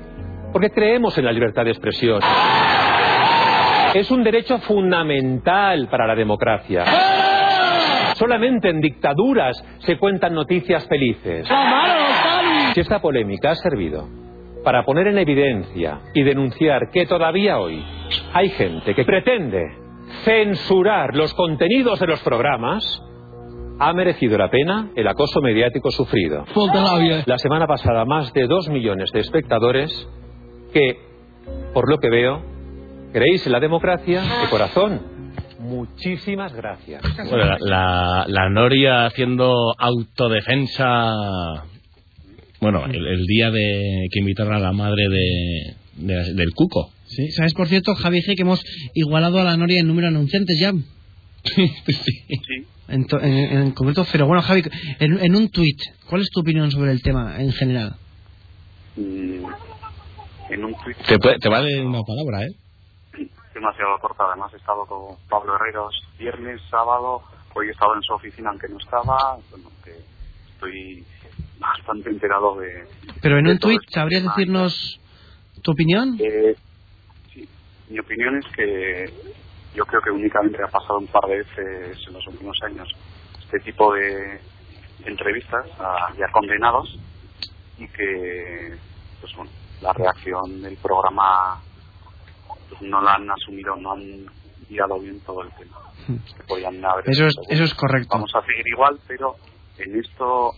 Porque 0.52 0.70
creemos 0.70 1.18
en 1.18 1.24
la 1.24 1.32
libertad 1.32 1.64
de 1.64 1.72
expresión. 1.72 2.20
Es 3.94 4.08
un 4.12 4.22
derecho 4.22 4.58
fundamental 4.58 5.88
para 5.90 6.06
la 6.06 6.14
democracia. 6.14 6.84
Solamente 8.20 8.68
en 8.68 8.82
dictaduras 8.82 9.56
se 9.78 9.96
cuentan 9.96 10.34
noticias 10.34 10.86
felices. 10.86 11.48
Si 12.74 12.80
esta 12.80 13.00
polémica 13.00 13.52
ha 13.52 13.54
servido 13.54 14.06
para 14.62 14.84
poner 14.84 15.06
en 15.06 15.16
evidencia 15.16 16.00
y 16.12 16.22
denunciar 16.22 16.90
que 16.92 17.06
todavía 17.06 17.58
hoy 17.58 17.82
hay 18.34 18.50
gente 18.50 18.94
que 18.94 19.06
pretende 19.06 19.74
censurar 20.22 21.16
los 21.16 21.32
contenidos 21.32 21.98
de 21.98 22.08
los 22.08 22.20
programas, 22.20 22.84
ha 23.78 23.90
merecido 23.94 24.36
la 24.36 24.50
pena 24.50 24.90
el 24.94 25.08
acoso 25.08 25.40
mediático 25.40 25.90
sufrido. 25.90 26.44
La 27.24 27.38
semana 27.38 27.66
pasada 27.66 28.04
más 28.04 28.34
de 28.34 28.46
dos 28.46 28.68
millones 28.68 29.10
de 29.12 29.20
espectadores 29.20 29.90
que, 30.74 30.98
por 31.72 31.88
lo 31.88 31.96
que 31.96 32.10
veo, 32.10 32.42
creéis 33.14 33.46
en 33.46 33.52
la 33.52 33.60
democracia 33.60 34.20
de 34.20 34.50
corazón. 34.50 35.19
Muchísimas 35.60 36.54
gracias. 36.54 37.02
Bueno, 37.28 37.44
la, 37.44 37.56
la, 37.60 38.24
la 38.28 38.48
Noria 38.48 39.06
haciendo 39.06 39.74
autodefensa. 39.78 41.14
Bueno, 42.60 42.86
el, 42.86 43.06
el 43.06 43.24
día 43.26 43.50
de 43.50 44.06
que 44.10 44.20
invitaron 44.20 44.54
a 44.54 44.58
la 44.58 44.72
madre 44.72 45.08
de, 45.08 45.76
de- 45.96 46.34
del 46.34 46.52
Cuco. 46.54 46.90
Sí, 47.06 47.30
¿sabes 47.32 47.52
por 47.54 47.68
cierto, 47.68 47.94
Javi 47.94 48.20
G, 48.22 48.36
que 48.36 48.42
hemos 48.42 48.62
igualado 48.94 49.38
a 49.38 49.44
la 49.44 49.56
Noria 49.56 49.80
en 49.80 49.86
número 49.86 50.08
de 50.10 50.16
anunciantes 50.16 50.58
ya? 50.60 50.72
Sí. 51.44 51.70
En, 52.88 53.06
to- 53.06 53.20
en- 53.20 53.34
en 53.62 53.70
concreto, 53.72 54.06
pero 54.10 54.26
bueno, 54.26 54.42
Javi, 54.42 54.62
en, 54.98 55.18
en 55.24 55.36
un 55.36 55.48
tuit, 55.50 55.78
¿cuál 56.08 56.22
es 56.22 56.30
tu 56.30 56.40
opinión 56.40 56.70
sobre 56.70 56.92
el 56.92 57.02
tema 57.02 57.40
en 57.40 57.52
general? 57.52 57.94
Mm, 58.96 59.44
en 60.50 60.64
un 60.64 60.74
tuit 60.84 60.96
Te, 61.06 61.18
puede- 61.18 61.38
te 61.38 61.48
vale 61.48 61.80
una 61.84 62.02
palabra, 62.02 62.44
¿eh? 62.44 62.50
Demasiado 63.54 63.98
corta. 63.98 64.24
Además, 64.26 64.52
he 64.54 64.56
estado 64.56 64.86
con 64.86 65.16
Pablo 65.28 65.56
Herreros 65.56 65.94
viernes, 66.18 66.60
sábado. 66.70 67.22
Hoy 67.54 67.68
he 67.68 67.70
estado 67.70 67.94
en 67.94 68.02
su 68.02 68.12
oficina, 68.12 68.50
aunque 68.50 68.68
no 68.68 68.78
estaba. 68.78 69.38
Bueno, 69.50 69.70
que 69.84 69.92
estoy 70.52 71.04
bastante 71.58 72.10
enterado 72.10 72.56
de. 72.56 72.86
Pero 73.20 73.38
en 73.38 73.44
de 73.44 73.52
un 73.52 73.58
tuit, 73.58 73.82
¿sabrías 73.88 74.22
tema. 74.22 74.34
decirnos 74.36 75.00
tu 75.62 75.72
opinión? 75.72 76.16
Eh, 76.20 76.54
sí, 77.32 77.48
mi 77.88 77.98
opinión 77.98 78.36
es 78.36 78.46
que 78.54 79.12
yo 79.74 79.84
creo 79.84 80.00
que 80.00 80.10
únicamente 80.10 80.62
ha 80.62 80.68
pasado 80.68 80.98
un 80.98 81.06
par 81.06 81.24
de 81.28 81.38
veces 81.38 81.98
en 82.06 82.12
los 82.12 82.26
últimos 82.26 82.56
años 82.64 82.88
este 83.40 83.60
tipo 83.60 83.92
de 83.94 84.40
entrevistas 85.04 85.66
a 85.78 86.12
ya 86.16 86.26
condenados 86.32 86.98
y 87.78 87.88
que, 87.88 88.76
pues 89.20 89.34
bueno, 89.36 89.50
la 89.80 89.92
reacción 89.92 90.62
del 90.62 90.76
programa 90.76 91.60
pues 92.70 92.82
no 92.82 93.02
la 93.02 93.14
han 93.14 93.30
asumido, 93.30 93.76
no 93.76 93.92
han 93.92 94.26
guiado 94.68 94.98
bien 95.00 95.20
todo 95.20 95.42
el 95.42 95.50
tema. 95.58 95.76
Que 96.06 96.42
podían 96.48 96.82
haber 96.84 97.04
Eso 97.08 97.26
es, 97.26 97.34
dicho, 97.36 97.50
eso 97.50 97.64
es 97.64 97.74
correcto. 97.74 98.08
vamos 98.12 98.30
a 98.34 98.40
seguir 98.46 98.66
igual, 98.68 98.98
pero 99.06 99.36
en 99.78 99.98
esto 100.00 100.52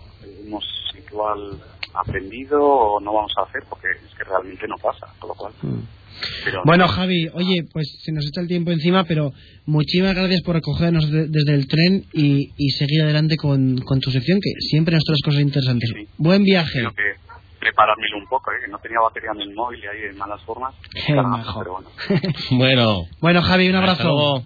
hemos 0.45 0.65
igual 1.11 1.61
aprendido 1.95 2.63
o 2.63 3.01
no 3.01 3.13
vamos 3.13 3.33
a 3.39 3.43
hacer 3.43 3.63
porque 3.69 3.89
es 4.07 4.15
que 4.17 4.25
realmente 4.25 4.67
no 4.69 4.77
pasa, 4.77 5.07
con 5.19 5.29
lo 5.29 5.35
cual 5.35 5.53
Mm. 5.63 5.81
Pero, 6.45 6.63
Bueno, 6.65 6.87
Javi, 6.87 7.29
oye, 7.35 7.65
pues 7.73 7.99
se 8.05 8.13
nos 8.13 8.25
echa 8.27 8.41
el 8.43 8.47
tiempo 8.47 8.71
encima, 8.71 9.03
pero 9.05 9.33
muchísimas 9.67 10.15
gracias 10.15 10.43
por 10.43 10.55
recogernos 10.55 11.11
de- 11.11 11.27
desde 11.27 11.55
el 11.55 11.67
tren 11.67 12.05
y, 12.13 12.51
y 12.57 12.71
seguir 12.71 13.03
adelante 13.03 13.37
con, 13.37 13.79
con 13.79 13.99
tu 13.99 14.11
sección, 14.13 14.39
que 14.41 14.53
siempre 14.61 14.95
nos 14.95 15.03
traes 15.05 15.21
cosas 15.25 15.41
interesantes. 15.41 15.91
Buen 16.19 16.45
viaje. 16.45 16.81
que 16.95 17.12
preparármelo 17.63 18.19
un 18.19 18.27
poco, 18.27 18.51
¿eh? 18.51 18.57
que 18.65 18.71
no 18.71 18.79
tenía 18.79 18.99
batería 18.99 19.31
en 19.37 19.41
el 19.43 19.55
móvil 19.55 19.79
y 19.85 19.87
ahí 19.87 20.11
en 20.11 20.19
malas 20.19 20.43
formas. 20.43 20.75
Qué 21.07 21.15
majo. 21.15 21.61
pero 21.61 21.73
bueno. 21.79 21.91
Bueno. 22.51 23.05
Bueno, 23.21 23.43
Javi, 23.43 23.69
un 23.69 23.77
Hasta 23.77 24.09
abrazo. 24.09 24.45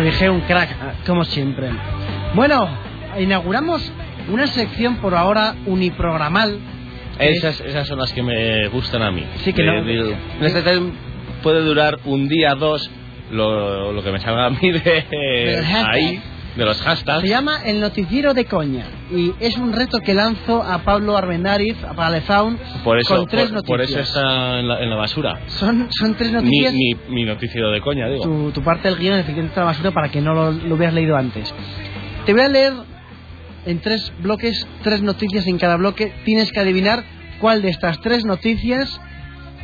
Javi 0.00 0.10
G, 0.12 0.30
un 0.30 0.40
crack, 0.42 1.04
como 1.06 1.24
siempre. 1.24 1.68
Bueno, 2.34 2.68
inauguramos 3.18 3.92
una 4.28 4.46
sección 4.46 4.96
por 4.96 5.14
ahora 5.14 5.54
uniprogramal. 5.66 6.58
Esas, 7.18 7.60
esas 7.60 7.86
son 7.86 7.98
las 7.98 8.12
que 8.12 8.22
me 8.22 8.68
gustan 8.68 9.02
a 9.02 9.10
mí. 9.10 9.24
Sí, 9.44 9.52
que 9.52 9.62
De- 9.62 9.66
no- 9.72 9.84
de- 9.84 10.12
en 10.12 10.44
este 10.44 10.62
time 10.62 10.92
puede 11.42 11.60
durar 11.60 11.98
un 12.06 12.28
día, 12.28 12.54
dos, 12.54 12.90
lo, 13.30 13.92
lo 13.92 14.02
que 14.02 14.10
me 14.10 14.20
salga 14.20 14.46
a 14.46 14.50
mí 14.50 14.70
de 14.72 15.04
ahí, 15.86 16.22
de 16.56 16.64
los 16.64 16.80
hashtags. 16.80 17.20
Se 17.22 17.28
llama 17.28 17.60
El 17.64 17.80
Noticiero 17.80 18.32
de 18.32 18.44
Coña 18.46 18.84
y 19.12 19.34
es 19.40 19.56
un 19.56 19.72
reto 19.72 19.98
que 20.00 20.14
lanzo 20.14 20.62
a 20.62 20.78
Pablo 20.84 21.16
Arbendáriz, 21.16 21.76
a 21.84 21.94
Palezaun, 21.94 22.58
Por 22.84 22.98
eso, 22.98 23.16
con 23.16 23.26
tres 23.26 23.50
por, 23.50 23.64
por 23.64 23.78
noticias. 23.80 24.08
eso 24.08 24.18
está 24.20 24.58
en 24.60 24.68
la, 24.68 24.82
en 24.82 24.90
la 24.90 24.96
basura. 24.96 25.40
Son, 25.48 25.88
son 25.90 26.14
tres 26.14 26.30
Mi, 26.30 26.36
noticias. 26.38 26.74
mi, 26.74 26.94
mi 27.08 27.24
noticiero 27.24 27.70
de 27.70 27.80
coña, 27.80 28.08
digo. 28.08 28.22
tu, 28.24 28.50
tu 28.52 28.62
parte 28.62 28.88
del 28.88 28.98
guion 28.98 29.18
está 29.18 29.32
en 29.32 29.50
la 29.54 29.64
basura 29.64 29.90
para 29.90 30.08
que 30.10 30.20
no 30.20 30.34
lo, 30.34 30.52
lo 30.52 30.74
hubieras 30.74 30.94
leído 30.94 31.16
antes. 31.16 31.52
Te 32.26 32.32
voy 32.32 32.42
a 32.42 32.48
leer 32.48 32.72
en 33.66 33.80
tres 33.80 34.12
bloques, 34.20 34.66
tres 34.82 35.02
noticias 35.02 35.46
en 35.46 35.58
cada 35.58 35.76
bloque. 35.76 36.12
Tienes 36.24 36.50
que 36.52 36.60
adivinar 36.60 37.04
cuál 37.40 37.62
de 37.62 37.68
estas 37.70 38.00
tres 38.00 38.24
noticias 38.24 39.00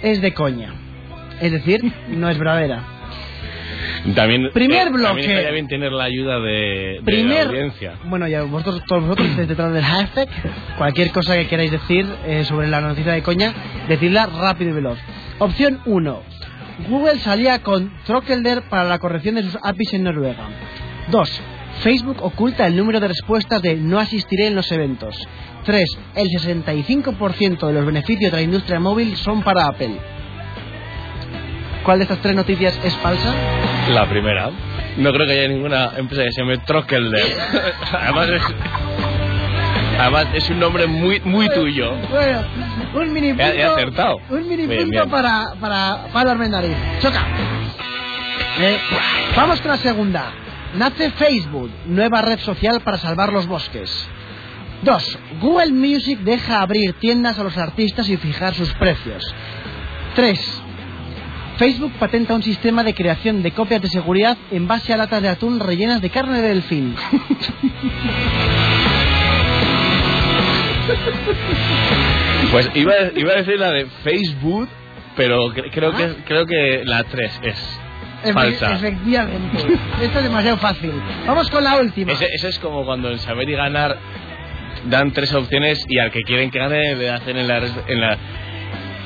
es 0.03 0.21
de 0.21 0.35
coña. 0.35 0.75
Es 1.41 1.53
decir, 1.53 1.81
no 2.09 2.29
es 2.31 2.39
verdadera. 2.39 2.83
También, 4.15 4.51
Primer 4.53 4.89
eh, 4.89 4.91
bloque. 4.91 5.07
También 5.09 5.31
estaría 5.31 5.51
bien 5.53 5.69
tener 5.69 5.93
la 5.93 6.05
ayuda 6.05 6.39
de, 6.41 6.51
de 6.51 7.01
Primer- 7.05 7.45
la 7.47 7.51
audiencia. 7.51 7.93
Bueno, 8.05 8.29
ya 8.29 8.43
vosotros, 8.43 8.83
todos 8.87 9.03
vosotros 9.03 9.29
estáis 9.29 9.49
detrás 9.49 9.73
del 9.73 9.85
hashtag. 9.85 10.29
Cualquier 10.79 11.11
cosa 11.13 11.35
que 11.37 11.47
queráis 11.49 11.71
decir 11.71 12.07
eh, 12.27 12.45
sobre 12.45 12.69
la 12.69 12.81
noticia 12.81 13.13
de 13.13 13.23
coña, 13.23 13.53
decidla 13.89 14.27
rápido 14.27 14.71
y 14.71 14.75
veloz. 14.75 14.99
Opción 15.39 15.81
1. 15.87 16.23
Google 16.89 17.19
salía 17.21 17.61
con 17.63 17.91
Trockelder 18.05 18.63
para 18.69 18.85
la 18.85 18.99
corrección 18.99 19.35
de 19.37 19.43
sus 19.43 19.57
APIs 19.63 19.95
en 19.95 20.05
Noruega. 20.05 20.49
2. 21.11 21.43
Facebook 21.83 22.19
oculta 22.23 22.67
el 22.67 22.77
número 22.77 23.01
de 23.01 23.09
respuestas 23.09 23.61
de 23.63 23.77
no 23.77 23.99
asistiré 23.99 24.47
en 24.49 24.55
los 24.55 24.71
eventos. 24.73 25.17
3. 25.65 25.99
El 26.15 26.29
65% 26.29 27.67
de 27.67 27.73
los 27.73 27.85
beneficios 27.87 28.31
de 28.31 28.37
la 28.37 28.43
industria 28.43 28.79
móvil 28.81 29.17
son 29.17 29.43
para 29.43 29.67
Apple. 29.67 29.97
¿Cuál 31.85 31.99
de 31.99 32.05
estas 32.05 32.19
tres 32.21 32.35
noticias 32.35 32.79
es 32.85 32.95
falsa? 32.97 33.35
La 33.91 34.09
primera. 34.09 34.51
No 34.97 35.13
creo 35.13 35.27
que 35.27 35.33
haya 35.33 35.49
ninguna 35.49 35.91
empresa 35.97 36.25
que 36.25 36.33
se 36.33 36.41
llame 36.41 36.59
Trockelder. 36.59 37.37
además, 37.93 38.29
es, 38.31 38.43
además 40.01 40.27
es 40.35 40.51
un 40.51 40.59
nombre 40.59 40.87
muy 40.87 41.21
muy 41.21 41.49
tuyo. 41.51 41.95
Bueno, 42.11 42.43
un 42.95 43.13
mini 43.13 43.29
punto, 43.29 43.45
He- 43.45 43.57
he 43.61 43.65
acertado. 43.65 44.17
Un 44.31 44.49
mini 44.49 44.67
Bien, 44.67 44.81
punto 44.83 44.91
bien. 44.91 45.11
para, 45.11 45.45
para 45.61 46.07
Pablo 46.13 46.31
Armendariz. 46.33 46.77
Choca. 47.01 47.25
Eh, 48.61 48.79
vamos 49.37 49.61
con 49.61 49.71
la 49.71 49.77
segunda. 49.77 50.33
Nace 50.75 51.11
Facebook, 51.13 51.71
nueva 51.87 52.23
red 52.23 52.39
social 52.41 52.81
para 52.81 52.99
salvar 52.99 53.33
los 53.33 53.47
bosques. 53.47 54.09
2. 54.83 55.19
Google 55.41 55.73
Music 55.73 56.19
deja 56.21 56.61
abrir 56.61 56.95
tiendas 56.95 57.39
a 57.39 57.45
los 57.45 57.57
artistas 57.57 58.09
y 58.09 58.17
fijar 58.17 58.55
sus 58.55 58.73
precios. 58.75 59.25
3. 60.15 60.63
Facebook 61.59 61.93
patenta 61.99 62.35
un 62.35 62.43
sistema 62.43 62.83
de 62.85 62.95
creación 62.95 63.43
de 63.43 63.51
copias 63.53 63.81
de 63.81 63.89
seguridad 63.89 64.37
en 64.51 64.67
base 64.69 64.93
a 64.93 64.97
latas 64.99 65.23
de 65.23 65.29
atún 65.29 65.59
rellenas 65.61 66.03
de 66.03 66.11
carne 66.11 66.41
de 66.43 66.49
delfín. 66.49 66.95
Pues 72.53 72.71
iba, 72.75 72.93
a- 72.93 73.11
iba 73.19 73.33
a 73.33 73.37
decir 73.37 73.59
la 73.59 73.71
de 73.73 73.87
Facebook, 74.05 74.69
pero 75.17 75.53
cre- 75.53 75.71
creo 75.73 75.93
que 75.93 76.15
creo 76.27 76.47
que 76.47 76.83
la 76.85 77.03
3 77.05 77.41
es 77.43 77.81
Efe- 78.25 78.33
falsa. 78.33 78.73
Efectivamente. 78.75 79.59
Esto 80.03 80.19
es 80.19 80.25
demasiado 80.25 80.57
fácil. 80.59 80.93
Vamos 81.27 81.51
con 81.51 81.65
la 81.65 81.77
última. 81.79 82.13
Ese, 82.13 82.27
ese 82.33 82.49
es 82.49 82.59
como 82.59 82.85
cuando 82.85 83.11
en 83.11 83.19
saber 83.19 83.49
y 83.49 83.55
ganar 83.55 83.99
dan 84.89 85.11
tres 85.13 85.35
opciones 85.35 85.85
y 85.89 85.99
al 85.99 86.11
que 86.13 86.23
quieren 86.23 86.51
que 86.51 86.59
gane 86.59 86.95
le 86.95 87.11
hacen 87.11 87.37
en 87.37 87.49
la... 87.49 87.61
res- 87.61 87.79
En 87.89 88.01
la... 88.01 88.17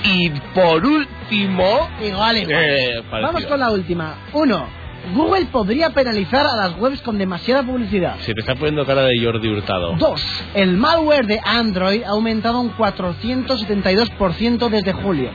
Y 0.05 0.31
por 0.55 0.85
último... 0.85 1.89
Igual, 2.03 2.37
igual. 2.39 2.65
eh. 2.65 3.03
Vamos 3.11 3.47
con 3.47 3.61
la 3.61 3.71
última. 3.71 4.17
Uno. 4.33 4.81
Google 5.15 5.47
podría 5.47 5.91
penalizar 5.91 6.47
a 6.47 6.57
las 6.57 6.79
webs 6.79 7.01
con 7.01 7.17
demasiada 7.17 7.63
publicidad. 7.63 8.17
Se 8.21 8.35
te 8.35 8.41
está 8.41 8.55
poniendo 8.55 8.85
cara 8.85 9.03
de 9.03 9.19
Jordi 9.23 9.49
Hurtado. 9.49 9.97
Dos. 9.97 10.23
El 10.55 10.77
malware 10.77 11.27
de 11.27 11.41
Android 11.43 12.03
ha 12.03 12.11
aumentado 12.11 12.61
un 12.61 12.71
472% 12.77 14.69
desde 14.69 14.93
julio. 14.93 15.31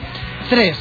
Tres. 0.50 0.78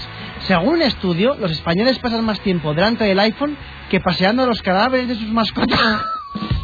Según 0.46 0.74
un 0.74 0.82
estudio, 0.82 1.34
los 1.40 1.50
españoles 1.50 1.98
pasan 1.98 2.24
más 2.24 2.40
tiempo 2.40 2.74
delante 2.74 3.04
del 3.04 3.18
iPhone 3.20 3.56
que 3.90 4.00
paseando 4.00 4.46
los 4.46 4.60
cadáveres 4.60 5.08
de 5.08 5.14
sus 5.14 5.28
mascotas. 5.28 5.78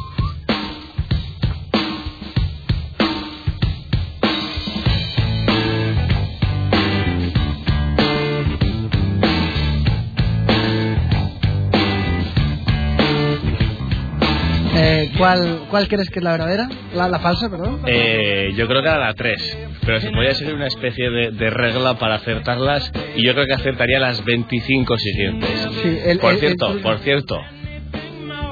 ¿cuál, 15.21 15.61
¿Cuál 15.71 15.89
crees 15.89 16.11
que 16.11 16.19
es 16.19 16.25
la 16.25 16.33
verdadera? 16.33 16.69
La, 16.95 17.09
la 17.09 17.19
falsa, 17.21 17.49
perdón. 17.49 17.83
Eh, 17.87 18.53
yo 18.57 18.67
creo 18.67 18.83
que 18.83 18.89
era 18.89 18.99
la 18.99 19.15
3. 19.15 19.59
Pero 19.87 20.01
se 20.01 20.11
podría 20.11 20.35
ser 20.35 20.55
una 20.55 20.67
especie 20.67 21.09
de, 21.11 21.31
de 21.31 21.51
regla 21.51 21.95
para 21.95 22.17
acertarlas. 22.17 22.91
Y 23.17 23.25
yo 23.25 23.33
creo 23.35 23.47
que 23.47 23.55
acertaría 23.55 23.99
las 23.99 24.25
25 24.25 24.97
siguientes. 24.99 25.69
Sí, 25.83 25.99
el- 26.05 26.19
por 26.19 26.33
el- 26.35 26.39
cierto, 26.41 26.73
el- 26.73 26.81
por 26.81 26.99
cierto. 26.99 27.39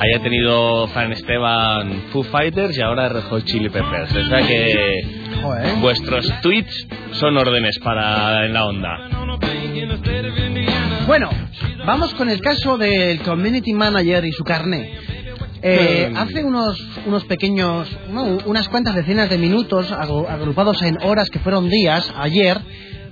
Haya 0.01 0.23
tenido 0.23 0.87
Fan 0.89 1.11
Esteban 1.13 2.03
Foo 2.13 2.23
Fighters 2.23 2.79
y 2.79 2.83
ahora 2.83 3.09
Red 3.09 3.23
Hot 3.31 3.45
Chili 3.45 3.69
Peppers. 3.69 4.15
O 4.15 4.25
sea 4.29 4.47
que 4.47 5.03
Joder. 5.43 5.75
vuestros 5.81 6.33
tweets 6.41 6.87
son 7.13 7.37
órdenes 7.37 7.79
para 7.81 8.47
en 8.47 8.53
la 8.53 8.65
onda. 8.65 8.97
Bueno, 11.07 11.31
vamos 11.85 12.15
con 12.15 12.29
el 12.29 12.41
caso 12.41 12.77
del 12.79 13.21
community 13.23 13.73
manager 13.73 14.25
y 14.25 14.33
su 14.33 14.45
carné. 14.45 14.93
Eh, 15.63 16.09
Hmm. 16.13 16.17
hace 16.17 16.45
unos, 16.45 16.81
unos 17.07 17.25
pequeños, 17.25 17.89
no, 18.11 18.39
unas 18.47 18.69
cuantas 18.69 18.95
decenas 18.95 19.29
de 19.29 19.39
minutos, 19.39 19.91
agru- 19.93 20.29
agrupados 20.29 20.81
en 20.83 20.97
horas 21.03 21.29
que 21.31 21.41
fueron 21.41 21.69
días, 21.69 22.13
ayer, 22.17 22.61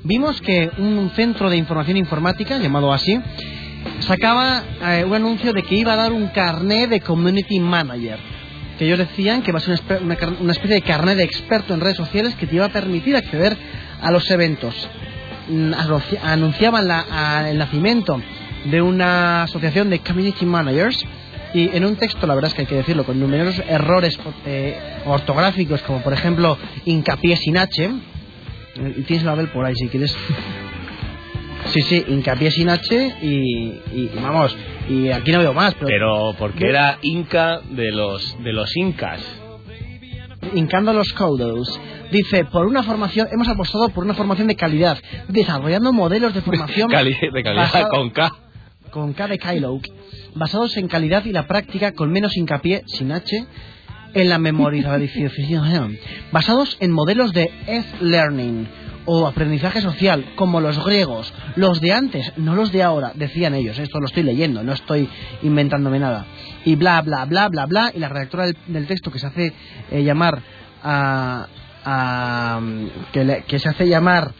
vimos 0.05 0.41
que 0.41 0.71
un 0.79 1.11
centro 1.17 1.51
de 1.51 1.57
información 1.57 1.97
informática, 1.97 2.59
llamado 2.59 2.93
así, 2.93 3.19
sacaba 4.01 4.63
eh, 4.83 5.05
un 5.05 5.15
anuncio 5.15 5.53
de 5.53 5.63
que 5.63 5.75
iba 5.77 5.95
a 5.95 5.97
dar 5.97 6.13
un 6.13 6.29
carné 6.29 6.87
de 6.87 7.01
community 7.01 7.59
manager. 7.61 8.19
Que 8.79 8.85
ellos 8.85 8.99
decían 8.99 9.43
que 9.43 9.53
va 9.53 9.59
a 9.59 9.63
ser 9.63 9.81
una, 10.03 10.17
una 10.41 10.53
especie 10.53 10.77
de 10.77 10.83
carné 10.83 11.15
de 11.17 11.25
experto 11.25 11.73
en 11.75 11.81
redes 11.81 11.97
sociales 11.97 12.35
que 12.37 12.47
te 12.47 12.57
iba 12.57 12.67
a 12.67 12.69
permitir 12.69 13.17
acceder 13.17 13.57
a 14.03 14.11
los 14.11 14.31
eventos. 14.31 14.75
Mm, 15.49 15.73
anunci- 15.73 16.19
Anunciaban 16.23 16.87
la- 16.87 17.07
a- 17.11 17.51
el 17.51 17.57
nacimiento 17.59 18.21
de 18.67 18.83
una 18.83 19.45
asociación 19.45 19.89
de 19.91 20.01
community 20.01 20.45
managers 20.45 21.03
y 21.59 21.71
en 21.77 21.85
un 21.85 21.97
texto, 21.97 22.27
la 22.27 22.35
verdad 22.35 22.49
es 22.51 22.55
que 22.55 22.63
hay 22.63 22.67
que 22.67 22.75
decirlo, 22.77 23.05
con 23.05 23.19
numerosos 23.21 23.65
errores 23.69 24.19
eh, 24.45 24.79
ortográficos, 25.07 25.83
como 25.83 26.01
por 26.03 26.13
ejemplo 26.13 26.57
hincapié 26.85 27.37
sin 27.37 27.57
H. 27.59 27.91
Y 28.97 29.03
tienes 29.03 29.25
la 29.25 29.33
Abel 29.33 29.49
por 29.49 29.65
ahí 29.65 29.75
si 29.75 29.89
quieres. 29.89 30.15
Sí, 31.67 31.81
sí, 31.83 32.05
hincapié 32.09 32.51
sin 32.51 32.69
H 32.69 33.17
y, 33.23 33.29
y- 33.93 34.11
vamos, 34.23 34.57
y 34.89 35.11
aquí 35.11 35.33
no 35.33 35.39
veo 35.41 35.53
más, 35.53 35.75
pero, 35.75 35.87
Pero 35.89 36.35
porque 36.39 36.69
era 36.69 36.99
Inca 37.03 37.61
de 37.71 37.91
los, 37.91 38.37
de 38.43 38.53
los 38.53 38.77
Incas. 38.77 39.21
hincando 40.55 40.93
los 40.93 41.13
codos. 41.13 41.81
Dice, 42.13 42.45
por 42.45 42.67
una 42.67 42.85
formación, 42.85 43.27
hemos 43.33 43.49
apostado 43.49 43.89
por 43.89 44.05
una 44.05 44.15
formación 44.15 44.47
de 44.47 44.55
calidad, 44.55 44.97
desarrollando 45.29 45.93
modelos 45.93 46.33
de 46.35 46.41
formación 46.41 46.89
de 47.33 47.43
calidad 47.43 47.65
basado- 47.65 47.89
con 47.89 48.11
K. 48.11 48.31
con 48.97 49.13
K 49.13 49.29
de 49.29 49.37
Kylo, 49.39 49.79
basados 50.37 50.75
en 50.79 50.89
calidad 50.89 51.23
y 51.27 51.31
la 51.33 51.47
práctica 51.47 51.93
con 51.93 52.11
menos 52.11 52.35
hincapié, 52.35 52.83
sin 52.87 53.13
H, 53.13 53.45
en 54.15 54.29
la 54.31 54.39
memorización, 54.39 55.99
basados 56.33 56.79
en 56.81 56.93
modelos 56.93 57.35
de 57.35 57.51
e-learning 57.67 58.67
o 59.05 59.27
aprendizaje 59.27 59.83
social, 59.83 60.25
como 60.35 60.63
los 60.63 60.83
griegos, 60.83 61.31
los 61.57 61.83
de 61.83 61.93
antes, 61.93 62.33
no 62.39 62.55
los 62.55 62.73
de 62.73 62.83
ahora, 62.83 63.13
decían 63.15 63.53
ellos, 63.55 63.79
esto 63.79 64.01
lo 64.01 64.07
estoy 64.07 64.23
leyendo, 64.23 64.63
no 64.63 64.73
estoy 64.73 65.11
inventándome 65.43 65.99
nada, 65.99 66.25
y 66.65 66.75
bla, 66.77 67.03
bla, 67.03 67.27
bla, 67.27 67.49
bla, 67.51 67.67
bla, 67.67 67.93
y 67.95 67.99
la 67.99 68.09
redactora 68.09 68.47
del, 68.47 68.57
del 68.67 68.87
texto 68.87 69.11
que 69.11 69.19
se 69.19 69.27
hace 69.27 69.53
eh, 69.91 70.03
llamar 70.05 70.41
a... 70.83 71.49
a, 71.85 72.61
que, 73.13 73.25
le- 73.27 73.43
que 73.43 73.59
se 73.59 73.69
hace 73.69 73.87
llamar 73.87 74.33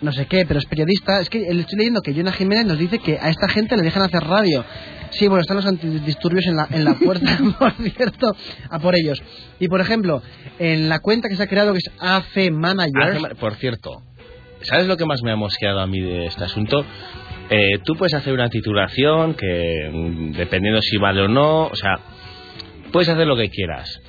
no 0.00 0.12
sé 0.12 0.26
qué, 0.26 0.44
pero 0.46 0.58
es 0.58 0.66
periodista. 0.66 1.20
Es 1.20 1.28
que 1.28 1.42
estoy 1.42 1.78
leyendo 1.78 2.00
que 2.00 2.14
Jonah 2.14 2.32
Jiménez 2.32 2.66
nos 2.66 2.78
dice 2.78 2.98
que 2.98 3.18
a 3.18 3.28
esta 3.28 3.48
gente 3.48 3.76
le 3.76 3.82
dejan 3.82 4.02
hacer 4.02 4.22
radio. 4.22 4.64
Sí, 5.10 5.26
bueno, 5.26 5.42
están 5.42 5.56
los 5.56 5.66
antidisturbios 5.66 6.46
en 6.46 6.56
la, 6.56 6.68
en 6.70 6.84
la 6.84 6.94
puerta, 6.94 7.38
por 7.58 7.72
cierto, 7.72 8.34
a 8.70 8.78
por 8.78 8.94
ellos. 8.94 9.22
Y 9.58 9.68
por 9.68 9.80
ejemplo, 9.80 10.22
en 10.58 10.88
la 10.88 11.00
cuenta 11.00 11.28
que 11.28 11.36
se 11.36 11.42
ha 11.42 11.46
creado, 11.46 11.72
que 11.72 11.78
es 11.78 11.90
AC 11.98 12.50
Manager, 12.52 13.36
Por 13.36 13.54
cierto, 13.56 14.02
¿sabes 14.62 14.86
lo 14.86 14.96
que 14.96 15.04
más 15.04 15.20
me 15.22 15.32
ha 15.32 15.36
mosqueado 15.36 15.80
a 15.80 15.86
mí 15.86 16.00
de 16.00 16.26
este 16.26 16.44
asunto? 16.44 16.84
Eh, 17.50 17.78
tú 17.84 17.96
puedes 17.96 18.14
hacer 18.14 18.32
una 18.32 18.48
titulación 18.48 19.34
que, 19.34 19.90
mm, 19.92 20.32
dependiendo 20.32 20.80
si 20.80 20.96
vale 20.98 21.22
o 21.22 21.28
no, 21.28 21.64
o 21.64 21.74
sea, 21.74 21.98
puedes 22.92 23.08
hacer 23.08 23.26
lo 23.26 23.36
que 23.36 23.50
quieras. 23.50 24.00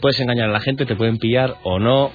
Puedes 0.00 0.18
engañar 0.20 0.48
a 0.48 0.52
la 0.52 0.60
gente, 0.60 0.86
te 0.86 0.96
pueden 0.96 1.18
pillar 1.18 1.56
o 1.62 1.78
no. 1.78 2.10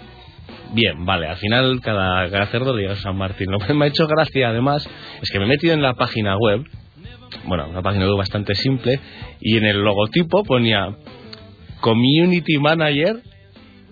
Bien, 0.73 1.05
vale, 1.05 1.27
al 1.27 1.37
final 1.37 1.81
cada, 1.81 2.29
cada 2.29 2.45
cerdo 2.47 2.73
le 2.75 2.83
llega 2.83 2.93
a 2.93 2.97
San 2.97 3.15
Martín. 3.17 3.51
Lo 3.51 3.59
que 3.59 3.73
me 3.73 3.85
ha 3.85 3.87
hecho 3.89 4.07
gracia, 4.07 4.49
además, 4.49 4.87
es 5.21 5.29
que 5.29 5.39
me 5.39 5.45
he 5.45 5.47
metido 5.49 5.73
en 5.73 5.81
la 5.81 5.93
página 5.95 6.37
web, 6.37 6.63
bueno, 7.45 7.67
una 7.69 7.81
página 7.81 8.05
web 8.07 8.17
bastante 8.17 8.55
simple, 8.55 8.99
y 9.41 9.57
en 9.57 9.65
el 9.65 9.81
logotipo 9.81 10.43
ponía 10.43 10.95
Community 11.81 12.57
Manager 12.57 13.21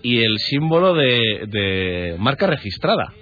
y 0.02 0.22
el 0.22 0.38
símbolo 0.38 0.94
de, 0.94 1.20
de 1.48 2.16
marca 2.18 2.46
registrada. 2.46 3.12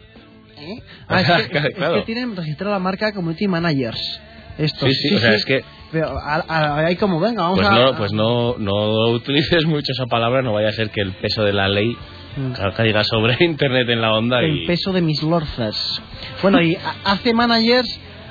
Ah, 1.08 1.20
es, 1.22 1.48
que, 1.48 1.58
es 1.58 1.74
Claro. 1.76 1.94
que 1.94 2.02
tienen 2.02 2.36
registrada 2.36 2.72
la 2.74 2.78
marca 2.80 3.12
Community 3.12 3.46
Managers. 3.48 4.20
Esto, 4.58 4.86
Sí, 4.86 4.92
sí, 4.92 5.14
o 5.14 5.18
sea, 5.18 5.32
es 5.34 5.44
que 5.46 5.62
Pero 5.92 6.08
a- 6.18 6.44
a- 6.46 6.78
ahí 6.86 6.96
como 6.96 7.18
venga, 7.20 7.42
vamos 7.44 7.60
pues 7.60 7.70
a... 7.70 7.74
no, 7.74 7.96
pues 7.96 8.12
no, 8.12 8.58
no 8.58 9.08
utilices 9.12 9.64
mucho 9.66 9.92
esa 9.92 10.04
palabra, 10.06 10.42
no 10.42 10.52
vaya 10.52 10.68
a 10.68 10.72
ser 10.72 10.90
que 10.90 11.00
el 11.00 11.12
peso 11.12 11.42
de 11.44 11.52
la 11.54 11.68
ley 11.68 11.96
Mm. 12.38 12.52
ca- 12.52 12.72
caiga 12.72 13.02
sobre 13.04 13.36
internet 13.44 13.88
en 13.88 14.00
la 14.00 14.12
onda 14.14 14.40
el 14.40 14.62
y 14.62 14.66
peso 14.66 14.92
de 14.92 15.02
mis 15.02 15.22
lorzas. 15.22 16.00
Bueno, 16.42 16.62
y 16.62 16.76
hace 17.04 17.34
managers, 17.34 17.88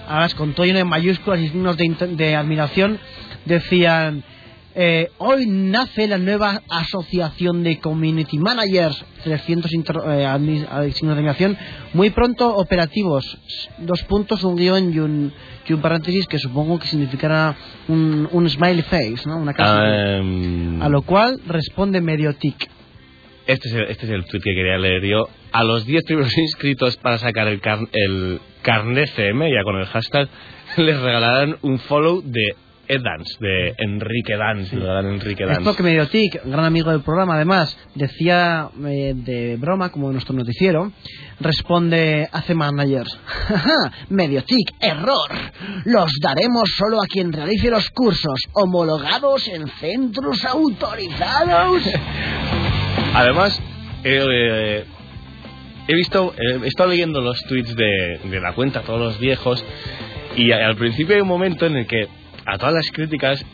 ahora 0.07 0.29
con 0.29 0.53
todo 0.53 0.65
lleno 0.65 0.79
de 0.79 0.85
mayúsculas 0.85 1.39
y 1.41 1.49
signos 1.49 1.75
de, 1.77 2.35
admiración, 2.35 2.99
decían, 3.45 4.23
eh, 4.79 5.09
hoy 5.17 5.47
nace 5.47 6.07
la 6.07 6.19
nueva 6.19 6.61
asociación 6.69 7.63
de 7.63 7.79
community 7.79 8.37
managers, 8.37 9.03
300 9.23 9.71
intro- 9.73 10.03
eh, 10.05 10.23
eh, 10.23 10.91
signos 10.93 11.15
de 11.15 11.19
admiración, 11.19 11.57
muy 11.93 12.11
pronto 12.11 12.55
operativos, 12.55 13.37
dos 13.79 14.03
puntos, 14.03 14.43
un 14.43 14.55
guion 14.55 14.93
y 14.93 14.99
un, 14.99 15.33
y 15.67 15.73
un 15.73 15.81
paréntesis 15.81 16.27
que 16.27 16.37
supongo 16.37 16.77
que 16.79 16.87
significará 16.87 17.55
un, 17.87 18.29
un 18.31 18.49
smiley 18.49 18.83
face, 18.83 19.17
¿no? 19.25 19.37
Una 19.37 19.53
cara 19.53 19.79
Ah, 19.81 20.17
em, 20.19 20.81
A 20.81 20.89
lo 20.89 21.01
cual 21.01 21.39
responde 21.47 21.99
medio 21.99 22.33
tic. 22.35 22.69
Este, 23.47 23.69
es 23.69 23.75
el, 23.75 23.83
este 23.89 24.05
es 24.05 24.11
el 24.11 24.25
tweet 24.25 24.41
que 24.41 24.53
quería 24.53 24.77
leer 24.77 25.03
yo. 25.05 25.27
A 25.51 25.63
los 25.63 25.85
10 25.85 26.03
primeros 26.05 26.37
inscritos 26.37 26.97
para 26.97 27.17
sacar 27.17 27.47
el, 27.47 27.59
car- 27.61 27.87
el 27.91 28.39
carnet 28.61 29.09
CM, 29.15 29.49
ya 29.51 29.63
con 29.63 29.77
el 29.79 29.85
hashtag, 29.85 30.27
les 30.77 30.99
regalarán 30.99 31.57
un 31.61 31.79
follow 31.79 32.21
de 32.23 32.55
Ed 32.89 33.01
Dance, 33.03 33.35
de 33.41 33.75
Enrique 33.79 34.37
Dance. 34.37 34.73
le 34.73 34.81
regalarán 34.81 35.13
Enrique 35.15 35.43
Dance. 35.45 35.59
Esto 35.59 35.75
que 35.75 35.83
medio 35.83 36.07
tic, 36.07 36.41
gran 36.45 36.63
amigo 36.63 36.89
del 36.91 37.01
programa, 37.01 37.35
además, 37.35 37.77
decía 37.95 38.69
eh, 38.85 39.11
de 39.13 39.57
broma, 39.57 39.89
como 39.91 40.07
en 40.07 40.13
nuestro 40.13 40.33
noticiero, 40.33 40.93
responde 41.41 42.29
hace 42.31 42.53
managers. 42.55 43.19
medio 44.09 44.41
tic, 44.43 44.71
error. 44.79 45.29
Los 45.83 46.13
daremos 46.21 46.69
solo 46.77 47.01
a 47.01 47.07
quien 47.07 47.33
realice 47.33 47.69
los 47.69 47.89
cursos 47.89 48.39
homologados 48.53 49.49
en 49.49 49.67
centros 49.67 50.45
autorizados. 50.45 51.83
Además, 53.21 53.59
eh, 54.03 54.23
eh, 54.29 54.85
he 55.87 55.95
visto, 55.95 56.33
eh, 56.37 56.59
he 56.63 56.67
estado 56.67 56.89
leyendo 56.89 57.21
los 57.21 57.41
tweets 57.47 57.75
de, 57.75 58.19
de 58.23 58.39
la 58.39 58.53
cuenta, 58.53 58.81
todos 58.81 58.99
los 58.99 59.19
viejos, 59.19 59.63
y 60.35 60.51
al 60.51 60.75
principio 60.75 61.15
hay 61.15 61.21
un 61.21 61.27
momento 61.27 61.65
en 61.65 61.77
el 61.77 61.87
que 61.87 62.07
a 62.45 62.57
todas 62.57 62.73
las 62.75 62.89
críticas 62.91 63.45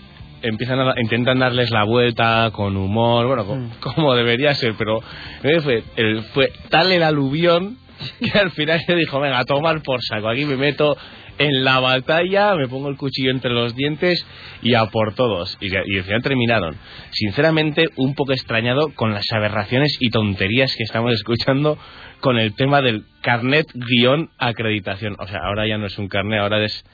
empiezan 0.41 0.79
a, 0.79 0.93
intentan 0.99 1.39
darles 1.39 1.71
la 1.71 1.85
vuelta 1.85 2.51
con 2.53 2.75
humor, 2.75 3.27
bueno, 3.27 3.45
co- 3.45 3.93
como 3.93 4.13
debería 4.15 4.53
ser, 4.55 4.73
pero 4.77 4.99
eh, 5.43 5.61
fue, 5.61 5.83
el- 5.95 6.21
fue 6.33 6.51
tal 6.69 6.91
el 6.91 7.03
aluvión 7.03 7.77
que 8.19 8.37
al 8.37 8.51
final 8.51 8.81
se 8.85 8.95
dijo, 8.95 9.19
venga, 9.21 9.39
a 9.39 9.45
tomar 9.45 9.81
por 9.81 10.01
saco, 10.03 10.27
aquí 10.27 10.43
me 10.45 10.57
meto 10.57 10.97
en 11.37 11.63
la 11.63 11.79
batalla, 11.79 12.55
me 12.55 12.67
pongo 12.67 12.89
el 12.89 12.97
cuchillo 12.97 13.31
entre 13.31 13.51
los 13.51 13.75
dientes 13.75 14.25
y 14.61 14.75
a 14.75 14.85
por 14.85 15.13
todos. 15.15 15.57
Y, 15.59 15.73
y 15.73 15.97
al 15.97 16.03
final 16.03 16.21
terminaron. 16.21 16.75
Sinceramente, 17.11 17.85
un 17.95 18.15
poco 18.15 18.33
extrañado 18.33 18.93
con 18.95 19.13
las 19.13 19.25
aberraciones 19.31 19.97
y 19.99 20.09
tonterías 20.09 20.75
que 20.75 20.83
estamos 20.83 21.11
escuchando 21.13 21.77
con 22.19 22.37
el 22.37 22.55
tema 22.55 22.81
del 22.81 23.05
carnet 23.21 23.67
guion 23.73 24.29
acreditación. 24.37 25.15
O 25.19 25.27
sea, 25.27 25.39
ahora 25.43 25.67
ya 25.67 25.77
no 25.77 25.87
es 25.87 25.97
un 25.97 26.07
carnet, 26.07 26.39
ahora 26.39 26.63
es 26.63 26.85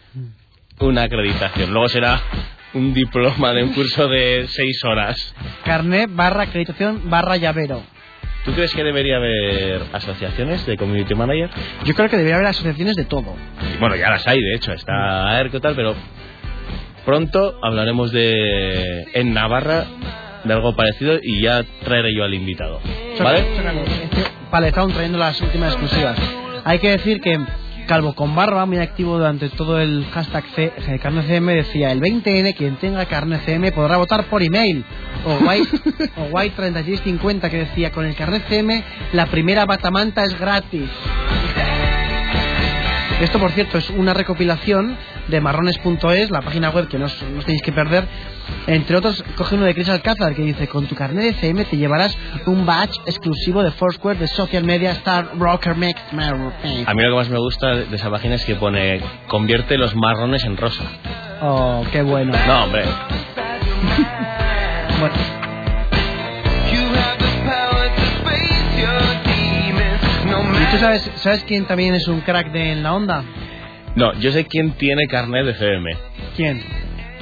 una 0.79 1.03
acreditación. 1.03 1.71
Luego 1.71 1.87
será 1.89 2.21
un 2.73 2.93
diploma 2.93 3.53
de 3.53 3.63
un 3.63 3.73
curso 3.73 4.07
de 4.07 4.45
seis 4.47 4.83
horas. 4.83 5.35
Carnet 5.63 6.09
barra 6.13 6.43
acreditación 6.43 7.09
barra 7.09 7.37
llavero. 7.37 7.83
¿Tú 8.45 8.53
crees 8.53 8.73
que 8.73 8.83
debería 8.83 9.17
haber 9.17 9.81
asociaciones 9.93 10.65
de 10.65 10.77
community 10.77 11.13
manager? 11.13 11.49
Yo 11.83 11.93
creo 11.93 12.09
que 12.09 12.17
debería 12.17 12.35
haber 12.35 12.47
asociaciones 12.47 12.95
de 12.95 13.05
todo. 13.05 13.35
Bueno, 13.79 13.95
ya 13.95 14.09
las 14.09 14.25
hay, 14.27 14.39
de 14.39 14.55
hecho, 14.55 14.71
está 14.71 15.39
ERCO 15.39 15.57
y 15.57 15.59
tal, 15.59 15.75
pero 15.75 15.95
pronto 17.05 17.59
hablaremos 17.61 18.11
de 18.11 19.07
en 19.13 19.33
Navarra 19.33 19.85
de 20.43 20.53
algo 20.53 20.75
parecido 20.75 21.19
y 21.21 21.41
ya 21.41 21.63
traeré 21.83 22.15
yo 22.15 22.23
al 22.23 22.33
invitado. 22.33 22.79
¿Vale? 23.21 23.45
Vale, 24.51 24.67
estamos 24.67 24.93
trayendo 24.93 25.17
las 25.17 25.39
últimas 25.41 25.73
exclusivas. 25.73 26.17
Hay 26.63 26.79
que 26.79 26.91
decir 26.91 27.21
que 27.21 27.39
Calvo 27.89 28.13
con 28.13 28.35
Barba, 28.35 28.67
muy 28.67 28.77
activo 28.77 29.17
durante 29.17 29.49
todo 29.49 29.81
el 29.81 30.05
hashtag 30.11 30.43
C, 30.55 30.71
eh, 30.77 30.99
carne 31.01 31.23
CM, 31.23 31.55
decía 31.55 31.91
el 31.91 31.99
20N, 31.99 32.53
quien 32.55 32.75
tenga 32.75 33.03
carne 33.05 33.39
CM 33.43 33.71
podrá 33.71 33.97
votar 33.97 34.25
por 34.25 34.43
email. 34.43 34.85
O 35.25 36.25
White 36.31 36.55
3650 36.55 37.49
que 37.49 37.57
decía, 37.57 37.91
con 37.91 38.05
el 38.05 38.13
carnet 38.13 38.47
CM 38.47 38.83
la 39.13 39.25
primera 39.25 39.65
batamanta 39.65 40.23
es 40.23 40.39
gratis. 40.39 40.87
Esto, 43.21 43.39
por 43.39 43.49
cierto, 43.53 43.79
es 43.79 43.89
una 43.89 44.13
recopilación 44.13 44.95
de 45.29 45.41
marrones.es, 45.41 46.31
la 46.31 46.41
página 46.41 46.69
web 46.69 46.87
que 46.87 46.97
no 46.97 47.05
os, 47.05 47.23
no 47.23 47.39
os 47.39 47.45
tenéis 47.45 47.61
que 47.61 47.71
perder. 47.71 48.05
Entre 48.67 48.97
otros, 48.97 49.23
coge 49.35 49.55
uno 49.55 49.65
de 49.65 49.73
Chris 49.73 49.89
Alcázar 49.89 50.33
que 50.35 50.41
dice: 50.41 50.67
Con 50.67 50.87
tu 50.87 50.95
carnet 50.95 51.23
de 51.23 51.33
CM 51.33 51.65
te 51.65 51.77
llevarás 51.77 52.17
un 52.45 52.65
badge 52.65 52.99
exclusivo 53.05 53.63
de 53.63 53.71
Foursquare 53.71 54.19
de 54.19 54.27
Social 54.27 54.63
Media 54.63 54.91
Star 54.91 55.37
Rocker 55.37 55.75
Mix. 55.75 55.99
A 56.11 56.93
mí 56.93 57.03
lo 57.03 57.09
que 57.09 57.15
más 57.15 57.29
me 57.29 57.37
gusta 57.37 57.75
de 57.75 57.95
esa 57.95 58.09
página 58.09 58.35
es 58.35 58.45
que 58.45 58.55
pone 58.55 59.01
convierte 59.27 59.77
los 59.77 59.95
marrones 59.95 60.43
en 60.45 60.57
rosa. 60.57 60.83
Oh, 61.41 61.85
qué 61.91 62.01
bueno. 62.01 62.33
No, 62.47 62.63
hombre. 62.63 62.83
Bueno. 64.99 65.15
¿Y 70.61 70.71
tú 70.71 70.77
sabes, 70.77 71.09
sabes 71.15 71.43
quién 71.45 71.65
también 71.65 71.95
es 71.95 72.07
un 72.09 72.19
crack 72.21 72.51
de 72.51 72.73
en 72.73 72.83
la 72.83 72.93
onda? 72.93 73.23
No, 73.99 74.13
yo 74.19 74.31
sé 74.31 74.45
quién 74.45 74.71
tiene 74.77 75.07
carnet 75.09 75.45
de 75.45 75.53
CM. 75.55 75.91
¿Quién? 76.35 76.61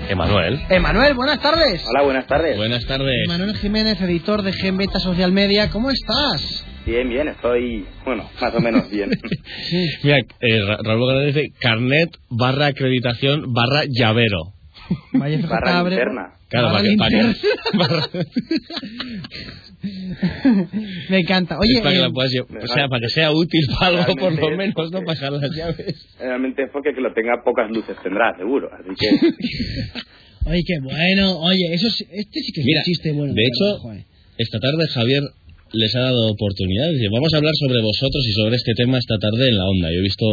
Emanuel. 0.10 0.60
Emanuel, 0.70 1.14
buenas 1.16 1.42
tardes. 1.42 1.84
Hola, 1.90 2.04
buenas 2.04 2.28
tardes. 2.28 2.56
Buenas 2.56 2.86
tardes. 2.86 3.14
Emanuel 3.26 3.58
Jiménez, 3.58 4.00
editor 4.00 4.44
de 4.44 4.54
Gen 4.54 4.78
Beta 4.78 5.00
Social 5.00 5.32
Media, 5.32 5.70
¿cómo 5.72 5.90
estás? 5.90 6.66
Bien, 6.86 7.10
bien, 7.10 7.28
estoy, 7.30 7.86
bueno, 8.06 8.30
más 8.40 8.54
o 8.54 8.60
menos 8.62 8.90
bien. 8.92 9.10
Mira, 10.04 10.18
eh, 10.20 10.66
Ra- 10.66 10.78
Raúl 10.84 11.00
Bogado 11.00 11.22
dice 11.22 11.48
carnet 11.60 12.12
barra 12.30 12.68
acreditación 12.68 13.52
barra 13.54 13.84
llavero. 13.90 14.54
Vaya 15.14 15.38
Barra 15.48 15.72
cabre. 15.72 15.96
linterna. 15.96 16.34
Claro, 16.48 16.68
Barra 16.68 16.80
para 16.80 16.90
que, 16.90 16.98
para 16.98 17.10
que- 17.10 17.24
linterna. 17.24 17.44
barra- 17.74 18.08
Me 21.10 21.20
encanta. 21.20 21.58
Oye, 21.60 21.74
Es 21.76 21.80
para 21.82 21.92
que 21.94 21.98
eh, 22.00 22.02
la 22.02 22.10
puedas 22.12 22.32
llevar- 22.32 22.64
o 22.64 22.68
sea, 22.68 22.88
para 22.88 23.02
que 23.02 23.10
sea 23.10 23.32
útil 23.32 23.62
para 23.80 24.04
algo, 24.04 24.16
por 24.16 24.52
lo 24.52 24.58
menos, 24.58 24.92
no 24.92 25.02
pasar 25.04 25.32
las 25.34 25.52
llaves. 25.56 25.96
Realmente 26.20 26.64
es 26.64 26.70
porque 26.72 26.94
que 26.94 27.02
lo 27.02 27.14
tenga 27.14 27.42
pocas 27.44 27.70
luces 27.72 27.96
tendrá, 28.04 28.36
seguro. 28.38 28.70
Así 28.74 28.90
que 29.00 29.08
oye, 30.50 30.62
qué 30.66 30.80
bueno. 30.82 31.40
Oye, 31.40 31.74
eso 31.74 31.90
sí- 31.90 32.06
este 32.12 32.40
sí 32.42 32.52
que 32.54 32.62
es 32.62 32.66
Mira, 32.66 32.80
un 32.82 32.84
chiste 32.86 33.12
bueno. 33.14 33.34
de 33.34 33.44
hecho, 33.44 33.80
joder. 33.80 34.04
esta 34.38 34.60
tarde 34.60 34.88
Javier 34.94 35.24
les 35.74 35.96
ha 35.96 36.00
dado 36.12 36.32
oportunidades. 36.32 37.00
Dice, 37.00 37.10
Vamos 37.12 37.34
a 37.34 37.38
hablar 37.38 37.54
sobre 37.56 37.82
vosotros 37.82 38.24
y 38.28 38.34
sobre 38.34 38.56
este 38.56 38.74
tema 38.76 38.98
esta 38.98 39.18
tarde 39.18 39.50
en 39.50 39.58
la 39.58 39.66
onda. 39.66 39.92
Yo 39.92 40.00
he 40.00 40.08
visto 40.08 40.26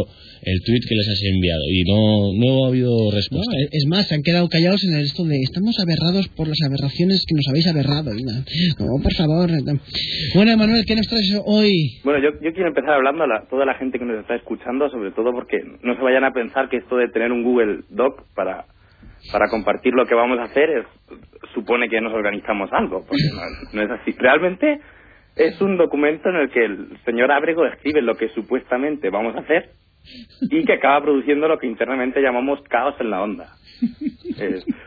el 0.43 0.57
tweet 0.63 0.83
que 0.87 0.95
les 0.95 1.07
has 1.09 1.21
enviado 1.23 1.63
y 1.71 1.83
no, 1.83 2.31
no 2.37 2.65
ha 2.65 2.67
habido 2.69 2.91
respuesta. 3.11 3.51
es- 3.59 3.69
es 3.71 3.85
más, 3.87 4.07
se 4.07 4.15
han 4.15 4.23
quedado 4.23 4.47
callados 4.49 4.83
en 4.85 4.93
el 4.95 5.05
esto 5.05 5.23
de 5.25 5.35
estamos 5.41 5.75
aberrados 5.79 6.27
por 6.29 6.47
las 6.47 6.59
aberraciones 6.65 7.25
que 7.27 7.35
nos 7.35 7.47
habéis 7.49 7.67
aberrado. 7.67 8.13
Y 8.15 8.23
nada. 8.23 8.43
No, 8.79 9.01
por 9.01 9.13
favor. 9.13 9.49
no. 9.51 9.79
Bueno, 10.35 10.57
Manuel, 10.57 10.85
¿qué 10.85 10.95
nos 10.95 11.07
traes 11.07 11.29
hoy? 11.45 11.99
Bueno, 12.03 12.19
yo, 12.23 12.29
yo 12.41 12.53
quiero 12.53 12.69
empezar 12.69 12.93
hablando 12.95 13.23
a 13.23 13.27
la- 13.27 13.43
toda 13.49 13.65
la 13.65 13.75
gente 13.75 13.99
que 13.99 14.05
nos 14.05 14.19
está 14.21 14.35
escuchando, 14.35 14.89
sobre 14.89 15.11
todo 15.11 15.31
porque 15.33 15.57
no 15.83 15.95
se 15.95 16.01
vayan 16.01 16.23
a 16.23 16.31
pensar 16.31 16.69
que 16.69 16.77
esto 16.77 16.95
de 16.97 17.09
tener 17.09 17.31
un 17.31 17.43
Google 17.43 17.81
Doc 17.89 18.23
para, 18.35 18.65
para 19.31 19.49
compartir 19.49 19.93
lo 19.93 20.05
que 20.05 20.15
vamos 20.15 20.37
a 20.39 20.43
hacer 20.43 20.69
es, 20.69 20.85
supone 21.53 21.89
que 21.89 22.01
nos 22.01 22.13
organizamos 22.13 22.69
algo, 22.71 23.05
porque 23.07 23.23
no, 23.33 23.41
no 23.73 23.81
es 23.83 23.99
así. 24.01 24.11
Realmente 24.17 24.79
es 25.35 25.59
un 25.61 25.77
documento 25.77 26.29
en 26.29 26.35
el 26.37 26.49
que 26.49 26.65
el 26.65 26.87
señor 27.05 27.31
Ábrego 27.31 27.65
escribe 27.65 28.01
lo 28.01 28.15
que 28.15 28.29
supuestamente 28.29 29.09
vamos 29.09 29.35
a 29.35 29.39
hacer 29.39 29.71
y 30.51 30.63
que 30.65 30.73
acaba 30.73 31.01
produciendo 31.03 31.47
lo 31.47 31.57
que 31.57 31.67
internamente 31.67 32.21
llamamos 32.21 32.59
caos 32.69 32.95
en 32.99 33.09
la 33.09 33.23
onda. 33.23 33.47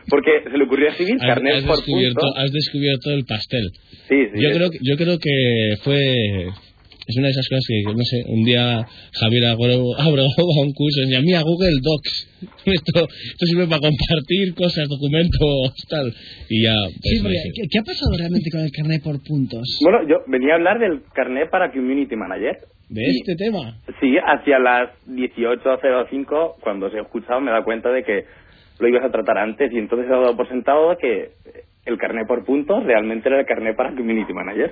Porque 0.09 0.43
se 0.49 0.57
le 0.57 0.63
ocurrió 0.63 0.89
escribir 0.89 1.15
Has, 1.19 1.27
carnet 1.27 1.55
has 1.55 1.63
por 1.63 1.75
descubierto, 1.77 2.21
has 2.35 2.51
descubierto 2.51 3.11
el 3.11 3.25
pastel. 3.25 3.69
Sí, 4.07 4.25
sí, 4.33 4.41
yo, 4.41 4.49
es- 4.49 4.57
creo, 4.57 4.69
yo 4.81 4.95
creo 4.97 5.17
que 5.19 5.75
fue... 5.83 6.47
Es 7.09 7.17
una 7.17 7.25
de 7.25 7.31
esas 7.33 7.49
cosas 7.49 7.65
que, 7.65 7.77
no 7.89 8.05
sé, 8.05 8.17
un 8.29 8.43
día 8.45 8.85
Javier 9.17 9.45
Abreu 9.49 9.81
abrió 9.97 10.23
a 10.29 10.61
un 10.61 10.73
curso 10.77 11.01
y 11.01 11.09
decía, 11.09 11.21
mira, 11.25 11.41
Google 11.41 11.81
Docs. 11.81 12.13
Esto, 12.69 13.01
esto 13.09 13.43
sirve 13.49 13.65
para 13.67 13.81
compartir 13.81 14.53
cosas, 14.55 14.87
documentos, 14.87 15.73
tal. 15.89 16.07
Y 16.47 16.63
ya... 16.63 16.71
pues, 16.85 17.01
Sí, 17.01 17.17
no 17.17 17.23
porque, 17.23 17.35
sé. 17.41 17.49
¿qué, 17.55 17.61
qué 17.67 17.77
ha 17.79 17.83
pasado 17.83 18.11
realmente 18.15 18.49
con 18.53 18.61
el 18.61 18.71
carnet 18.71 19.01
por 19.03 19.17
puntos? 19.25 19.65
Bueno, 19.83 20.07
yo 20.07 20.21
venía 20.27 20.53
a 20.53 20.55
hablar 20.61 20.77
del 20.79 21.01
carnet 21.13 21.49
para 21.49 21.71
Community 21.73 22.15
Manager. 22.15 22.55
De 22.87 23.01
Y- 23.01 23.17
este 23.19 23.35
tema. 23.35 23.75
Sí, 23.99 24.15
hacia 24.23 24.59
las 24.59 24.93
18.05, 25.09 26.55
cuando 26.61 26.87
os 26.87 26.93
he 26.93 26.99
escuchado, 27.01 27.41
me 27.41 27.49
he 27.49 27.53
dado 27.53 27.63
cuenta 27.65 27.89
de 27.91 28.03
que 28.03 28.23
lo 28.79 28.87
ibas 28.87 29.03
a 29.03 29.11
tratar 29.11 29.37
antes 29.37 29.71
y 29.73 29.77
entonces 29.77 30.07
he 30.07 30.11
dado 30.11 30.35
por 30.37 30.47
sentado 30.47 30.95
que 30.97 31.31
el 31.85 31.97
carnet 31.97 32.27
por 32.27 32.45
puntos 32.45 32.83
realmente 32.85 33.27
era 33.29 33.39
el 33.41 33.45
carnet 33.45 33.75
para 33.75 33.91
Community 33.95 34.31
Manager. 34.33 34.71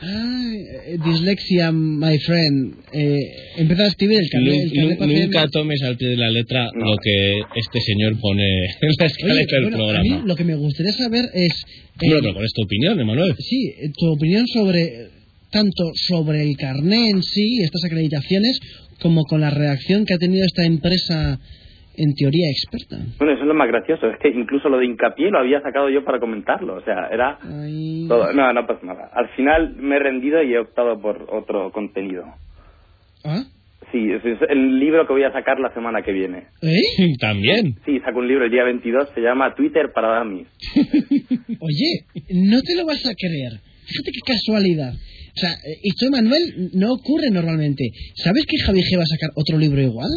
Ah, 0.00 0.52
eh, 0.86 0.96
dislexia, 1.04 1.72
my 1.72 2.18
friend. 2.20 2.74
Eh, 2.92 3.18
empezó 3.56 3.82
a 3.82 3.86
escribir 3.88 4.18
el 4.20 4.28
carnet. 4.30 4.98
carnet 4.98 5.24
nunca 5.24 5.48
tomes 5.48 5.82
al 5.82 5.96
pie 5.96 6.08
de 6.08 6.16
la 6.16 6.30
letra 6.30 6.66
lo 6.74 6.96
que 7.02 7.40
este 7.56 7.80
señor 7.80 8.18
pone 8.20 8.42
en 8.64 8.88
la 8.98 9.04
Oye, 9.04 9.06
escaleta 9.06 9.56
del 9.56 9.62
bueno, 9.64 9.76
a 9.76 9.78
programa. 9.80 10.02
mí 10.02 10.22
lo 10.28 10.36
que 10.36 10.44
me 10.44 10.54
gustaría 10.54 10.92
saber 10.92 11.24
es... 11.34 11.52
eh, 11.52 12.06
Bueno, 12.06 12.18
pero 12.22 12.34
con 12.34 12.44
esta 12.44 12.62
opinión, 12.64 13.00
Emanuel. 13.00 13.34
Sí, 13.38 13.72
eh, 13.80 13.90
tu 13.96 14.06
opinión 14.06 14.46
sobre 14.46 15.08
tanto 15.50 15.92
sobre 15.94 16.42
el 16.42 16.56
carné 16.56 17.08
en 17.10 17.22
sí, 17.22 17.60
estas 17.62 17.82
acreditaciones, 17.84 18.58
como 19.00 19.24
con 19.24 19.40
la 19.40 19.50
reacción 19.50 20.04
que 20.04 20.14
ha 20.14 20.18
tenido 20.18 20.44
esta 20.44 20.64
empresa 20.64 21.40
en 21.98 22.14
teoría 22.14 22.46
experta. 22.50 22.96
Bueno, 23.18 23.34
eso 23.34 23.42
es 23.42 23.48
lo 23.48 23.54
más 23.54 23.68
gracioso, 23.68 24.08
es 24.08 24.18
que 24.18 24.28
incluso 24.28 24.68
lo 24.68 24.78
de 24.78 24.86
hincapié 24.86 25.30
lo 25.30 25.40
había 25.40 25.60
sacado 25.60 25.90
yo 25.90 26.04
para 26.04 26.20
comentarlo, 26.20 26.76
o 26.76 26.82
sea, 26.82 27.08
era 27.12 27.38
Ay. 27.42 28.06
todo. 28.08 28.32
No, 28.32 28.52
no 28.52 28.66
pasa 28.66 28.86
nada. 28.86 29.10
Al 29.12 29.28
final 29.30 29.74
me 29.76 29.96
he 29.96 29.98
rendido 29.98 30.42
y 30.42 30.54
he 30.54 30.58
optado 30.58 31.00
por 31.00 31.26
otro 31.30 31.70
contenido. 31.72 32.24
¿Ah? 33.24 33.42
Sí, 33.90 34.10
es 34.12 34.22
el 34.50 34.78
libro 34.78 35.06
que 35.06 35.14
voy 35.14 35.22
a 35.24 35.32
sacar 35.32 35.58
la 35.58 35.72
semana 35.72 36.02
que 36.02 36.12
viene. 36.12 36.44
¿Eh? 36.62 37.14
También. 37.20 37.74
Sí, 37.86 37.98
saco 38.00 38.18
un 38.18 38.28
libro 38.28 38.44
el 38.44 38.50
día 38.50 38.64
22, 38.64 39.08
se 39.14 39.20
llama 39.20 39.54
Twitter 39.54 39.90
para 39.94 40.18
Dummies. 40.18 40.46
Oye, 41.60 41.90
no 42.30 42.60
te 42.60 42.76
lo 42.76 42.86
vas 42.86 43.04
a 43.06 43.14
creer. 43.16 43.52
Fíjate 43.86 44.10
qué 44.12 44.32
casualidad. 44.32 44.92
O 44.92 45.40
sea, 45.40 45.50
eh, 45.50 45.80
esto, 45.84 46.10
Manuel, 46.10 46.70
no 46.74 46.92
ocurre 46.92 47.30
normalmente. 47.32 47.84
¿Sabes 48.16 48.44
que 48.46 48.58
Javi 48.58 48.80
G 48.80 48.98
va 48.98 49.02
a 49.02 49.06
sacar 49.06 49.30
otro 49.34 49.56
libro 49.56 49.80
igual? 49.80 50.10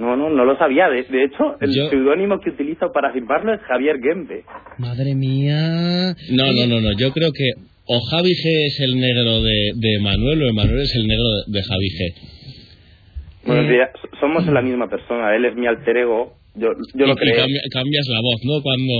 No, 0.00 0.16
no, 0.16 0.30
no 0.30 0.44
lo 0.44 0.56
sabía. 0.56 0.88
De, 0.88 1.02
de 1.04 1.24
hecho, 1.24 1.56
el 1.60 1.74
Yo- 1.74 1.88
seudónimo 1.90 2.40
que 2.40 2.50
utilizo 2.50 2.90
para 2.92 3.12
firmarlo 3.12 3.52
es 3.54 3.60
Javier 3.60 3.96
Gembe. 4.02 4.44
Madre 4.78 5.14
mía. 5.14 6.14
No, 6.32 6.46
no, 6.52 6.66
no, 6.66 6.80
no. 6.80 6.88
Yo 6.98 7.12
creo 7.12 7.30
que 7.32 7.50
o 7.86 8.00
Javi 8.10 8.30
G 8.30 8.66
es 8.66 8.80
el 8.80 8.98
negro 8.98 9.42
de, 9.42 9.72
de 9.74 9.98
Manuel 10.00 10.42
o 10.42 10.48
Emanuel 10.48 10.80
es 10.80 10.94
el 10.96 11.06
negro 11.06 11.24
de, 11.46 11.58
de 11.58 11.62
Javi 11.62 11.88
G. 11.88 12.14
Bueno, 13.46 13.62
Eh. 13.72 13.88
so- 14.00 14.08
somos 14.20 14.46
la 14.46 14.62
misma 14.62 14.88
persona. 14.88 15.34
Él 15.36 15.44
es 15.44 15.54
mi 15.56 15.66
alter 15.66 15.96
ego. 15.96 16.34
Yo, 16.56 16.66
yo 16.94 17.04
y, 17.04 17.08
lo 17.08 17.14
creo. 17.14 17.36
cambia- 17.36 17.60
cambias 17.70 18.06
la 18.08 18.20
voz, 18.20 18.40
¿no? 18.44 18.62
Cuando, 18.62 18.94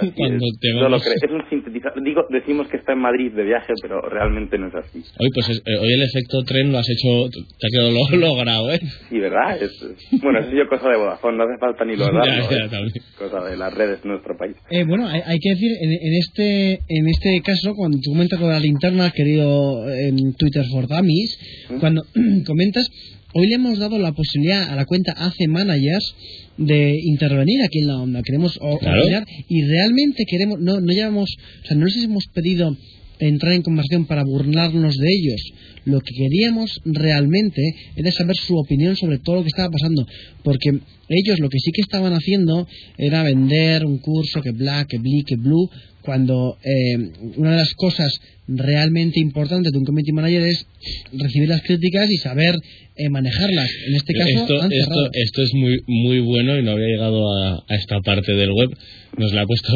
Sí, 0.00 0.12
cuando 0.16 0.44
es. 0.44 0.58
te 0.60 0.68
Yo 0.68 0.74
lo 0.74 0.82
vamos- 0.82 1.02
creo. 1.04 1.14
Es 1.22 1.30
un 1.30 1.48
sintetizador. 1.48 2.02
Digo, 2.02 2.22
decimos 2.30 2.66
que 2.68 2.76
está 2.78 2.92
en 2.94 2.98
Madrid 2.98 3.30
de 3.32 3.44
viaje, 3.44 3.72
pero 3.80 4.00
realmente 4.02 4.58
no 4.58 4.68
es 4.68 4.74
así. 4.74 4.98
Hoy, 5.18 5.30
pues, 5.32 5.48
es- 5.50 5.62
eh, 5.64 5.76
hoy 5.80 5.92
el 5.94 6.02
efecto 6.02 6.42
tren 6.44 6.72
lo 6.72 6.78
has 6.78 6.88
hecho, 6.90 7.30
te 7.30 7.66
ha 7.66 7.70
quedado 7.70 7.90
lo- 7.92 8.16
logrado, 8.18 8.72
¿eh? 8.72 8.80
Sí, 9.08 9.18
¿verdad? 9.20 9.56
Es, 9.62 9.70
es- 9.82 10.20
bueno, 10.20 10.40
eso 10.40 10.50
yo 10.50 10.66
cosa 10.68 10.88
de 10.90 10.96
Vodafone. 10.96 11.36
No 11.38 11.44
hace 11.44 11.58
falta 11.60 11.84
ni 11.84 11.94
lo 11.96 12.06
Ya, 12.10 12.40
ya. 12.50 12.80
Cosa 13.18 13.44
de 13.48 13.56
las 13.56 13.72
redes 13.72 14.02
de 14.02 14.08
nuestro 14.08 14.36
país. 14.36 14.56
Eh, 14.70 14.84
bueno, 14.84 15.06
hay, 15.06 15.20
hay 15.24 15.38
que 15.38 15.50
decir, 15.50 15.70
en, 15.80 15.90
en 15.92 16.14
este 16.18 16.72
en 16.88 17.08
este 17.08 17.40
caso, 17.44 17.74
cuando 17.76 17.98
tú 18.02 18.10
comentas 18.10 18.40
de 18.40 18.46
la 18.48 18.58
linterna, 18.60 19.10
querido 19.12 19.88
en 19.90 20.34
Twitter 20.34 20.64
for 20.72 20.86
Dummies, 20.88 21.38
cuando 21.80 22.02
comentas, 22.46 22.88
hoy 23.34 23.46
le 23.48 23.54
hemos 23.54 23.78
dado 23.78 23.98
la 23.98 24.12
posibilidad 24.12 24.70
a 24.70 24.76
la 24.76 24.84
cuenta 24.86 25.12
AC 25.12 25.34
Managers 25.48 26.14
de 26.58 26.98
intervenir 27.04 27.62
aquí 27.62 27.80
en 27.80 27.86
la 27.88 28.00
onda. 28.00 28.22
Queremos 28.22 28.58
Claro. 28.58 29.02
opinar 29.02 29.24
y 29.48 29.62
realmente 29.64 30.24
queremos, 30.26 30.58
no, 30.60 30.80
no 30.80 30.92
llevamos, 30.92 31.28
o 31.62 31.66
sea, 31.66 31.76
no 31.76 31.86
les 31.86 32.02
hemos 32.04 32.24
pedido 32.32 32.76
entrar 33.18 33.52
en 33.54 33.62
conversación 33.62 34.06
para 34.06 34.24
burlarnos 34.24 34.94
de 34.96 35.08
ellos. 35.08 35.40
Lo 35.86 36.00
que 36.00 36.14
queríamos 36.14 36.80
realmente 36.84 37.62
era 37.94 38.10
saber 38.10 38.36
su 38.36 38.56
opinión 38.56 38.96
sobre 38.96 39.18
todo 39.18 39.36
lo 39.36 39.42
que 39.42 39.48
estaba 39.48 39.70
pasando, 39.70 40.04
porque 40.42 40.70
ellos 41.08 41.38
lo 41.38 41.48
que 41.48 41.60
sí 41.60 41.70
que 41.72 41.80
estaban 41.80 42.12
haciendo 42.12 42.66
era 42.98 43.22
vender 43.22 43.86
un 43.86 43.98
curso 43.98 44.42
que 44.42 44.50
bla, 44.50 44.84
que 44.88 44.98
bli, 44.98 45.22
que 45.22 45.36
blue, 45.36 45.70
cuando 46.02 46.58
eh, 46.64 46.96
una 47.36 47.52
de 47.52 47.56
las 47.58 47.72
cosas 47.74 48.20
realmente 48.48 49.20
importantes 49.20 49.72
de 49.72 49.78
un 49.78 49.84
community 49.84 50.12
manager 50.12 50.42
es 50.42 50.66
recibir 51.12 51.48
las 51.48 51.62
críticas 51.62 52.10
y 52.10 52.16
saber 52.16 52.54
eh, 52.96 53.08
manejarlas. 53.08 53.70
En 53.86 53.94
este 53.94 54.12
caso, 54.14 54.30
esto, 54.30 54.62
han 54.62 54.72
esto, 54.72 55.10
esto 55.12 55.42
es 55.42 55.54
muy 55.54 55.78
muy 55.86 56.20
bueno 56.20 56.58
y 56.58 56.62
no 56.62 56.72
había 56.72 56.86
llegado 56.86 57.32
a, 57.32 57.64
a 57.68 57.74
esta 57.76 58.00
parte 58.00 58.32
del 58.34 58.50
web. 58.50 58.70
Nos 59.18 59.32
la 59.32 59.42
ha 59.42 59.46
puesto 59.46 59.72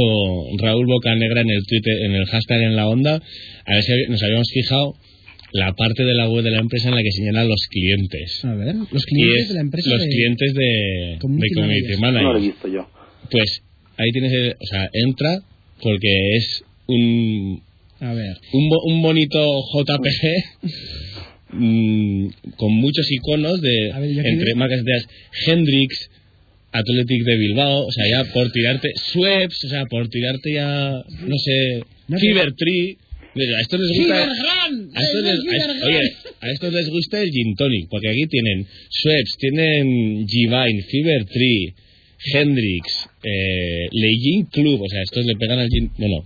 Raúl 0.59 0.87
Bocanegra 0.87 1.41
en 1.41 1.51
el 1.51 1.65
Twitter, 1.67 1.95
en 2.05 2.15
el 2.15 2.27
hashtag 2.27 2.63
en 2.63 2.77
la 2.77 2.89
onda. 2.89 3.15
A 3.65 3.75
ver 3.75 3.83
si 3.83 3.93
nos 4.09 4.23
habíamos 4.23 4.49
fijado 4.53 4.95
la 5.53 5.73
parte 5.73 6.05
de 6.05 6.15
la 6.15 6.29
web 6.29 6.45
de 6.45 6.51
la 6.51 6.61
empresa 6.61 6.89
en 6.89 6.95
la 6.95 7.03
que 7.03 7.11
señalan 7.13 7.49
los 7.49 7.61
clientes. 7.69 8.45
A 8.45 8.55
ver, 8.55 8.75
los 8.77 9.05
clientes 9.05 9.43
es 9.43 9.49
de 9.49 9.55
la 9.55 9.61
empresa 9.61 9.91
los 9.91 10.03
de- 10.03 10.09
clientes 10.09 10.55
de 10.55 11.17
Community 11.21 11.49
de 11.49 11.55
Community 11.55 11.83
Managers. 11.87 12.01
Manager. 12.01 12.23
No 12.23 12.33
lo 12.33 12.39
he 12.39 12.43
visto 12.43 12.69
yo. 12.69 12.89
Pues 13.31 13.63
ahí 13.97 14.11
tienes, 14.13 14.33
el- 14.33 14.53
o 14.61 14.67
sea, 14.67 14.89
entra 14.93 15.39
porque 15.83 16.37
es 16.37 16.65
un 16.87 17.63
A 18.01 18.13
ver. 18.15 18.37
un, 18.53 18.69
bo- 18.69 18.83
un 18.87 19.03
bonito 19.03 19.63
JPG 19.73 20.63
mm, 21.53 22.27
con 22.57 22.73
muchos 22.75 23.11
iconos 23.11 23.61
de 23.61 23.93
ver, 23.99 24.27
entre 24.27 24.55
marcas 24.55 24.85
de 24.85 24.93
Hendrix, 25.47 26.11
Athletic 26.73 27.25
de 27.25 27.37
Bilbao, 27.37 27.87
o 27.87 27.91
sea, 27.91 28.05
ya 28.09 28.33
por 28.33 28.51
tirarte 28.53 28.91
Sweps, 28.95 29.65
o 29.65 29.69
sea, 29.69 29.85
por 29.87 30.09
tirarte 30.09 30.53
ya 30.55 30.93
no 31.27 31.37
sé, 31.37 31.83
No, 32.09 32.19
Fever 32.19 32.53
Tree. 32.55 32.97
Mira, 33.35 33.57
A 33.59 33.61
estos 33.63 33.81
les 33.81 33.99
gusta 33.99 34.15
a 34.17 35.01
estos, 35.01 35.23
les, 35.23 35.83
oye, 35.85 36.01
a 36.41 36.51
estos 36.51 36.73
les 36.73 36.89
gusta 36.89 37.23
el 37.23 37.31
gin 37.31 37.55
tonic, 37.55 37.89
porque 37.89 38.09
aquí 38.09 38.27
tienen 38.27 38.67
Sweps, 38.91 39.37
tienen 39.39 40.27
G-Vine, 40.27 40.83
Fever 40.83 41.25
Tree, 41.27 41.75
Hendrix, 42.35 42.87
eh, 43.23 43.87
Leijin 43.93 44.47
Club, 44.47 44.83
o 44.83 44.89
sea, 44.89 45.03
estos 45.03 45.25
le 45.25 45.37
pegan 45.37 45.61
al 45.61 45.69
gin, 45.69 45.91
bueno, 45.97 46.25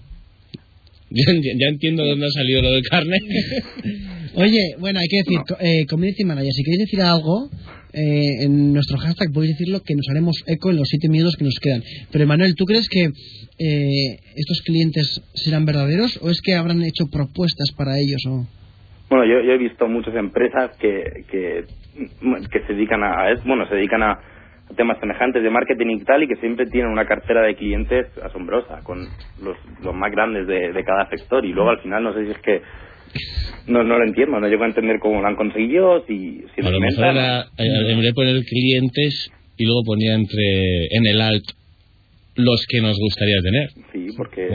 ya, 1.10 1.68
entiendo 1.68 2.06
dónde 2.06 2.26
ha 2.26 2.30
salido 2.30 2.62
lo 2.62 2.72
del 2.72 2.82
carne. 2.84 3.18
Oye, 4.36 4.74
bueno, 4.78 4.98
hay 4.98 5.06
que 5.06 5.18
decir, 5.18 5.38
eh, 5.60 5.86
community 5.86 6.24
manager, 6.24 6.52
si 6.52 6.64
queréis 6.64 6.80
decir 6.86 7.00
algo 7.02 7.50
eh, 7.94 8.44
en 8.44 8.72
nuestro 8.72 8.98
hashtag, 8.98 9.32
podéis 9.32 9.56
decirlo 9.56 9.80
que 9.86 9.94
nos 9.94 10.08
haremos 10.10 10.42
eco 10.46 10.70
en 10.70 10.78
los 10.78 10.88
siete 10.88 11.08
minutos 11.08 11.36
que 11.38 11.44
nos 11.44 11.58
quedan. 11.62 11.82
Pero 12.10 12.24
Emanuel, 12.24 12.54
¿tú 12.56 12.64
crees 12.64 12.88
que 12.88 13.06
eh, 13.06 14.18
estos 14.34 14.62
clientes 14.66 15.22
serán 15.34 15.64
verdaderos 15.64 16.18
o 16.22 16.30
es 16.30 16.40
que 16.42 16.54
habrán 16.54 16.82
hecho 16.82 17.06
propuestas 17.10 17.70
para 17.76 17.98
ellos? 17.98 18.20
O... 18.28 18.46
Bueno, 19.08 19.24
yo, 19.24 19.52
he 19.52 19.58
visto 19.58 19.86
muchas 19.86 20.14
empresas 20.16 20.76
que, 20.78 21.24
que, 21.30 21.64
que 22.50 22.60
se 22.66 22.72
dedican 22.72 23.02
a, 23.04 23.30
a 23.30 23.34
bueno, 23.44 23.68
se 23.68 23.76
dedican 23.76 24.02
a 24.02 24.18
temas 24.76 24.98
semejantes 24.98 25.42
de 25.42 25.50
marketing 25.50 25.98
y 25.98 26.04
tal 26.04 26.22
y 26.22 26.28
que 26.28 26.36
siempre 26.36 26.66
tienen 26.66 26.90
una 26.90 27.06
cartera 27.06 27.42
de 27.42 27.54
clientes 27.54 28.06
asombrosa 28.22 28.80
con 28.82 29.06
los, 29.42 29.56
los 29.82 29.94
más 29.94 30.10
grandes 30.10 30.46
de, 30.46 30.72
de 30.72 30.84
cada 30.84 31.08
sector 31.10 31.44
y 31.44 31.52
luego 31.52 31.70
al 31.70 31.80
final 31.80 32.02
no 32.02 32.14
sé 32.14 32.24
si 32.24 32.30
es 32.32 32.38
que 32.38 32.62
no, 33.66 33.82
no 33.82 33.98
lo 33.98 34.04
entiendo, 34.04 34.40
no 34.40 34.48
llego 34.48 34.64
a 34.64 34.68
entender 34.68 34.98
cómo 35.00 35.20
lo 35.20 35.26
han 35.26 35.36
conseguido, 35.36 36.04
si, 36.06 36.44
si 36.54 36.66
A 36.66 36.70
lo 36.70 36.80
mejor 36.80 37.04
era, 37.06 37.40
eh, 37.58 37.90
en 37.90 37.96
vez 37.98 38.06
de 38.06 38.12
poner 38.12 38.44
clientes 38.44 39.30
y 39.56 39.64
luego 39.64 39.82
ponía 39.84 40.14
entre 40.14 40.86
en 40.90 41.06
el 41.06 41.20
alt 41.20 41.44
los 42.36 42.66
que 42.68 42.80
nos 42.80 42.98
gustaría 42.98 43.40
tener. 43.42 43.70
Sí, 43.92 44.14
porque... 44.16 44.48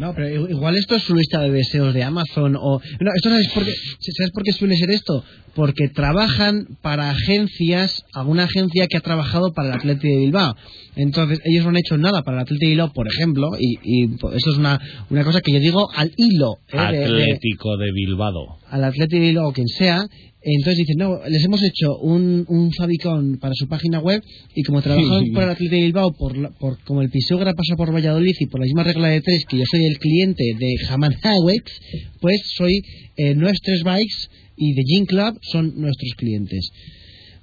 No, 0.00 0.14
pero 0.14 0.48
igual 0.48 0.76
esto 0.76 0.96
es 0.96 1.02
su 1.02 1.14
lista 1.14 1.40
de 1.42 1.50
deseos 1.50 1.92
de 1.94 2.02
Amazon 2.02 2.56
o... 2.56 2.80
No, 3.00 3.10
esto 3.14 3.28
sabes 3.30 3.48
por 3.54 3.64
qué, 3.64 3.72
¿sabes 4.16 4.30
por 4.32 4.42
qué 4.42 4.52
suele 4.52 4.74
ser 4.76 4.90
esto? 4.90 5.22
Porque 5.54 5.88
trabajan 5.88 6.66
para 6.80 7.10
agencias, 7.10 8.02
alguna 8.14 8.44
agencia 8.44 8.86
que 8.88 8.96
ha 8.96 9.00
trabajado 9.00 9.52
para 9.52 9.68
el 9.68 9.74
Atleti 9.74 10.08
de 10.08 10.16
Bilbao. 10.18 10.54
Entonces, 10.96 11.40
ellos 11.44 11.64
no 11.64 11.70
han 11.70 11.76
hecho 11.76 11.96
nada 11.98 12.22
para 12.22 12.38
el 12.38 12.42
Atleti 12.42 12.64
de 12.66 12.70
Bilbao, 12.70 12.92
por 12.92 13.08
ejemplo, 13.08 13.50
y, 13.58 13.76
y 13.82 14.08
pues, 14.16 14.36
eso 14.36 14.50
es 14.52 14.56
una, 14.58 14.80
una 15.10 15.24
cosa 15.24 15.40
que 15.40 15.52
yo 15.52 15.58
digo 15.60 15.88
al 15.94 16.10
hilo. 16.16 16.54
¿eh? 16.72 16.76
de- 16.92 16.98
de- 16.98 17.04
Atlético 17.04 17.76
de 17.76 17.92
Bilbao. 17.92 18.58
al 18.70 18.84
Atleti 18.84 19.16
de 19.18 19.26
Bilbao 19.26 19.48
o 19.48 19.52
quien 19.52 19.68
sea, 19.68 20.06
entonces 20.42 20.78
dicen, 20.78 20.96
no, 20.98 21.20
les 21.28 21.44
hemos 21.44 21.62
hecho 21.62 21.98
un, 21.98 22.44
un 22.48 22.72
favicon 22.72 23.38
para 23.38 23.52
su 23.54 23.68
página 23.68 23.98
web 24.00 24.22
y 24.54 24.62
como 24.62 24.80
trabajan 24.82 25.24
para 25.34 25.46
el 25.46 25.50
Atleti 25.52 25.74
de 25.76 25.82
Bilbao, 25.82 26.12
por, 26.12 26.36
la- 26.36 26.50
por 26.50 26.78
como 26.84 27.02
el 27.02 27.10
Pisogra 27.10 27.52
pasa 27.54 27.76
por 27.76 27.92
Valladolid 27.94 28.34
y 28.40 28.46
por 28.46 28.60
la 28.60 28.64
misma 28.64 28.84
regla 28.84 29.08
de 29.08 29.20
tres, 29.20 29.44
que 29.48 29.58
yo 29.58 29.64
soy 29.70 29.84
el 29.84 29.98
cliente 29.98 30.44
de 30.58 30.74
Haman 30.88 31.14
Highways, 31.22 31.62
pues 32.20 32.40
soy 32.56 32.80
eh, 33.16 33.34
nuestros 33.34 33.82
bikes 33.82 34.28
y 34.56 34.72
de 34.74 34.82
Gym 34.86 35.06
Club 35.06 35.38
son 35.42 35.78
nuestros 35.80 36.12
clientes. 36.16 36.70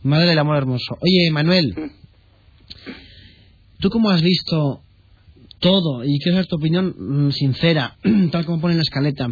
Madre 0.04 0.30
del 0.30 0.40
amor 0.40 0.58
hermoso. 0.58 0.98
Oye, 1.02 1.30
Manuel, 1.32 1.74
¿tú 3.80 3.90
cómo 3.90 4.10
has 4.10 4.22
visto 4.22 4.82
todo, 5.60 6.04
y 6.04 6.20
quiero 6.20 6.36
saber 6.38 6.48
tu 6.48 6.56
opinión 6.58 6.94
mm, 6.98 7.32
sincera, 7.32 7.96
tal 8.32 8.46
como 8.46 8.62
pone 8.62 8.74
en 8.74 8.78
la 8.80 8.84
escaleta, 8.84 9.28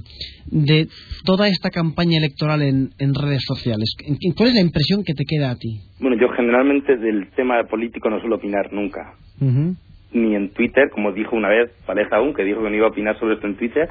de 0.47 0.87
toda 1.25 1.47
esta 1.47 1.69
campaña 1.69 2.17
electoral 2.17 2.61
en, 2.61 2.89
en 2.99 3.13
redes 3.13 3.43
sociales. 3.45 3.93
¿En- 4.05 4.17
en- 4.19 4.33
¿Cuál 4.33 4.49
es 4.49 4.55
la 4.55 4.61
impresión 4.61 5.03
que 5.03 5.13
te 5.13 5.23
queda 5.25 5.51
a 5.51 5.55
ti? 5.55 5.79
Bueno, 5.99 6.17
yo 6.19 6.27
generalmente 6.35 6.97
del 6.97 7.29
tema 7.35 7.63
político 7.69 8.09
no 8.09 8.19
suelo 8.19 8.35
opinar 8.37 8.71
nunca. 8.73 9.13
Ni 9.39 10.33
en 10.35 10.49
Twitter, 10.51 10.89
como 10.93 11.11
dijo 11.11 11.35
una 11.35 11.49
vez 11.49 11.69
Pareja 11.85 12.17
aún, 12.17 12.33
que 12.33 12.43
dijo 12.43 12.63
que 12.63 12.69
no 12.69 12.75
iba 12.75 12.87
a 12.87 12.89
opinar 12.89 13.19
sobre 13.19 13.35
esto 13.35 13.47
en 13.47 13.57
Twitter, 13.57 13.89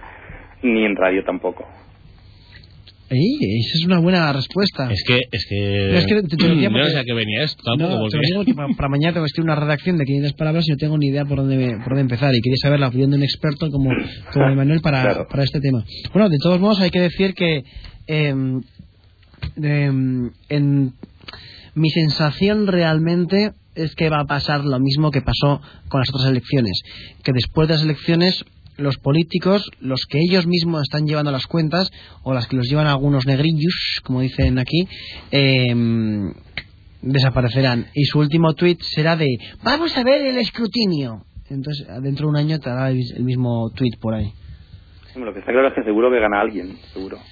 ni 0.62 0.84
en 0.84 0.96
radio 0.96 1.22
tampoco. 1.24 1.64
Ey, 3.10 3.36
esa 3.60 3.78
es 3.78 3.84
una 3.84 3.98
buena 4.00 4.32
respuesta. 4.32 4.90
Es 4.90 5.02
que, 5.06 5.20
es 5.30 5.46
que, 5.46 5.88
No, 5.92 5.98
es 5.98 6.06
que 6.06 6.14
te- 6.22 6.36
te 6.36 6.48
lo 6.48 6.54
decía 6.54 6.62
yo 6.64 6.70
no 6.70 6.78
porque- 6.78 6.90
sé 6.92 6.98
a 6.98 7.04
qué 7.04 7.12
venía 7.12 7.42
esto 7.44 7.62
tampoco, 7.62 7.98
No, 8.02 8.08
te 8.08 8.18
digo 8.18 8.44
que 8.44 8.54
para, 8.54 8.68
para 8.74 8.88
mañana 8.88 9.12
tengo 9.12 9.24
que 9.24 9.28
escribir 9.28 9.50
una 9.50 9.60
redacción 9.60 9.98
de 9.98 10.04
500 10.04 10.32
palabras 10.32 10.64
y 10.66 10.70
no 10.70 10.76
tengo 10.78 10.96
ni 10.98 11.08
idea 11.08 11.24
por 11.26 11.36
dónde, 11.38 11.76
por 11.78 11.88
dónde 11.90 12.00
empezar. 12.00 12.34
Y 12.34 12.40
quería 12.40 12.56
saber 12.62 12.80
la 12.80 12.88
opinión 12.88 13.10
de 13.10 13.16
un 13.18 13.22
experto 13.22 13.68
como, 13.70 13.90
como 14.32 14.48
Emanuel 14.48 14.80
para, 14.80 15.02
Claro. 15.02 15.26
para 15.28 15.44
este 15.44 15.60
tema. 15.60 15.84
Bueno, 16.12 16.28
de 16.30 16.38
todos 16.38 16.58
modos 16.60 16.80
hay 16.80 16.90
que 16.90 17.00
decir 17.00 17.34
que 17.34 17.62
em, 18.06 18.62
en 20.48 20.92
mi 21.74 21.90
sensación 21.90 22.66
realmente 22.66 23.52
es 23.74 23.94
que 23.96 24.08
va 24.08 24.20
a 24.20 24.24
pasar 24.26 24.64
lo 24.64 24.78
mismo 24.80 25.10
que 25.10 25.20
pasó 25.20 25.60
con 25.88 26.00
las 26.00 26.08
otras 26.10 26.30
elecciones. 26.30 26.80
Que 27.22 27.32
después 27.32 27.68
de 27.68 27.74
las 27.74 27.82
elecciones 27.82 28.44
los 28.76 28.98
políticos, 28.98 29.70
los 29.80 30.06
que 30.06 30.18
ellos 30.18 30.46
mismos 30.46 30.82
están 30.82 31.06
llevando 31.06 31.30
las 31.30 31.46
cuentas, 31.46 31.90
o 32.22 32.34
las 32.34 32.46
que 32.46 32.56
los 32.56 32.68
llevan 32.68 32.86
algunos 32.86 33.26
negrillos, 33.26 34.00
como 34.04 34.20
dicen 34.20 34.58
aquí, 34.58 34.88
em, 35.30 36.32
desaparecerán. 37.02 37.86
Y 37.94 38.04
su 38.04 38.18
último 38.18 38.54
tuit 38.54 38.80
será 38.82 39.16
de, 39.16 39.28
vamos 39.62 39.96
a 39.96 40.02
ver 40.02 40.26
el 40.26 40.38
escrutinio. 40.38 41.24
Entonces, 41.50 41.86
dentro 42.02 42.26
de 42.26 42.30
un 42.30 42.36
año 42.36 42.58
te 42.58 42.70
hará 42.70 42.90
el 42.90 43.22
mismo 43.22 43.70
tuit 43.74 43.98
por 44.00 44.14
ahí. 44.14 44.32
Lo 45.16 45.32
que 45.32 45.40
está 45.40 45.52
claro 45.52 45.68
es 45.68 45.74
que 45.74 45.84
seguro 45.84 46.10
que 46.10 46.18
gana 46.18 46.40
alguien, 46.40 46.76
seguro. 46.92 47.18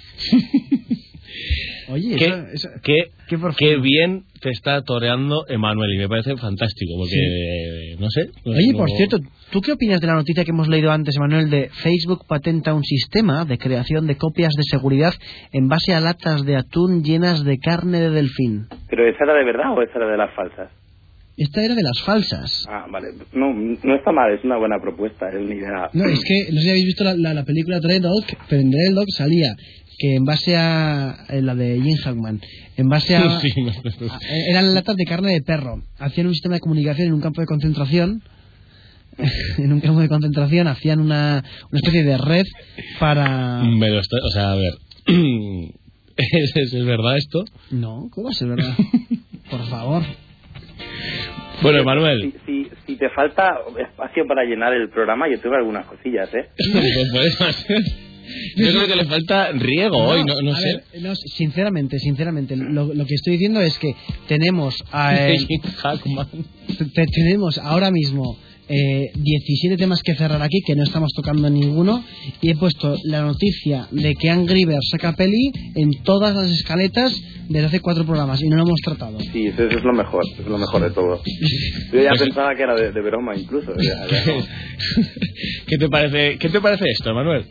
Oye, 1.89 2.17
¿Qué, 2.17 2.25
eso- 2.27 2.47
eso- 2.53 2.69
qué- 2.83 3.11
qué 3.29 3.39
por 3.39 3.55
qué 3.57 3.77
bien 3.79 4.25
te 4.41 4.51
está 4.51 4.83
toreando 4.83 5.45
Emanuel 5.49 5.95
y 5.95 5.99
me 5.99 6.09
parece 6.09 6.37
fantástico 6.37 6.93
porque, 6.99 7.15
eh, 7.17 7.97
no 7.99 8.09
sé. 8.11 8.27
no- 8.45 8.53
Oye, 8.53 8.73
no- 8.73 8.79
por 8.79 8.91
cierto, 8.91 9.19
¿tú 9.51 9.61
qué 9.61 9.73
opinas 9.73 10.01
de 10.01 10.07
la 10.07 10.15
noticia 10.15 10.45
que 10.45 10.51
hemos 10.51 10.69
leído 10.69 10.91
antes, 10.91 11.17
Manuel, 11.19 11.49
de 11.51 11.69
Facebook 11.83 12.27
patenta 12.29 12.75
un 12.75 12.85
sistema 12.85 13.45
de 13.45 13.59
creación 13.59 14.07
de 14.07 14.17
copias 14.17 14.53
de 14.55 14.63
seguridad 14.65 15.13
en 15.53 15.69
base 15.69 15.93
a 15.95 16.01
latas 16.01 16.45
de 16.45 16.57
atún 16.57 17.03
llenas 17.05 17.45
de 17.45 17.59
carne 17.59 18.01
de 18.01 18.11
delfín? 18.11 18.67
¿Pero 18.89 19.07
esa 19.09 19.25
era 19.25 19.35
de 19.35 19.45
verdad 19.45 19.73
o 19.77 19.83
esa 19.83 19.97
era 19.97 20.11
de 20.11 20.17
las 20.17 20.35
falsas? 20.35 20.71
Esta 21.35 21.65
era 21.65 21.75
de 21.75 21.83
las 21.83 21.99
falsas. 22.05 22.67
Ah, 22.69 22.85
vale. 22.91 23.07
No, 23.33 23.55
no 23.55 23.95
está 23.97 24.13
mal, 24.13 24.33
es 24.35 24.45
una 24.45 24.59
buena 24.59 24.79
propuesta, 24.81 25.31
es 25.31 25.37
una 25.37 25.55
idea. 25.55 25.89
No, 25.95 26.05
es 26.05 26.21
que, 26.23 26.53
no 26.53 26.59
sé 26.59 26.63
si 26.65 26.69
habéis 26.69 26.85
visto 26.85 27.05
la, 27.05 27.15
la, 27.17 27.33
la 27.33 27.45
película 27.45 27.81
Dreadnought, 27.81 28.27
pero 28.51 28.61
en 28.61 28.71
Dreadnought 28.71 29.09
salía 29.17 29.55
que 29.99 30.17
en 30.17 30.25
base 30.25 30.57
a 30.57 31.25
eh, 31.29 31.43
la 31.43 31.55
de 31.55 31.81
Jim 31.81 31.97
Hackman, 32.03 32.41
en 32.77 32.89
base 32.89 33.15
a, 33.17 33.41
Sí, 33.41 33.49
no, 33.63 33.71
a- 34.13 34.19
eran 34.51 34.75
latas 34.75 34.97
de 34.97 35.05
carne 35.05 35.33
de 35.33 35.43
perro, 35.43 35.83
hacían 35.99 36.27
un 36.27 36.35
sistema 36.35 36.55
de 36.57 36.61
comunicación 36.61 37.09
en 37.09 37.15
un 37.15 37.21
campo 37.21 37.41
de 37.41 37.47
concentración, 37.47 38.23
en 39.59 39.73
un 39.73 39.81
campo 39.81 40.01
de 40.01 40.09
concentración 40.09 40.67
hacían 40.69 41.01
una, 41.01 41.45
una 41.71 41.79
especie 41.79 42.03
de 42.03 42.17
red 42.19 42.45
para... 42.99 43.63
Me 43.63 43.89
lo 43.91 44.01
estoy, 44.01 44.21
o 44.25 44.31
sea, 44.31 44.53
a 44.53 44.57
ver. 44.57 44.73
¿Es, 46.17 46.57
es, 46.57 46.75
es 46.75 46.85
verdad 46.85 47.17
esto? 47.17 47.45
No, 47.71 48.09
¿cómo 48.11 48.33
ser 48.33 48.49
verdad? 48.49 48.75
Por 49.51 49.67
favor. 49.69 50.03
Bueno, 51.63 51.79
Emanuel, 51.81 52.35
Si, 52.45 52.67
si 52.87 52.97
te 52.97 53.09
falta 53.11 53.55
espacio 53.81 54.27
para 54.27 54.45
llenar 54.45 54.73
el 54.75 54.89
programa, 54.91 55.29
yo 55.31 55.39
tengo 55.41 55.55
algunas 55.57 55.87
cosillas, 55.87 56.29
¿eh? 56.35 56.49
pues 56.73 57.09
puedes 57.13 57.41
hacer. 57.41 57.83
Yo 58.57 58.69
creo 58.71 58.87
que 58.87 58.97
le 58.97 59.05
falta 59.05 59.53
riego 59.53 59.97
hoy, 59.99 60.25
no, 60.25 60.55
sé. 60.57 60.65
ver, 60.93 61.03
no, 61.03 61.15
sinceramente, 61.15 61.99
sinceramente, 61.99 62.57
lo, 62.57 62.93
lo 62.95 63.07
que 63.07 63.15
estoy 63.15 63.35
diciendo 63.35 63.61
es 63.61 63.79
que 63.79 63.95
tenemos 64.29 64.77
a, 64.93 65.15
eh, 65.29 65.37
te- 66.95 67.07
tenemos 67.07 67.59
ahora 67.59 67.91
mismo 67.91 68.39
eh, 68.69 69.11
17 69.15 69.77
temas 69.77 70.03
que 70.03 70.15
cerrar 70.15 70.41
aquí, 70.41 70.61
que 70.65 70.75
no 70.77 70.85
estamos 70.85 71.11
tocando 71.15 71.51
ninguno, 71.51 72.03
y 72.41 72.51
he 72.51 72.57
puesto 72.57 72.97
la 73.05 73.21
noticia 73.23 73.89
de 73.91 74.15
que 74.15 74.31
Angry 74.31 74.65
Birds 74.65 74.89
saca 74.91 75.13
peli 75.15 75.51
en 75.75 75.91
todas 76.05 76.35
las 76.35 76.51
escaletas 76.51 77.13
desde 77.49 77.67
hace 77.67 77.81
cuatro 77.81 78.07
programas, 78.07 78.41
y 78.41 78.49
no 78.49 78.57
lo 78.57 78.63
hemos 78.63 78.81
tratado. 78.83 79.19
Sí, 79.33 79.49
eso, 79.49 79.65
eso 79.65 79.79
es 79.79 79.85
lo 79.85 79.93
mejor, 79.93 80.23
es 80.39 80.47
lo 80.47 80.57
mejor 80.57 80.83
de 80.85 80.91
todo. 80.91 81.21
Yo 81.93 82.01
ya 82.03 82.13
pensaba 82.19 82.55
que 82.55 82.63
era 82.63 82.75
de, 82.75 82.93
de 82.93 83.01
broma 83.03 83.37
incluso. 83.37 83.73
ya-. 83.79 84.07
¿Qué 85.67 85.77
te 85.77 85.89
parece, 85.89 86.39
qué 86.39 86.49
te 86.49 86.61
parece 86.61 86.85
esto, 86.91 87.13
Manuel? 87.15 87.45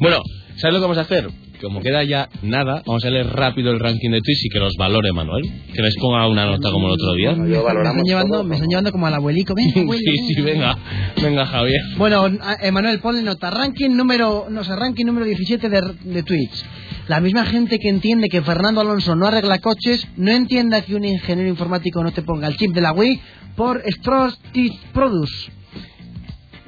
Bueno, 0.00 0.18
¿sabes 0.56 0.74
lo 0.74 0.78
que 0.80 0.82
vamos 0.82 0.98
a 0.98 1.02
hacer? 1.02 1.28
Como 1.60 1.80
queda 1.80 2.04
ya 2.04 2.28
nada, 2.42 2.84
vamos 2.86 3.04
a 3.04 3.10
leer 3.10 3.26
rápido 3.26 3.72
el 3.72 3.80
ranking 3.80 4.10
de 4.10 4.20
tweets 4.20 4.44
y 4.44 4.48
que 4.48 4.60
los 4.60 4.76
valore 4.76 5.10
Manuel. 5.12 5.42
Que 5.74 5.82
les 5.82 5.96
ponga 5.96 6.28
una 6.28 6.44
nota 6.46 6.70
como 6.70 6.86
el 6.86 6.92
otro 6.92 7.14
día. 7.14 7.32
Me, 7.34 7.48
están- 7.58 7.74
me 7.74 7.82
están 7.90 8.04
llevando, 8.04 8.44
me 8.44 8.54
están 8.54 8.68
llevando 8.68 8.92
como 8.92 9.06
al 9.08 9.14
abuelico. 9.14 9.54
Venga, 9.56 9.80
abuelo, 9.80 10.00
Sí, 10.04 10.34
sí, 10.34 10.40
venga. 10.40 10.78
Venga, 11.20 11.46
Javier. 11.46 11.80
Bueno, 11.96 12.30
Emanuel, 12.62 13.00
ponle 13.00 13.22
nota. 13.22 13.50
Ranking 13.50 13.90
número, 13.90 14.46
no 14.48 14.62
sé, 14.62 14.76
ranking 14.76 15.04
número 15.04 15.26
17 15.26 15.68
de, 15.68 15.80
de 16.04 16.22
tweets. 16.22 16.64
La 17.08 17.20
misma 17.20 17.44
gente 17.44 17.80
que 17.80 17.88
entiende 17.88 18.28
que 18.28 18.40
Fernando 18.42 18.80
Alonso 18.80 19.16
no 19.16 19.26
arregla 19.26 19.58
coches, 19.58 20.06
no 20.16 20.30
entienda 20.30 20.82
que 20.82 20.94
un 20.94 21.04
ingeniero 21.04 21.50
informático 21.50 22.04
no 22.04 22.12
te 22.12 22.22
ponga 22.22 22.46
el 22.46 22.56
chip 22.56 22.72
de 22.72 22.82
la 22.82 22.92
Wii 22.92 23.20
por 23.56 23.82
Strostis 23.84 24.72
Produce. 24.94 25.50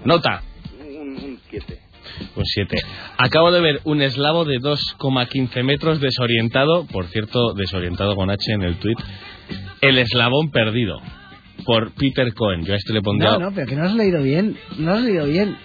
Nota. 0.04 0.42
Un 0.82 1.38
7. 1.48 1.78
Pues 2.34 2.48
7. 2.54 2.76
Acabo 3.18 3.50
de 3.52 3.60
ver 3.60 3.80
un 3.84 4.02
eslavo 4.02 4.44
de 4.44 4.58
2,15 4.58 5.62
metros 5.64 6.00
desorientado, 6.00 6.86
por 6.86 7.06
cierto, 7.06 7.52
desorientado 7.54 8.14
con 8.16 8.30
H 8.30 8.52
en 8.52 8.62
el 8.62 8.76
tweet. 8.76 8.96
El 9.80 9.98
eslabón 9.98 10.50
perdido. 10.50 11.00
Por 11.64 11.92
Peter 11.92 12.32
Cohen. 12.34 12.64
Yo 12.64 12.72
a 12.72 12.76
este 12.76 12.92
le 12.92 13.02
pondría. 13.02 13.32
No, 13.32 13.38
no, 13.38 13.52
pero 13.54 13.66
que 13.66 13.76
no 13.76 13.84
has 13.84 13.94
leído 13.94 14.22
bien. 14.22 14.56
No 14.78 14.92
has 14.94 15.02
leído 15.02 15.26
bien. 15.26 15.56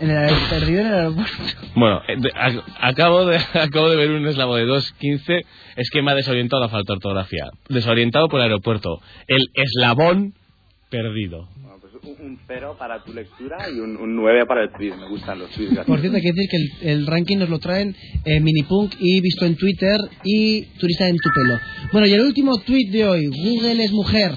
En 0.00 0.10
el 0.10 0.34
perdido 0.50 0.80
en 0.80 0.86
el 0.88 0.92
aeropuerto. 0.94 1.32
Bueno, 1.76 2.02
eh, 2.08 2.16
de- 2.18 2.32
ac- 2.32 2.62
acabo, 2.80 3.24
de, 3.26 3.36
acabo 3.54 3.88
de 3.90 3.96
ver 3.96 4.10
un 4.10 4.26
eslavo 4.26 4.56
de 4.56 4.66
2.15. 4.66 5.44
Es 5.76 5.88
que 5.90 6.02
me 6.02 6.10
ha 6.10 6.14
desorientado 6.14 6.62
la 6.62 6.68
falta 6.68 6.92
de 6.92 6.96
ortografía. 6.96 7.46
Desorientado 7.68 8.28
por 8.28 8.40
el 8.40 8.44
aeropuerto. 8.44 9.00
El 9.28 9.46
eslabón 9.54 10.34
perdido. 10.90 11.48
Un, 12.20 12.26
un 12.26 12.38
cero 12.46 12.76
para 12.78 13.02
tu 13.02 13.12
lectura 13.12 13.58
y 13.70 13.78
un, 13.80 13.96
un 13.96 14.16
9 14.16 14.46
para 14.46 14.62
el 14.64 14.70
tweet. 14.72 14.94
Me 14.96 15.08
gustan 15.08 15.38
los 15.38 15.50
tweets. 15.50 15.84
Por 15.86 16.00
cierto, 16.00 16.16
hay 16.16 16.22
que 16.22 16.32
decir 16.32 16.48
que 16.50 16.56
el, 16.56 16.98
el 16.98 17.06
ranking 17.06 17.38
nos 17.38 17.48
lo 17.48 17.58
traen 17.58 17.94
eh, 18.24 18.40
Minipunk 18.40 18.94
y 18.98 19.20
Visto 19.20 19.46
en 19.46 19.56
Twitter 19.56 19.96
y 20.24 20.62
Turista 20.78 21.08
en 21.08 21.16
tu 21.16 21.30
pelo. 21.34 21.58
Bueno, 21.92 22.06
y 22.06 22.12
el 22.12 22.20
último 22.22 22.58
tweet 22.58 22.90
de 22.90 23.06
hoy. 23.08 23.26
Google 23.26 23.84
es 23.84 23.92
mujer. 23.92 24.32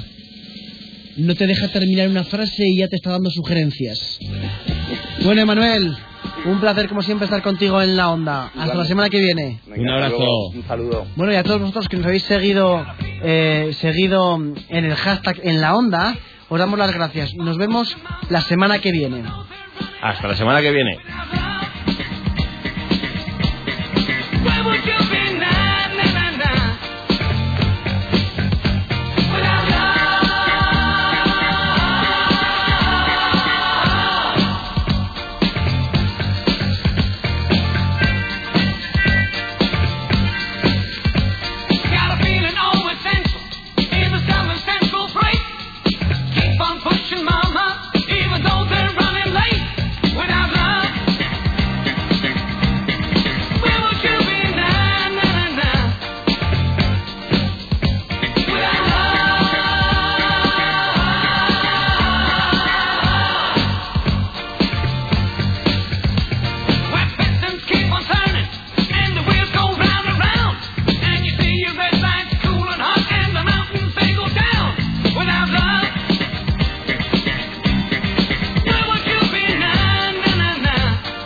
No 1.18 1.34
te 1.36 1.48
deja 1.48 1.68
terminar 1.70 2.10
una 2.10 2.24
frase 2.24 2.64
y 2.68 2.78
ya 2.78 2.88
te 2.88 2.96
está 2.96 3.12
dando 3.12 3.30
sugerencias. 3.32 4.20
Bueno, 5.24 5.42
Emanuel, 5.42 5.96
un 6.46 6.60
placer 6.60 6.88
como 6.88 7.02
siempre 7.02 7.26
estar 7.26 7.42
contigo 7.42 7.82
en 7.82 7.98
la 7.98 8.12
onda. 8.12 8.52
Hasta 8.56 8.76
la 8.76 8.86
semana 8.86 9.10
que 9.10 9.20
viene. 9.20 9.60
Venga, 9.68 9.82
Un 9.82 9.90
abrazo. 9.90 10.48
Un 10.54 10.64
saludo. 10.68 11.08
Bueno, 11.16 11.34
y 11.34 11.36
a 11.36 11.44
todos 11.44 11.60
vosotros 11.60 11.90
que 11.90 11.98
nos 11.98 12.06
habéis 12.06 12.24
seguido, 12.24 12.86
eh, 13.24 13.72
seguido 13.80 14.36
en 14.70 14.86
el 14.86 14.94
hashtag 14.94 15.40
en 15.44 15.60
la 15.60 15.76
onda, 15.76 16.16
os 16.50 16.60
damos 16.60 16.80
las 16.80 16.94
gracias. 16.94 17.36
Nos 17.36 17.58
vemos 17.58 17.98
la 18.30 18.42
semana 18.42 18.80
que 18.80 18.92
viene. 18.92 19.24
Hasta 20.02 20.28
la 20.28 20.36
semana 20.36 20.62
que 20.62 20.72
viene. 20.72 21.00